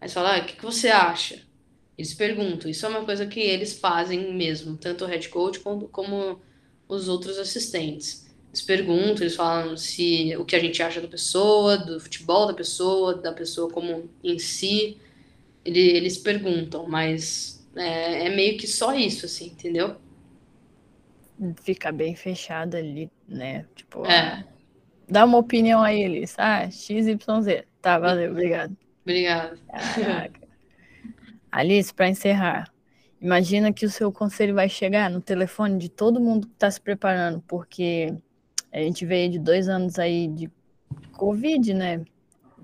Aí 0.00 0.08
você 0.08 0.14
fala, 0.14 0.36
ah, 0.36 0.40
o 0.40 0.46
que, 0.46 0.56
que 0.56 0.64
você 0.64 0.88
acha? 0.88 1.42
Eles 1.96 2.14
perguntam, 2.14 2.70
isso 2.70 2.86
é 2.86 2.88
uma 2.88 3.04
coisa 3.04 3.26
que 3.26 3.40
eles 3.40 3.78
fazem 3.78 4.34
mesmo, 4.34 4.76
tanto 4.76 5.04
o 5.04 5.06
head 5.06 5.28
coach 5.28 5.60
como, 5.60 5.88
como 5.88 6.40
os 6.88 7.08
outros 7.08 7.38
assistentes. 7.38 8.26
Eles 8.48 8.62
perguntam, 8.62 9.22
eles 9.22 9.36
falam 9.36 9.76
se 9.76 10.34
o 10.36 10.44
que 10.44 10.56
a 10.56 10.58
gente 10.58 10.82
acha 10.82 11.00
da 11.00 11.06
pessoa, 11.06 11.76
do 11.76 12.00
futebol 12.00 12.46
da 12.46 12.54
pessoa, 12.54 13.14
da 13.14 13.32
pessoa 13.32 13.70
como 13.70 14.08
em 14.24 14.38
si. 14.38 14.96
Ele, 15.64 15.78
eles 15.78 16.18
perguntam, 16.18 16.88
mas 16.88 17.64
é, 17.76 18.26
é, 18.26 18.34
meio 18.34 18.58
que 18.58 18.66
só 18.66 18.94
isso, 18.94 19.26
assim, 19.26 19.46
entendeu? 19.48 19.96
Fica 21.62 21.92
bem 21.92 22.16
fechado 22.16 22.76
ali, 22.76 23.10
né? 23.28 23.66
Tipo, 23.76 24.04
é. 24.04 24.44
Dá 25.10 25.24
uma 25.24 25.38
opinião 25.38 25.82
a 25.82 25.92
eles. 25.92 26.34
Ah, 26.38 26.70
XYZ. 26.70 27.18
Tá, 27.82 27.98
valeu, 27.98 28.30
obrigado. 28.30 28.76
Obrigado. 29.02 29.58
Alice, 31.50 31.92
para 31.92 32.08
encerrar, 32.08 32.72
imagina 33.20 33.72
que 33.72 33.84
o 33.84 33.90
seu 33.90 34.12
conselho 34.12 34.54
vai 34.54 34.68
chegar 34.68 35.10
no 35.10 35.20
telefone 35.20 35.78
de 35.78 35.88
todo 35.88 36.20
mundo 36.20 36.46
que 36.46 36.54
está 36.54 36.70
se 36.70 36.80
preparando, 36.80 37.42
porque 37.48 38.14
a 38.72 38.78
gente 38.78 39.04
veio 39.04 39.32
de 39.32 39.38
dois 39.38 39.68
anos 39.68 39.98
aí 39.98 40.28
de 40.28 40.48
Covid, 41.12 41.74
né? 41.74 42.04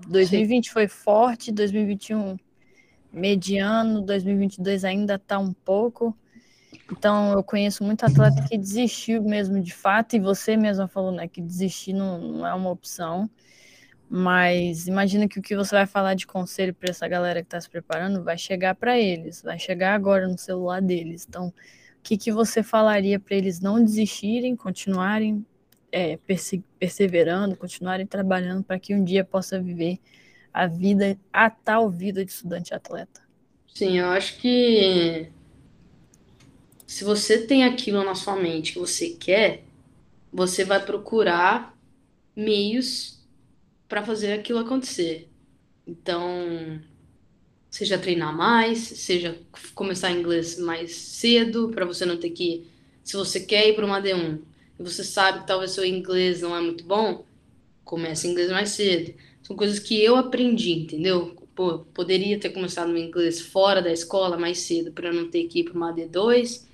2020 0.07 0.65
Sim. 0.65 0.71
foi 0.71 0.87
forte, 0.87 1.51
2021 1.51 2.37
mediano, 3.11 4.01
2022 4.01 4.85
ainda 4.85 5.15
está 5.15 5.37
um 5.39 5.51
pouco. 5.51 6.15
Então, 6.91 7.33
eu 7.33 7.43
conheço 7.43 7.83
muito 7.83 8.03
atleta 8.03 8.45
que 8.47 8.57
desistiu 8.57 9.21
mesmo 9.21 9.61
de 9.61 9.73
fato, 9.73 10.15
e 10.15 10.19
você 10.19 10.55
mesma 10.55 10.87
falou 10.87 11.11
né, 11.11 11.27
que 11.27 11.41
desistir 11.41 11.93
não, 11.93 12.19
não 12.19 12.47
é 12.47 12.53
uma 12.53 12.69
opção. 12.69 13.29
Mas 14.09 14.87
imagina 14.87 15.27
que 15.27 15.37
o 15.37 15.41
que 15.41 15.55
você 15.55 15.75
vai 15.75 15.85
falar 15.85 16.13
de 16.13 16.25
conselho 16.25 16.73
para 16.73 16.89
essa 16.89 17.07
galera 17.07 17.41
que 17.41 17.47
está 17.47 17.59
se 17.59 17.69
preparando 17.69 18.23
vai 18.23 18.37
chegar 18.37 18.73
para 18.75 18.97
eles, 18.97 19.41
vai 19.41 19.59
chegar 19.59 19.93
agora 19.93 20.27
no 20.27 20.37
celular 20.37 20.81
deles. 20.81 21.25
Então, 21.27 21.47
o 21.47 21.53
que, 22.01 22.17
que 22.17 22.31
você 22.31 22.63
falaria 22.63 23.19
para 23.19 23.35
eles 23.35 23.59
não 23.59 23.83
desistirem, 23.83 24.55
continuarem 24.55 25.45
é, 25.91 26.17
perseverando, 26.79 27.57
continuarem 27.57 28.05
trabalhando 28.05 28.63
para 28.63 28.79
que 28.79 28.95
um 28.95 29.03
dia 29.03 29.25
possa 29.25 29.61
viver 29.61 29.99
a 30.53 30.67
vida, 30.67 31.17
a 31.31 31.49
tal 31.49 31.89
vida 31.89 32.23
de 32.23 32.31
estudante 32.31 32.73
atleta? 32.73 33.21
Sim, 33.73 33.99
eu 33.99 34.07
acho 34.07 34.39
que 34.39 35.29
se 36.87 37.03
você 37.03 37.45
tem 37.45 37.65
aquilo 37.65 38.01
na 38.03 38.15
sua 38.15 38.37
mente 38.37 38.71
que 38.71 38.79
você 38.79 39.09
quer, 39.09 39.65
você 40.31 40.63
vai 40.63 40.83
procurar 40.83 41.77
meios 42.33 43.19
para 43.89 44.03
fazer 44.03 44.31
aquilo 44.31 44.59
acontecer. 44.59 45.29
Então, 45.85 46.79
seja 47.69 47.97
treinar 47.97 48.35
mais, 48.35 48.79
seja 48.79 49.37
começar 49.75 50.11
inglês 50.11 50.57
mais 50.57 50.95
cedo, 50.95 51.69
para 51.69 51.85
você 51.85 52.05
não 52.05 52.17
ter 52.17 52.29
que. 52.29 52.65
Se 53.03 53.17
você 53.17 53.41
quer 53.41 53.67
ir 53.67 53.75
para 53.75 53.85
uma 53.85 54.01
D1 54.01 54.39
e 54.79 54.83
você 54.83 55.03
sabe 55.03 55.41
que 55.41 55.47
talvez 55.47 55.71
seu 55.71 55.85
inglês 55.85 56.41
não 56.41 56.55
é 56.55 56.61
muito 56.61 56.85
bom, 56.85 57.25
comece 57.83 58.27
inglês 58.27 58.49
mais 58.49 58.69
cedo. 58.69 59.13
São 59.43 59.57
coisas 59.57 59.79
que 59.79 60.01
eu 60.01 60.15
aprendi, 60.15 60.71
entendeu? 60.71 61.35
Pô, 61.53 61.79
poderia 61.93 62.39
ter 62.39 62.51
começado 62.51 62.91
no 62.91 62.97
inglês 62.97 63.41
fora 63.41 63.81
da 63.81 63.91
escola 63.91 64.37
mais 64.37 64.59
cedo 64.59 64.91
para 64.91 65.11
não 65.11 65.29
ter 65.29 65.47
que 65.47 65.59
ir 65.59 65.63
para 65.65 65.73
uma 65.73 65.93
D2, 65.93 66.66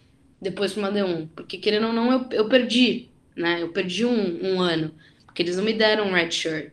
depois 0.44 0.74
para 0.74 0.82
uma 0.82 0.92
D1. 0.92 1.30
Porque 1.36 1.58
querendo 1.58 1.88
ou 1.88 1.94
não, 1.94 2.12
eu, 2.12 2.26
eu 2.32 2.50
perdi, 2.50 3.10
né? 3.36 3.62
Eu 3.62 3.70
perdi 3.70 4.06
um, 4.06 4.54
um 4.54 4.62
ano, 4.62 4.94
porque 5.26 5.42
eles 5.42 5.58
não 5.58 5.64
me 5.64 5.74
deram 5.74 6.08
um 6.08 6.14
red 6.14 6.32
shirt. 6.32 6.72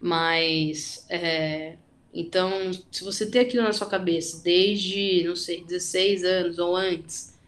Mas, 0.00 1.04
é, 1.10 1.76
então, 2.14 2.50
se 2.90 3.04
você 3.04 3.30
tem 3.30 3.42
aquilo 3.42 3.62
na 3.64 3.72
sua 3.72 3.86
cabeça 3.86 4.42
desde, 4.42 5.24
não 5.24 5.36
sei, 5.36 5.62
16 5.62 6.24
anos 6.24 6.58
ou 6.58 6.74
antes, 6.74 7.38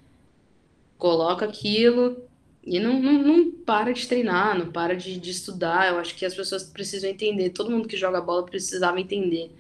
coloca 0.99 1.47
aquilo 1.47 2.23
e 2.65 2.79
não, 2.79 3.01
não, 3.01 3.15
não 3.15 3.51
para 3.51 3.93
de 3.93 4.07
treinar, 4.07 4.59
não 4.59 4.71
para 4.71 4.95
de, 4.95 5.19
de 5.19 5.31
estudar. 5.31 5.91
Eu 5.91 5.99
acho 5.99 6.15
que 6.15 6.25
as 6.27 6.35
pessoas 6.35 6.65
precisam 6.65 7.09
entender, 7.11 7.51
todo 7.51 7.71
mundo 7.71 7.89
que 7.89 7.97
joga 7.97 8.21
bola 8.21 8.45
precisava 8.45 9.01
entender 9.01 9.51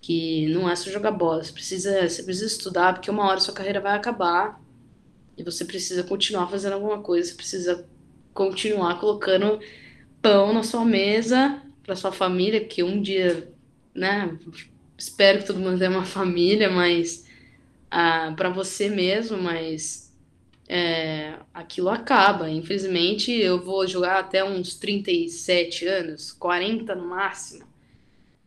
que 0.00 0.46
não 0.48 0.68
é 0.68 0.74
só 0.76 0.90
jogar 0.90 1.10
bola, 1.10 1.44
você 1.44 1.52
precisa, 1.52 2.08
você 2.08 2.22
precisa 2.22 2.46
estudar, 2.46 2.94
porque 2.94 3.10
uma 3.10 3.26
hora 3.26 3.40
sua 3.40 3.52
carreira 3.52 3.80
vai 3.80 3.94
acabar 3.94 4.60
e 5.40 5.42
você 5.42 5.64
precisa 5.64 6.04
continuar 6.04 6.48
fazendo 6.48 6.74
alguma 6.74 7.00
coisa, 7.00 7.30
você 7.30 7.34
precisa 7.34 7.88
continuar 8.34 9.00
colocando 9.00 9.58
pão 10.20 10.52
na 10.52 10.62
sua 10.62 10.84
mesa 10.84 11.62
para 11.82 11.96
sua 11.96 12.12
família, 12.12 12.62
que 12.62 12.82
um 12.82 13.00
dia, 13.00 13.50
né, 13.94 14.38
espero 14.98 15.38
que 15.38 15.46
todo 15.46 15.58
mundo 15.58 15.78
tenha 15.78 15.90
uma 15.90 16.04
família, 16.04 16.70
mas 16.70 17.26
ah, 17.90 18.34
para 18.36 18.50
você 18.50 18.90
mesmo, 18.90 19.38
mas 19.38 20.14
é, 20.68 21.38
aquilo 21.54 21.88
acaba. 21.88 22.50
Infelizmente, 22.50 23.32
eu 23.32 23.64
vou 23.64 23.86
jogar 23.86 24.20
até 24.20 24.44
uns 24.44 24.74
37 24.74 25.86
anos, 25.86 26.32
40 26.32 26.94
no 26.94 27.08
máximo. 27.08 27.64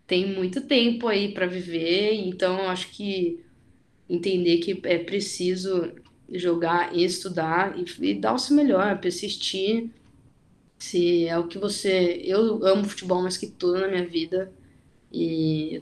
Tem 0.06 0.28
muito 0.28 0.62
tempo 0.62 1.08
aí 1.08 1.34
para 1.34 1.48
viver, 1.48 2.14
então 2.14 2.60
eu 2.60 2.70
acho 2.70 2.90
que 2.90 3.44
entender 4.08 4.58
que 4.58 4.80
é 4.84 5.00
preciso 5.00 5.92
jogar 6.32 6.96
e 6.96 7.04
estudar 7.04 7.78
e, 7.78 8.12
e 8.12 8.14
dar 8.16 8.34
o 8.34 8.40
seu 8.40 8.56
melhor, 8.56 9.00
persistir 9.00 9.90
se 10.84 11.28
é 11.28 11.38
o 11.38 11.48
que 11.48 11.58
você. 11.58 12.22
Eu 12.26 12.66
amo 12.66 12.84
futebol 12.84 13.22
mais 13.22 13.38
que 13.38 13.48
tudo 13.48 13.80
na 13.80 13.88
minha 13.88 14.06
vida. 14.06 14.52
E 15.12 15.82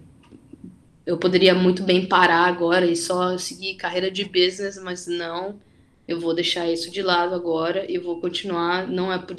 eu 1.05 1.17
poderia 1.17 1.55
muito 1.55 1.83
bem 1.83 2.05
parar 2.05 2.45
agora 2.45 2.85
e 2.85 2.95
só 2.95 3.35
seguir 3.37 3.75
carreira 3.75 4.11
de 4.11 4.23
business, 4.25 4.77
mas 4.81 5.07
não. 5.07 5.59
Eu 6.07 6.19
vou 6.19 6.35
deixar 6.35 6.69
isso 6.71 6.91
de 6.91 7.01
lado 7.01 7.33
agora 7.33 7.91
e 7.91 7.97
vou 7.97 8.21
continuar. 8.21 8.87
Não 8.87 9.11
é 9.11 9.17
por. 9.17 9.35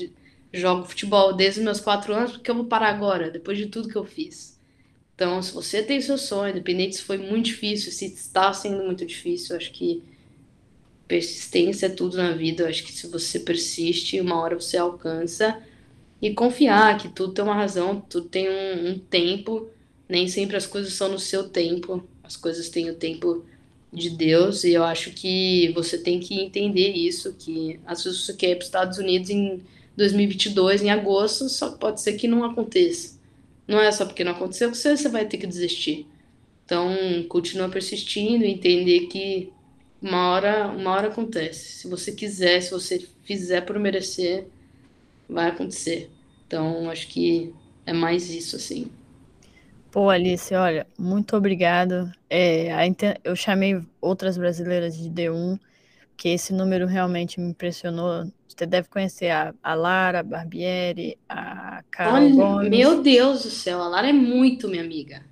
Jogo 0.53 0.85
futebol 0.85 1.33
desde 1.33 1.61
os 1.61 1.65
meus 1.65 1.81
quatro 1.81 2.13
anos, 2.13 2.33
porque 2.33 2.51
eu 2.51 2.55
vou 2.55 2.67
parar 2.67 2.91
agora, 2.91 3.31
depois 3.31 3.57
de 3.57 3.67
tudo 3.67 3.89
que 3.89 3.97
eu 3.97 4.05
fiz. 4.05 4.61
Então, 5.15 5.41
se 5.41 5.53
você 5.53 5.83
tem 5.83 6.01
seu 6.01 6.19
sonho, 6.19 6.51
independente 6.51 6.97
se 6.97 7.03
foi 7.03 7.17
muito 7.17 7.47
difícil, 7.47 7.93
se 7.93 8.07
está 8.07 8.53
sendo 8.53 8.85
muito 8.85 9.07
difícil, 9.07 9.57
acho 9.57 9.73
que 9.73 10.03
persistência 11.13 11.87
é 11.87 11.91
tudo 11.91 12.17
na 12.17 12.33
vida. 12.33 12.63
Eu 12.63 12.69
acho 12.69 12.83
que 12.85 12.91
se 12.91 13.07
você 13.07 13.39
persiste, 13.39 14.19
uma 14.19 14.41
hora 14.41 14.59
você 14.59 14.79
alcança. 14.79 15.63
E 16.23 16.33
confiar 16.33 16.97
que 16.97 17.11
tudo 17.11 17.35
tem 17.35 17.45
uma 17.45 17.55
razão, 17.55 18.01
tudo 18.01 18.31
tem 18.31 18.49
um, 18.49 18.93
um 18.93 18.99
tempo. 18.99 19.69
Nem 20.09 20.27
sempre 20.27 20.57
as 20.57 20.67
coisas 20.67 20.95
são 20.95 21.11
no 21.11 21.19
seu 21.19 21.51
tempo. 21.51 22.03
As 22.23 22.35
coisas 22.35 22.71
têm 22.71 22.89
o 22.89 22.95
tempo 22.95 23.45
de 23.93 24.09
Deus. 24.09 24.65
E 24.65 24.73
eu 24.73 24.85
acho 24.85 25.11
que 25.11 25.71
você 25.75 25.99
tem 25.99 26.19
que 26.19 26.41
entender 26.41 26.93
isso. 26.93 27.35
Que 27.39 27.79
às 27.85 28.03
vezes 28.03 28.25
você 28.25 28.33
quer 28.33 28.53
ir 28.53 28.55
para 28.55 28.63
os 28.63 28.69
Estados 28.69 28.97
Unidos 28.97 29.29
em 29.29 29.61
2022, 29.95 30.83
em 30.83 30.89
agosto, 30.89 31.47
só 31.51 31.73
pode 31.73 32.01
ser 32.01 32.15
que 32.15 32.27
não 32.27 32.43
aconteça. 32.43 33.21
Não 33.69 33.79
é 33.79 33.93
só 33.93 34.07
porque 34.07 34.25
não 34.25 34.33
aconteceu 34.33 34.71
que 34.71 34.79
você, 34.79 34.97
você 34.97 35.11
vai 35.11 35.27
ter 35.27 35.37
que 35.37 35.47
desistir. 35.47 36.07
Então, 36.65 36.97
continua 37.29 37.69
persistindo, 37.69 38.47
entender 38.47 39.09
que 39.09 39.53
uma 40.03 40.31
hora, 40.31 40.67
uma 40.69 40.91
hora 40.91 41.09
acontece. 41.09 41.79
Se 41.79 41.89
você 41.89 42.13
quiser, 42.13 42.61
se 42.61 42.71
você 42.71 43.07
fizer 43.23 43.61
por 43.61 43.79
merecer, 43.79 44.47
vai 45.29 45.49
acontecer. 45.49 46.11
Então, 46.47 46.91
acho 46.91 47.07
que 47.09 47.55
é 47.87 47.93
mais 47.93 48.29
isso, 48.29 48.57
assim. 48.57 48.91
Pô, 49.91 50.11
Alice, 50.11 50.55
olha, 50.55 50.87
muito 50.99 51.37
obrigado. 51.37 52.11
É, 52.29 52.69
eu 53.23 53.37
chamei 53.37 53.81
outras 54.01 54.37
brasileiras 54.37 54.97
de 54.97 55.09
D1, 55.09 55.59
que 56.17 56.31
esse 56.31 56.53
número 56.53 56.87
realmente 56.87 57.39
me 57.39 57.51
impressionou. 57.51 58.25
Você 58.49 58.67
deve 58.67 58.89
conhecer 58.89 59.31
a, 59.31 59.55
a 59.63 59.75
Lara 59.75 60.21
a 60.21 60.23
Barbieri, 60.23 61.19
a 61.29 61.83
Carol 61.91 62.15
olha, 62.15 62.35
Gomes. 62.35 62.71
Meu 62.71 63.03
Deus 63.03 63.43
do 63.45 63.51
céu, 63.51 63.81
a 63.81 63.89
Lara 63.89 64.09
é 64.09 64.13
muito 64.13 64.69
minha 64.69 64.83
amiga. 64.83 65.23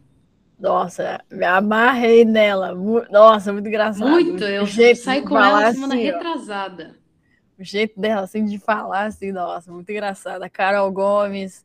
Nossa, 0.60 1.24
me 1.30 1.44
amarrei 1.46 2.22
nela. 2.24 2.74
Nossa, 3.10 3.50
muito 3.50 3.66
engraçado. 3.66 4.10
Muito, 4.10 4.44
eu 4.44 4.66
saí 4.94 5.22
com 5.22 5.38
ela 5.38 5.72
semana 5.72 5.94
assim, 5.94 6.04
retrasada. 6.04 6.96
O 7.58 7.64
jeito 7.64 7.98
dela, 7.98 8.22
assim, 8.22 8.44
de 8.44 8.58
falar, 8.58 9.06
assim, 9.06 9.32
nossa, 9.32 9.72
muito 9.72 9.90
engraçada. 9.90 10.50
Carol 10.50 10.92
Gomes, 10.92 11.64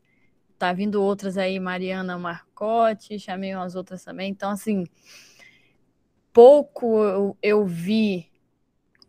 tá 0.58 0.72
vindo 0.72 1.02
outras 1.02 1.36
aí, 1.36 1.60
Mariana 1.60 2.16
Marcotti, 2.16 3.18
chamei 3.18 3.54
umas 3.54 3.74
outras 3.74 4.02
também. 4.02 4.30
Então, 4.30 4.50
assim, 4.50 4.84
pouco 6.32 7.04
eu, 7.04 7.36
eu 7.42 7.66
vi 7.66 8.30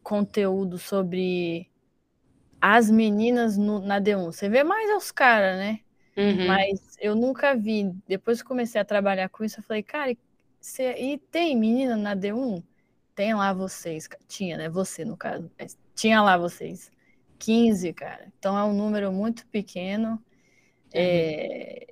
conteúdo 0.04 0.78
sobre 0.78 1.70
as 2.60 2.92
meninas 2.92 3.58
no, 3.58 3.80
na 3.80 4.02
D1. 4.02 4.26
Você 4.26 4.50
vê 4.50 4.66
mais 4.66 4.90
os 4.98 5.12
caras, 5.12 5.58
né? 5.58 5.80
Uhum. 6.18 6.47
Mas 6.47 6.97
eu 6.99 7.15
nunca 7.15 7.55
vi. 7.55 7.93
Depois 8.07 8.41
que 8.41 8.47
comecei 8.47 8.82
a 8.82 8.86
trabalhar 8.86 9.30
com 9.30 9.43
isso, 9.43 9.59
eu 9.59 9.63
falei, 9.63 9.84
cara, 9.84 10.15
cê, 10.59 10.95
e 10.97 11.18
tem 11.18 11.55
menina 11.55 11.95
na 11.95 12.15
D1? 12.15 12.63
Tem 13.13 13.34
lá 13.36 13.53
vocês. 13.53 14.09
Tinha, 14.28 14.57
né? 14.57 14.70
Você, 14.70 15.05
no 15.05 15.15
caso. 15.15 15.49
Tinha 15.95 16.22
lá 16.22 16.38
vocês. 16.38 16.91
15, 17.39 17.93
cara. 17.93 18.28
Então 18.38 18.57
é 18.57 18.63
um 18.63 18.74
número 18.74 19.11
muito 19.11 19.45
pequeno. 19.47 20.11
Uhum. 20.11 20.20
É, 20.93 21.88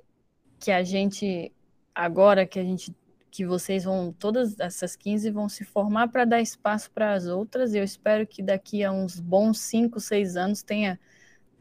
que 0.58 0.72
a 0.72 0.82
gente, 0.82 1.52
agora 1.94 2.46
que 2.46 2.58
a 2.58 2.64
gente 2.64 2.92
que 3.36 3.44
vocês 3.44 3.84
vão, 3.84 4.14
todas 4.18 4.58
essas 4.58 4.96
15 4.96 5.30
vão 5.30 5.46
se 5.46 5.62
formar 5.62 6.08
para 6.08 6.24
dar 6.24 6.40
espaço 6.40 6.90
para 6.90 7.12
as 7.12 7.26
outras, 7.26 7.74
e 7.74 7.78
eu 7.78 7.84
espero 7.84 8.26
que 8.26 8.42
daqui 8.42 8.82
a 8.82 8.90
uns 8.90 9.20
bons 9.20 9.58
5, 9.58 10.00
6 10.00 10.38
anos 10.38 10.62
tenha 10.62 10.98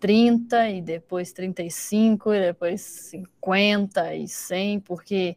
30 0.05 0.69
e 0.69 0.81
depois 0.83 1.31
35 1.31 2.31
e 2.31 2.39
depois 2.39 2.79
50 2.79 4.13
e 4.13 4.27
100, 4.27 4.79
porque, 4.81 5.35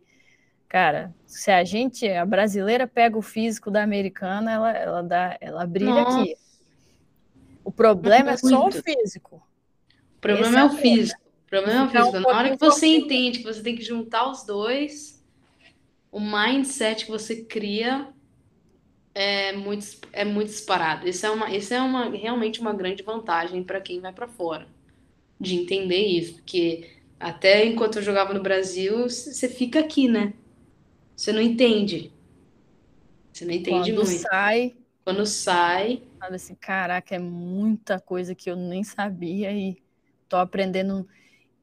cara, 0.68 1.14
se 1.24 1.50
a 1.50 1.64
gente, 1.64 2.06
a 2.06 2.26
brasileira 2.26 2.86
pega 2.86 3.16
o 3.16 3.22
físico 3.22 3.70
da 3.70 3.82
americana, 3.82 4.52
ela, 4.52 4.70
ela 4.70 5.02
dá, 5.02 5.38
ela 5.40 5.66
brilha 5.66 6.02
Nossa. 6.02 6.20
aqui. 6.20 6.36
O 7.64 7.72
problema 7.72 8.32
é 8.32 8.36
só 8.36 8.66
o 8.66 8.70
físico. 8.70 9.42
O 10.16 10.20
problema 10.20 10.58
é, 10.58 10.60
é 10.60 10.64
o 10.66 10.70
físico. 10.70 11.20
O 11.46 11.48
problema 11.48 11.80
é 11.80 11.84
o 11.84 11.88
físico. 11.88 12.20
Na 12.20 12.36
hora 12.36 12.50
que 12.50 12.58
você 12.58 12.86
entende 12.88 13.38
que 13.38 13.44
você 13.46 13.62
tem 13.62 13.74
que 13.74 13.82
juntar 13.82 14.30
os 14.30 14.44
dois, 14.44 15.24
o 16.12 16.20
mindset 16.20 17.06
que 17.06 17.10
você 17.10 17.42
cria 17.42 18.12
é 19.14 19.52
muito, 19.52 19.86
é 20.12 20.24
muito 20.24 20.48
disparado. 20.48 21.09
Isso 21.09 21.26
é, 21.26 21.30
uma, 21.30 21.50
isso 21.54 21.74
é 21.74 21.80
uma, 21.82 22.11
realmente 22.11 22.61
uma 22.61 22.72
grande 22.72 23.02
vantagem 23.02 23.64
para 23.64 23.80
quem 23.80 24.00
vai 24.00 24.12
para 24.12 24.28
fora, 24.28 24.68
de 25.40 25.56
entender 25.56 26.06
isso, 26.06 26.36
porque 26.36 26.90
Até 27.20 27.64
enquanto 27.66 27.96
eu 27.98 28.02
jogava 28.02 28.34
no 28.34 28.42
Brasil, 28.42 29.09
você 29.09 29.48
fica 29.48 29.80
aqui, 29.80 30.09
né? 30.09 30.34
Você 31.16 31.32
não 31.32 31.42
entende. 31.42 32.12
Você 33.32 33.44
não 33.44 33.52
entende 33.52 33.92
Quando 33.92 34.04
muito. 34.04 34.28
sai, 34.30 34.76
Quando 35.04 35.24
sai, 35.26 36.02
fala 36.18 36.36
assim, 36.36 36.54
caraca, 36.54 37.14
é 37.14 37.18
muita 37.18 38.00
coisa 38.00 38.34
que 38.34 38.50
eu 38.50 38.56
nem 38.56 38.82
sabia 38.84 39.52
e 39.52 39.82
tô 40.28 40.36
aprendendo 40.36 41.09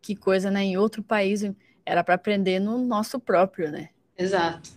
que 0.01 0.15
coisa, 0.15 0.51
né, 0.51 0.63
em 0.63 0.77
outro 0.77 1.03
país. 1.03 1.43
Era 1.85 2.03
para 2.03 2.15
aprender 2.15 2.59
no 2.59 2.79
nosso 2.85 3.19
próprio, 3.19 3.71
né? 3.71 3.91
exato. 4.17 4.69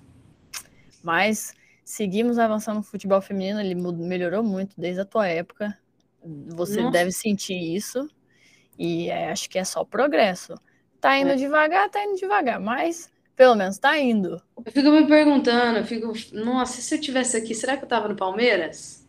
Mas 1.02 1.54
seguimos 1.88 2.38
avançando 2.38 2.76
no 2.76 2.82
futebol 2.82 3.20
feminino, 3.22 3.58
ele 3.60 3.74
melhorou 3.74 4.42
muito 4.42 4.78
desde 4.78 5.00
a 5.00 5.04
tua 5.06 5.26
época. 5.26 5.76
Você 6.22 6.82
Nossa. 6.82 6.90
deve 6.90 7.10
sentir 7.12 7.54
isso. 7.58 8.08
E 8.78 9.08
é, 9.10 9.30
acho 9.30 9.48
que 9.50 9.58
é 9.58 9.64
só 9.64 9.84
progresso. 9.84 10.54
Tá 11.00 11.18
indo 11.18 11.32
É. 11.32 11.36
devagar, 11.36 11.90
tá 11.90 12.04
indo 12.04 12.16
devagar, 12.16 12.60
mas 12.60 13.10
pelo 13.36 13.54
menos 13.56 13.78
tá 13.78 13.98
indo. 13.98 14.42
Eu 14.64 14.72
fico 14.72 14.90
me 14.90 15.06
perguntando, 15.06 15.78
eu 15.78 15.84
fico, 15.86 16.12
nossa, 16.32 16.80
se 16.82 16.94
eu 16.94 17.00
tivesse 17.00 17.36
aqui, 17.36 17.54
será 17.54 17.76
que 17.76 17.84
eu 17.84 17.88
tava 17.88 18.08
no 18.08 18.16
Palmeiras? 18.16 19.06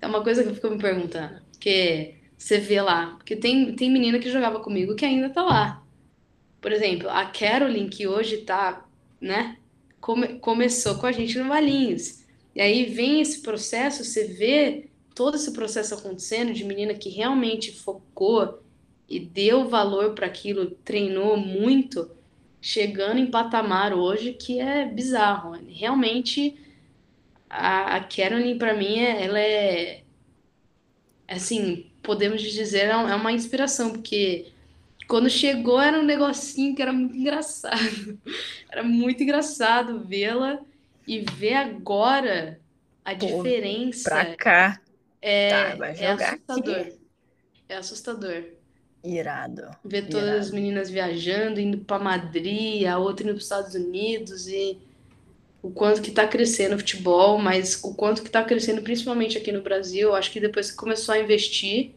É 0.00 0.06
uma 0.06 0.22
coisa 0.22 0.42
que 0.42 0.50
eu 0.50 0.54
fico 0.54 0.70
me 0.70 0.78
perguntando. 0.78 1.40
Porque 1.52 2.16
você 2.36 2.58
vê 2.58 2.80
lá, 2.80 3.14
porque 3.16 3.36
tem, 3.36 3.74
tem 3.74 3.90
menina 3.90 4.18
que 4.18 4.30
jogava 4.30 4.60
comigo 4.60 4.94
que 4.94 5.04
ainda 5.04 5.30
tá 5.30 5.42
lá. 5.42 5.82
Por 6.60 6.72
exemplo, 6.72 7.08
a 7.10 7.26
Caroline, 7.26 7.88
que 7.90 8.06
hoje 8.06 8.38
tá, 8.38 8.86
né, 9.20 9.58
come- 10.00 10.38
começou 10.38 10.96
com 10.96 11.06
a 11.06 11.12
gente 11.12 11.38
no 11.38 11.48
Valinhos. 11.48 12.24
E 12.54 12.60
aí 12.60 12.86
vem 12.86 13.20
esse 13.20 13.40
processo, 13.42 14.04
você 14.04 14.24
vê 14.26 14.88
todo 15.14 15.36
esse 15.36 15.52
processo 15.52 15.94
acontecendo 15.94 16.52
de 16.52 16.64
menina 16.64 16.94
que 16.94 17.08
realmente 17.08 17.72
focou 17.72 18.60
e 19.08 19.20
deu 19.20 19.68
valor 19.68 20.14
para 20.14 20.26
aquilo, 20.26 20.70
treinou 20.84 21.36
muito, 21.36 22.10
chegando 22.60 23.18
em 23.18 23.30
patamar 23.30 23.92
hoje 23.94 24.32
que 24.32 24.58
é 24.60 24.84
bizarro. 24.86 25.52
Realmente, 25.68 26.58
a, 27.48 27.96
a 27.96 28.00
para 28.58 28.74
mim, 28.74 28.98
é- 28.98 29.24
ela 29.24 29.40
é, 29.40 30.02
assim, 31.28 31.86
podemos 32.02 32.42
dizer, 32.42 32.86
é 32.86 32.96
uma 32.96 33.32
inspiração, 33.32 33.92
porque 33.92 34.46
quando 35.08 35.30
chegou 35.30 35.80
era 35.80 35.98
um 35.98 36.04
negocinho 36.04 36.74
que 36.74 36.82
era 36.82 36.92
muito 36.92 37.16
engraçado. 37.16 38.20
Era 38.70 38.82
muito 38.82 39.22
engraçado 39.22 40.00
vê-la 40.04 40.60
e 41.06 41.20
ver 41.20 41.54
agora 41.54 42.60
a 43.04 43.14
Pô, 43.14 43.44
diferença 43.44 44.10
Pra 44.10 44.36
cá, 44.36 44.80
é, 45.22 45.76
tá, 45.76 45.86
é 45.86 46.06
assustador. 46.08 46.76
aqui. 46.76 47.00
É 47.68 47.76
assustador. 47.76 48.44
Irado. 49.04 49.76
Ver 49.84 50.08
todas 50.08 50.28
Irado. 50.28 50.40
as 50.40 50.50
meninas 50.50 50.90
viajando, 50.90 51.60
indo 51.60 51.78
para 51.78 52.02
Madrid, 52.02 52.86
a 52.86 52.98
outra 52.98 53.24
indo 53.24 53.32
para 53.34 53.38
os 53.38 53.44
Estados 53.44 53.74
Unidos 53.74 54.48
e 54.48 54.78
o 55.62 55.70
quanto 55.70 56.02
que 56.02 56.10
está 56.10 56.28
crescendo 56.28 56.76
o 56.76 56.78
futebol, 56.78 57.38
mas 57.38 57.82
o 57.82 57.94
quanto 57.94 58.22
que 58.22 58.28
está 58.28 58.44
crescendo 58.44 58.82
principalmente 58.82 59.38
aqui 59.38 59.52
no 59.52 59.62
Brasil. 59.62 60.14
Acho 60.14 60.30
que 60.32 60.40
depois 60.40 60.70
que 60.70 60.76
começou 60.76 61.14
a 61.14 61.18
investir, 61.20 61.94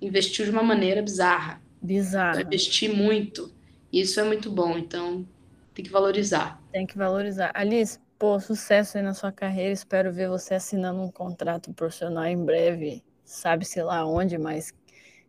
investiu 0.00 0.44
de 0.44 0.50
uma 0.52 0.62
maneira 0.62 1.02
bizarra. 1.02 1.63
Bizarro. 1.84 2.40
Investir 2.40 2.94
muito. 2.94 3.52
Isso 3.92 4.18
é 4.18 4.24
muito 4.24 4.50
bom, 4.50 4.76
então 4.78 5.26
tem 5.74 5.84
que 5.84 5.90
valorizar. 5.90 6.60
Tem 6.72 6.86
que 6.86 6.96
valorizar. 6.96 7.50
Alice, 7.54 7.98
pô, 8.18 8.40
sucesso 8.40 8.96
aí 8.96 9.02
na 9.04 9.14
sua 9.14 9.30
carreira. 9.30 9.72
Espero 9.72 10.12
ver 10.12 10.28
você 10.28 10.54
assinando 10.54 11.00
um 11.02 11.10
contrato 11.10 11.72
profissional 11.72 12.24
em 12.24 12.42
breve. 12.42 13.02
Sabe-se 13.24 13.82
lá 13.82 14.04
onde, 14.06 14.38
mas 14.38 14.72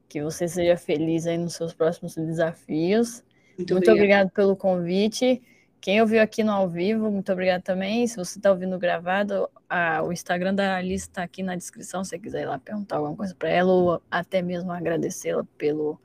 que 0.07 0.21
você 0.23 0.47
seja 0.47 0.77
feliz 0.77 1.27
aí 1.27 1.37
nos 1.37 1.53
seus 1.55 1.73
próximos 1.73 2.15
desafios. 2.15 3.23
Muito 3.57 3.73
Muito 3.73 3.91
obrigada. 3.91 3.93
obrigado 3.93 4.31
pelo 4.31 4.55
convite. 4.55 5.41
Quem 5.81 6.01
ouviu 6.01 6.21
aqui 6.21 6.43
no 6.43 6.51
ao 6.51 6.67
vivo, 6.67 7.11
muito 7.11 7.31
obrigado 7.31 7.61
também. 7.61 8.07
Se 8.07 8.15
você 8.15 8.39
está 8.39 8.49
ouvindo 8.49 8.77
gravado, 8.79 9.47
a- 9.69 10.01
o 10.03 10.11
Instagram 10.11 10.53
da 10.55 10.77
Alice 10.77 11.05
está 11.07 11.21
aqui 11.21 11.43
na 11.43 11.55
descrição. 11.55 12.03
Se 12.03 12.11
você 12.11 12.19
quiser 12.19 12.41
ir 12.43 12.45
lá 12.47 12.57
perguntar 12.57 12.95
alguma 12.97 13.15
coisa 13.15 13.35
para 13.35 13.49
ela 13.49 13.71
ou 13.71 14.01
até 14.09 14.41
mesmo 14.41 14.71
agradecê-la 14.71 15.43
pelo 15.57 15.99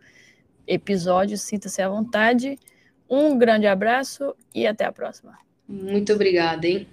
episódio, 0.66 1.36
sinta-se 1.36 1.80
à 1.82 1.88
vontade. 1.88 2.58
Um 3.08 3.36
grande 3.38 3.66
abraço 3.66 4.34
e 4.54 4.66
até 4.66 4.84
a 4.84 4.92
próxima. 4.92 5.38
Muito 5.68 6.12
obrigada, 6.12 6.66
hein? 6.66 6.86